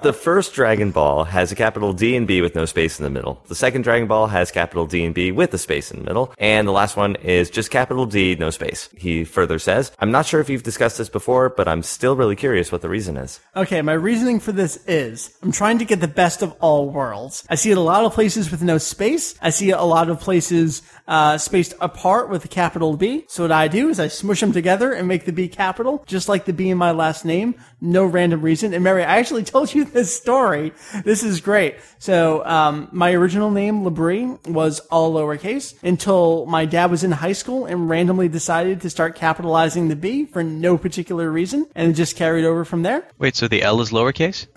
[0.01, 3.09] The first Dragon Ball has a capital D and B with no space in the
[3.09, 3.41] middle.
[3.47, 6.33] The second Dragon Ball has capital D and B with a space in the middle.
[6.37, 8.89] And the last one is just capital D, no space.
[8.97, 12.35] He further says, I'm not sure if you've discussed this before, but I'm still really
[12.35, 13.39] curious what the reason is.
[13.55, 17.45] Okay, my reasoning for this is I'm trying to get the best of all worlds.
[17.49, 19.35] I see it a lot of places with no space.
[19.41, 20.81] I see a lot of places
[21.11, 23.25] uh, spaced apart with a capital B.
[23.27, 26.29] So what I do is I smush them together and make the B capital, just
[26.29, 27.55] like the B in my last name.
[27.81, 28.73] No random reason.
[28.73, 30.71] And Meri, I actually told you this story.
[31.03, 31.75] This is great.
[31.99, 37.33] So um, my original name, Labrie, was all lowercase until my dad was in high
[37.33, 41.95] school and randomly decided to start capitalizing the B for no particular reason, and it
[41.95, 43.05] just carried over from there.
[43.19, 44.47] Wait, so the L is lowercase?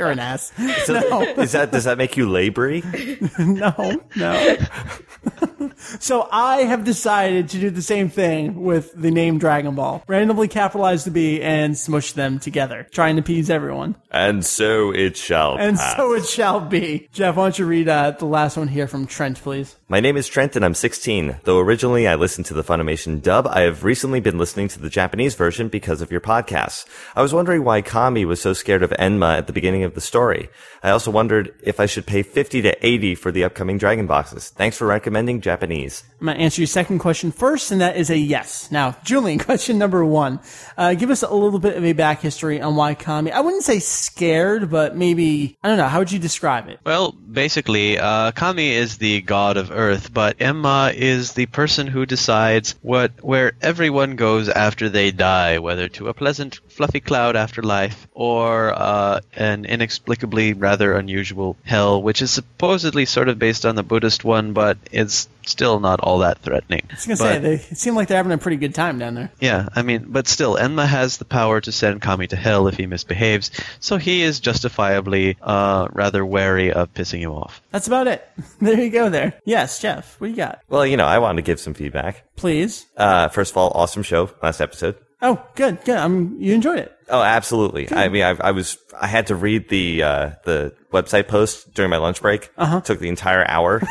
[0.00, 0.50] You're an ass.
[0.86, 0.94] So
[1.38, 2.80] is that, does that make you Labry?
[3.38, 5.70] No, no.
[6.00, 10.02] so I have decided to do the same thing with the name Dragon Ball.
[10.08, 13.96] Randomly capitalize the B and smush them together, trying to appease everyone.
[14.10, 15.96] And so it shall And pass.
[15.96, 17.08] so it shall be.
[17.12, 19.76] Jeff, why don't you read uh, the last one here from Trent, please?
[19.88, 21.40] My name is Trent and I'm 16.
[21.44, 24.88] Though originally I listened to the Funimation dub, I have recently been listening to the
[24.90, 26.86] Japanese version because of your podcast.
[27.14, 30.00] I was wondering why Kami was so scared of Enma at the beginning of the
[30.00, 30.48] story.
[30.82, 34.48] I also wondered if I should pay 50 to 80 for the upcoming Dragon boxes.
[34.50, 36.04] Thanks for recommending Japanese.
[36.20, 38.70] I'm going to answer your second question first, and that is a yes.
[38.70, 40.40] Now, Julian, question number one.
[40.76, 43.64] Uh, give us a little bit of a back history on why Kami, I wouldn't
[43.64, 46.80] say scared, but maybe, I don't know, how would you describe it?
[46.84, 52.06] Well, basically, uh, Kami is the god of Earth, but Enma is the person who
[52.06, 58.08] decides what where everyone goes after they die, whether to a pleasant, fluffy cloud afterlife
[58.14, 63.82] or uh, an inexplicably rather unusual hell, which is supposedly sort of based on the
[63.82, 66.80] Buddhist one, but it's still not all that threatening.
[66.90, 68.98] I was going to say, they it seem like they're having a pretty good time
[68.98, 69.30] down there.
[69.40, 72.78] Yeah, I mean, but still, Enma has the power to send Kami to hell if
[72.78, 77.60] he misbehaves, so he is justifiably uh, rather wary of pissing you off.
[77.72, 78.26] That's about it.
[78.60, 79.38] There you go there.
[79.44, 80.60] Yes, Jeff, what do you got?
[80.68, 82.24] Well, you know, I wanted to give some feedback.
[82.36, 82.86] Please.
[82.96, 84.96] Uh, first of all, awesome show last episode.
[85.22, 85.96] Oh, good, good.
[85.96, 86.96] Um, you enjoyed it.
[87.10, 87.90] Oh, absolutely.
[87.92, 91.90] I mean, I, I was, I had to read the, uh, the website post during
[91.90, 92.50] my lunch break.
[92.56, 92.80] Uh-huh.
[92.80, 93.82] Took the entire hour.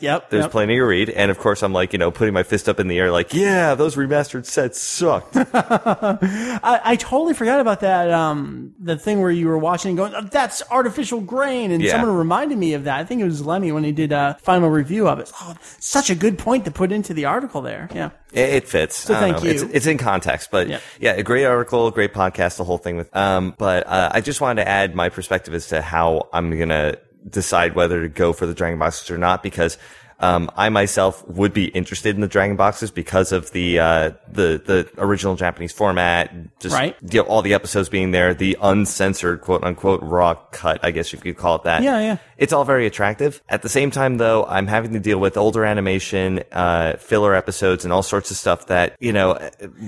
[0.00, 0.30] Yep.
[0.30, 0.50] There's yep.
[0.50, 1.10] plenty to read.
[1.10, 3.34] And of course, I'm like, you know, putting my fist up in the air, like,
[3.34, 5.36] yeah, those remastered sets sucked.
[5.36, 8.10] I, I totally forgot about that.
[8.10, 11.92] Um, the thing where you were watching and going, oh, "That's artificial grain," and Yeah.
[11.92, 13.00] someone reminded me of that.
[13.00, 15.30] I think it was Lemmy when he did a final review of it.
[15.40, 17.88] Oh, such a good point to put into the article there.
[17.94, 18.10] Yeah.
[18.32, 18.96] It, it fits.
[18.96, 19.50] So thank know.
[19.50, 19.70] It's, you.
[19.72, 20.80] it's in context, but Yeah.
[21.00, 21.12] yeah.
[21.12, 24.64] a great article, great podcast, the whole thing with, um, but, uh, I just wanted
[24.64, 26.98] to add my perspective as to how I'm going to
[27.28, 29.78] decide whether to go for the Dragon Boxes or not because,
[30.20, 34.62] um, I myself would be interested in the Dragon Boxes because of the, uh, the,
[34.64, 36.30] the original Japanese format,
[36.60, 36.94] just, Right.
[37.10, 41.12] you know, all the episodes being there, the uncensored quote unquote raw cut, I guess
[41.12, 41.82] you could call it that.
[41.82, 42.16] Yeah, yeah.
[42.38, 43.42] It's all very attractive.
[43.48, 47.82] At the same time, though, I'm having to deal with older animation, uh, filler episodes,
[47.84, 49.38] and all sorts of stuff that you know,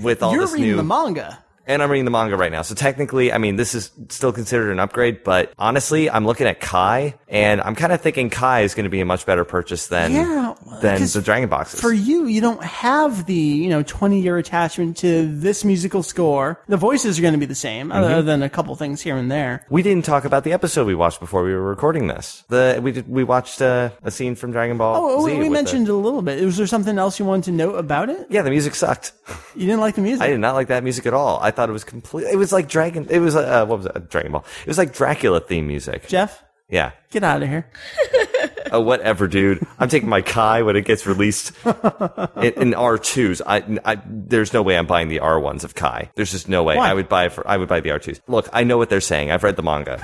[0.01, 0.75] with all You're this reading new.
[0.77, 1.39] the manga.
[1.67, 4.71] And I'm reading the manga right now, so technically, I mean, this is still considered
[4.71, 5.23] an upgrade.
[5.23, 8.89] But honestly, I'm looking at Kai, and I'm kind of thinking Kai is going to
[8.89, 11.79] be a much better purchase than Yeah, than the Dragon boxes.
[11.81, 16.61] For you, you don't have the, you know, 20 year attachment to this musical score.
[16.67, 18.03] The voices are going to be the same, Mm-hmm.
[18.03, 19.65] other than a couple things here and there.
[19.69, 22.43] we didn't talk about the episode we watched before we were recording this.
[22.49, 24.95] The we did we watched uh, a scene from Dragon Ball.
[24.97, 26.43] Oh, Z we mentioned it a little bit.
[26.43, 28.27] Was there something else you wanted to note about it?
[28.29, 29.11] yeah, the music sucked.
[29.55, 30.21] You didn't like the music?
[30.23, 31.39] I did not like that music at all.
[31.41, 32.27] I thought it was complete.
[32.27, 33.07] It was like Dragon.
[33.09, 34.09] It was uh, what was it?
[34.09, 34.45] Dragon Ball.
[34.61, 36.07] It was like Dracula theme music.
[36.07, 36.91] Jeff, Yeah.
[37.11, 37.69] get out of here.
[38.71, 39.65] Oh, whatever, dude.
[39.77, 43.41] I'm taking my Kai when it gets released in, in R2s.
[43.45, 46.09] I, I, there's no way I'm buying the R1s of Kai.
[46.15, 46.75] There's just no way.
[46.75, 46.89] Why?
[46.89, 48.21] I would buy for, I would buy the R2s.
[48.27, 49.29] Look, I know what they're saying.
[49.29, 50.01] I've read the manga.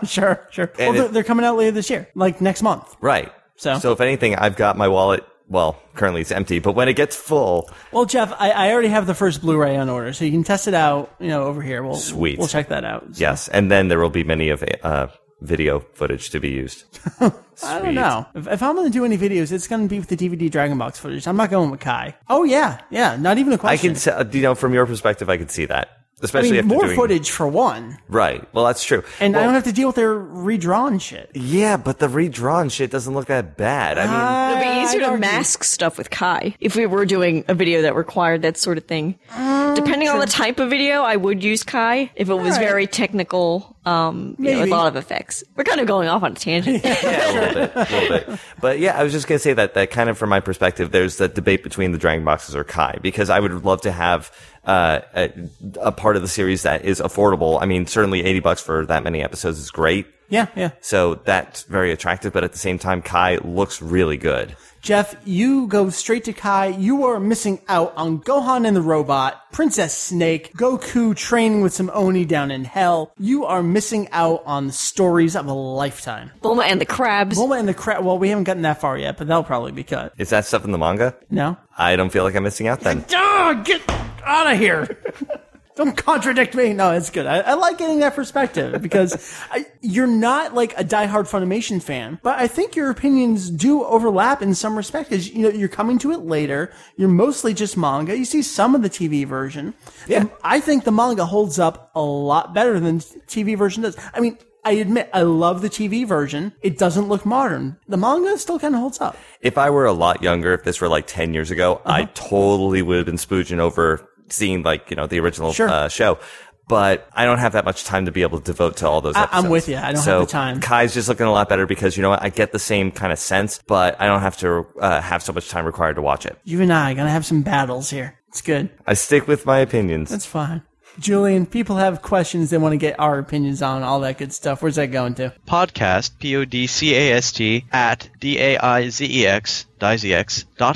[0.06, 0.70] Sure, sure.
[0.78, 2.94] And they're, it- they're coming out later this year, like next month.
[3.00, 3.32] right.
[3.56, 3.78] So?
[3.78, 5.24] so if anything, I've got my wallet.
[5.48, 9.06] Well, currently it's empty, but when it gets full, Well, Jeff, I, I already have
[9.06, 11.14] the first Blu-ray on order, so you can test it out.
[11.20, 11.82] You know, over here.
[11.82, 12.38] We'll Sweet.
[12.38, 13.02] We'll check that out.
[13.14, 15.08] So- yes, and then there will be many of uh,
[15.42, 16.84] video footage to be used.
[17.20, 18.26] I don't know.
[18.34, 20.50] If, if I'm going to do any videos, it's going to be with the DVD
[20.50, 21.26] Dragon Box footage.
[21.28, 22.16] I'm not going with Kai.
[22.28, 23.16] Oh yeah, yeah.
[23.16, 23.90] Not even a question.
[23.92, 25.88] I can, t- you know, from your perspective, I can see that,
[26.24, 28.42] I especially mean, after more doing footage for one, right.
[28.54, 31.30] Well, that's true, and I don't have to deal with their redrawn shit.
[31.34, 33.98] Yeah, but the redrawn shit doesn't look that bad.
[33.98, 37.04] I mean, ah, It'd be easier to argue- mask stuff with Kai if we were
[37.06, 39.18] doing a video that required that sort of thing.
[39.32, 42.60] Ah, Depending on the type of video, I would use Kai if it was Alright.
[42.60, 45.44] very technical, um, you know, with a lot of effects.
[45.56, 46.82] We're kind of going off on a tangent.
[46.84, 48.40] yeah, a little bit, a little bit.
[48.60, 51.18] But yeah, I was just gonna say that that kind of from my perspective, there's
[51.18, 54.32] that debate between the Dragon Boxes or Kai because I would love to have
[54.64, 55.32] uh, a,
[55.80, 57.60] a part of the series that is affordable.
[57.60, 60.06] I mean, certainly eighty bucks for that many episodes is great.
[60.28, 60.70] Yeah, yeah.
[60.80, 64.56] So that's very attractive, but at the same time, Kai looks really good.
[64.84, 66.66] Jeff, you go straight to Kai.
[66.66, 71.90] You are missing out on Gohan and the Robot, Princess Snake, Goku training with some
[71.94, 73.10] Oni down in hell.
[73.18, 76.32] You are missing out on the stories of a lifetime.
[76.42, 77.38] Bulma and the crabs.
[77.38, 78.02] Bulma and the crap.
[78.02, 80.12] Well, we haven't gotten that far yet, but that'll probably be cut.
[80.18, 81.16] Is that stuff in the manga?
[81.30, 81.56] No.
[81.78, 83.06] I don't feel like I'm missing out then.
[83.14, 83.80] Ah, get
[84.22, 84.98] out of here.
[85.76, 86.72] Don't contradict me.
[86.72, 87.26] No, it's good.
[87.26, 92.20] I, I like getting that perspective because I, you're not like a diehard Funimation fan,
[92.22, 95.10] but I think your opinions do overlap in some respect.
[95.10, 96.72] Because you know you're coming to it later.
[96.96, 98.16] You're mostly just manga.
[98.16, 99.74] You see some of the TV version.
[100.06, 100.26] Yeah.
[100.44, 103.96] I think the manga holds up a lot better than the TV version does.
[104.14, 104.38] I mean.
[104.66, 106.54] I admit I love the TV version.
[106.62, 107.76] It doesn't look modern.
[107.86, 109.14] The manga still kind of holds up.
[109.42, 112.10] If I were a lot younger, if this were like 10 years ago, I Uh-huh.
[112.14, 115.68] totally would have been spooging over seeing like, you know, the original Sure.
[115.68, 116.18] uh, show.
[116.66, 119.14] But I don't have that much time to be able to devote to all those
[119.16, 119.76] I- I'm with you.
[119.76, 120.60] I don't have so the time.
[120.60, 123.12] Kai's just looking a lot better because, you know what, I get the same kind
[123.12, 126.24] of sense, but I don't have to uh, have so much time required to watch
[126.24, 126.38] it.
[126.44, 128.18] You and I are gonna have some battles here.
[128.28, 128.70] It's good.
[128.86, 130.08] I stick with my opinions.
[130.08, 130.62] That's fine.
[130.98, 134.62] Julian, people have questions they want to get our opinions on, all that good stuff.
[134.62, 135.32] Where's that going to?
[135.46, 139.66] Podcast, P O D C A S T, at D A I Z E X,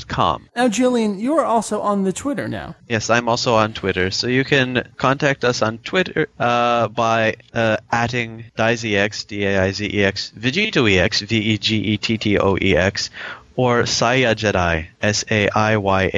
[0.09, 0.49] com.
[0.55, 2.77] Now, Julian, you are also on the Twitter now.
[2.89, 7.79] Yes, I'm also on Twitter, so you can contact us on Twitter uh, by uh,
[7.93, 13.11] atting DieZeX, D-A-I-Z-E-X, VegettoEX, V-E-G-E-T-T-O-E-X,
[13.59, 16.13] or SaiyaJedi, S-A-I-Y-A-J-E-D-I.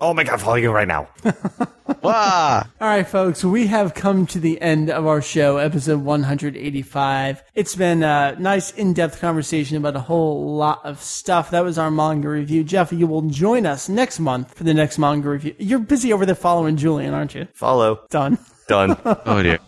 [0.00, 1.06] oh my god, following you right now.
[2.02, 2.62] Wah!
[2.80, 7.42] All right, folks, we have come to the end of our show, episode 185.
[7.54, 11.50] It's been a nice in-depth conversation about a whole lot of stuff.
[11.50, 12.64] That was our manga review.
[12.64, 15.54] Jeff, you will join us next month for the next manga review.
[15.58, 17.48] You're busy over there following Julian, aren't you?
[17.52, 18.00] Follow.
[18.08, 18.38] Done.
[18.66, 18.96] Done.
[19.26, 19.58] Oh dear.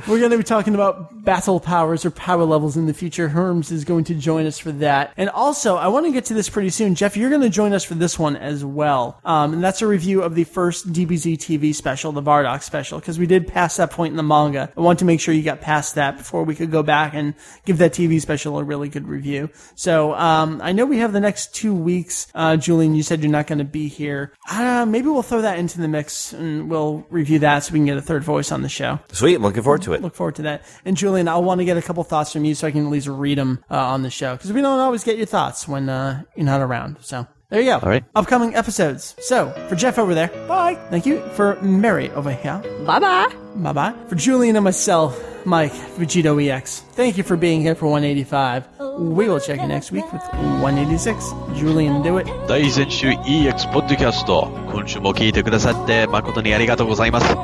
[0.08, 3.28] We're going to be talking about battle powers or power levels in the future.
[3.28, 5.12] Herms is going to join us for that.
[5.16, 6.94] And also, I want to get to this pretty soon.
[6.94, 9.20] Jeff, you're going to join us for this one as well.
[9.24, 13.18] Um, and that's a review of the first DBZ TV special, the Bardock special, because
[13.18, 14.72] we did pass that point in the manga.
[14.76, 17.34] I want to make sure you got past that before we could go back and
[17.64, 19.50] give that TV special a really good review.
[19.74, 22.28] So, um, I know we have the next two weeks.
[22.34, 24.32] Uh, Julian, you said you're not going to be here.
[24.50, 27.86] Uh, maybe we'll throw that into the mix and we'll review that so we can
[27.86, 28.98] get a third voice on the show.
[29.18, 29.40] Sweet.
[29.40, 30.00] Looking forward to it.
[30.00, 30.62] Look forward to that.
[30.84, 32.90] And Julian, I want to get a couple thoughts from you so I can at
[32.90, 35.88] least read them uh, on the show because we don't always get your thoughts when
[35.88, 36.98] uh, you're not around.
[37.00, 37.80] So there you go.
[37.80, 38.04] All right.
[38.14, 39.16] Upcoming episodes.
[39.18, 40.76] So for Jeff over there, bye.
[40.90, 41.20] Thank you.
[41.30, 43.34] For Meri over here, bye bye.
[43.56, 43.94] Bye bye.
[44.06, 48.68] For Julian and myself, Mike, Vegetto EX, thank you for being here for 185.
[49.00, 50.22] We will check you next week with
[50.62, 51.32] 186.
[51.56, 52.26] Julian, do it.
[52.46, 54.48] 第1選手 EX ポッドキャスト。
[54.70, 57.36] 今週も聞いてくださって誠にありがとうございます。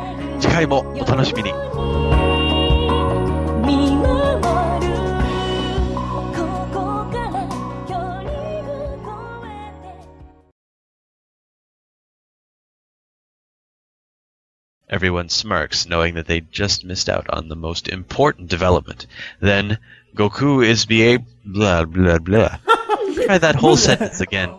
[0.44, 1.52] 次回もお楽しみに
[3.66, 4.94] 見守る
[6.36, 6.38] こ
[6.74, 6.78] こ
[7.12, 7.48] から
[7.88, 8.30] 距離
[8.62, 9.08] を超
[9.46, 9.50] え
[9.84, 10.10] て
[14.90, 19.06] Everyone smirks, knowing that they just missed out on the most important development.
[19.40, 19.78] Then,
[20.16, 22.58] Goku is be a blah blah blah.
[23.26, 24.58] Try that whole sentence again.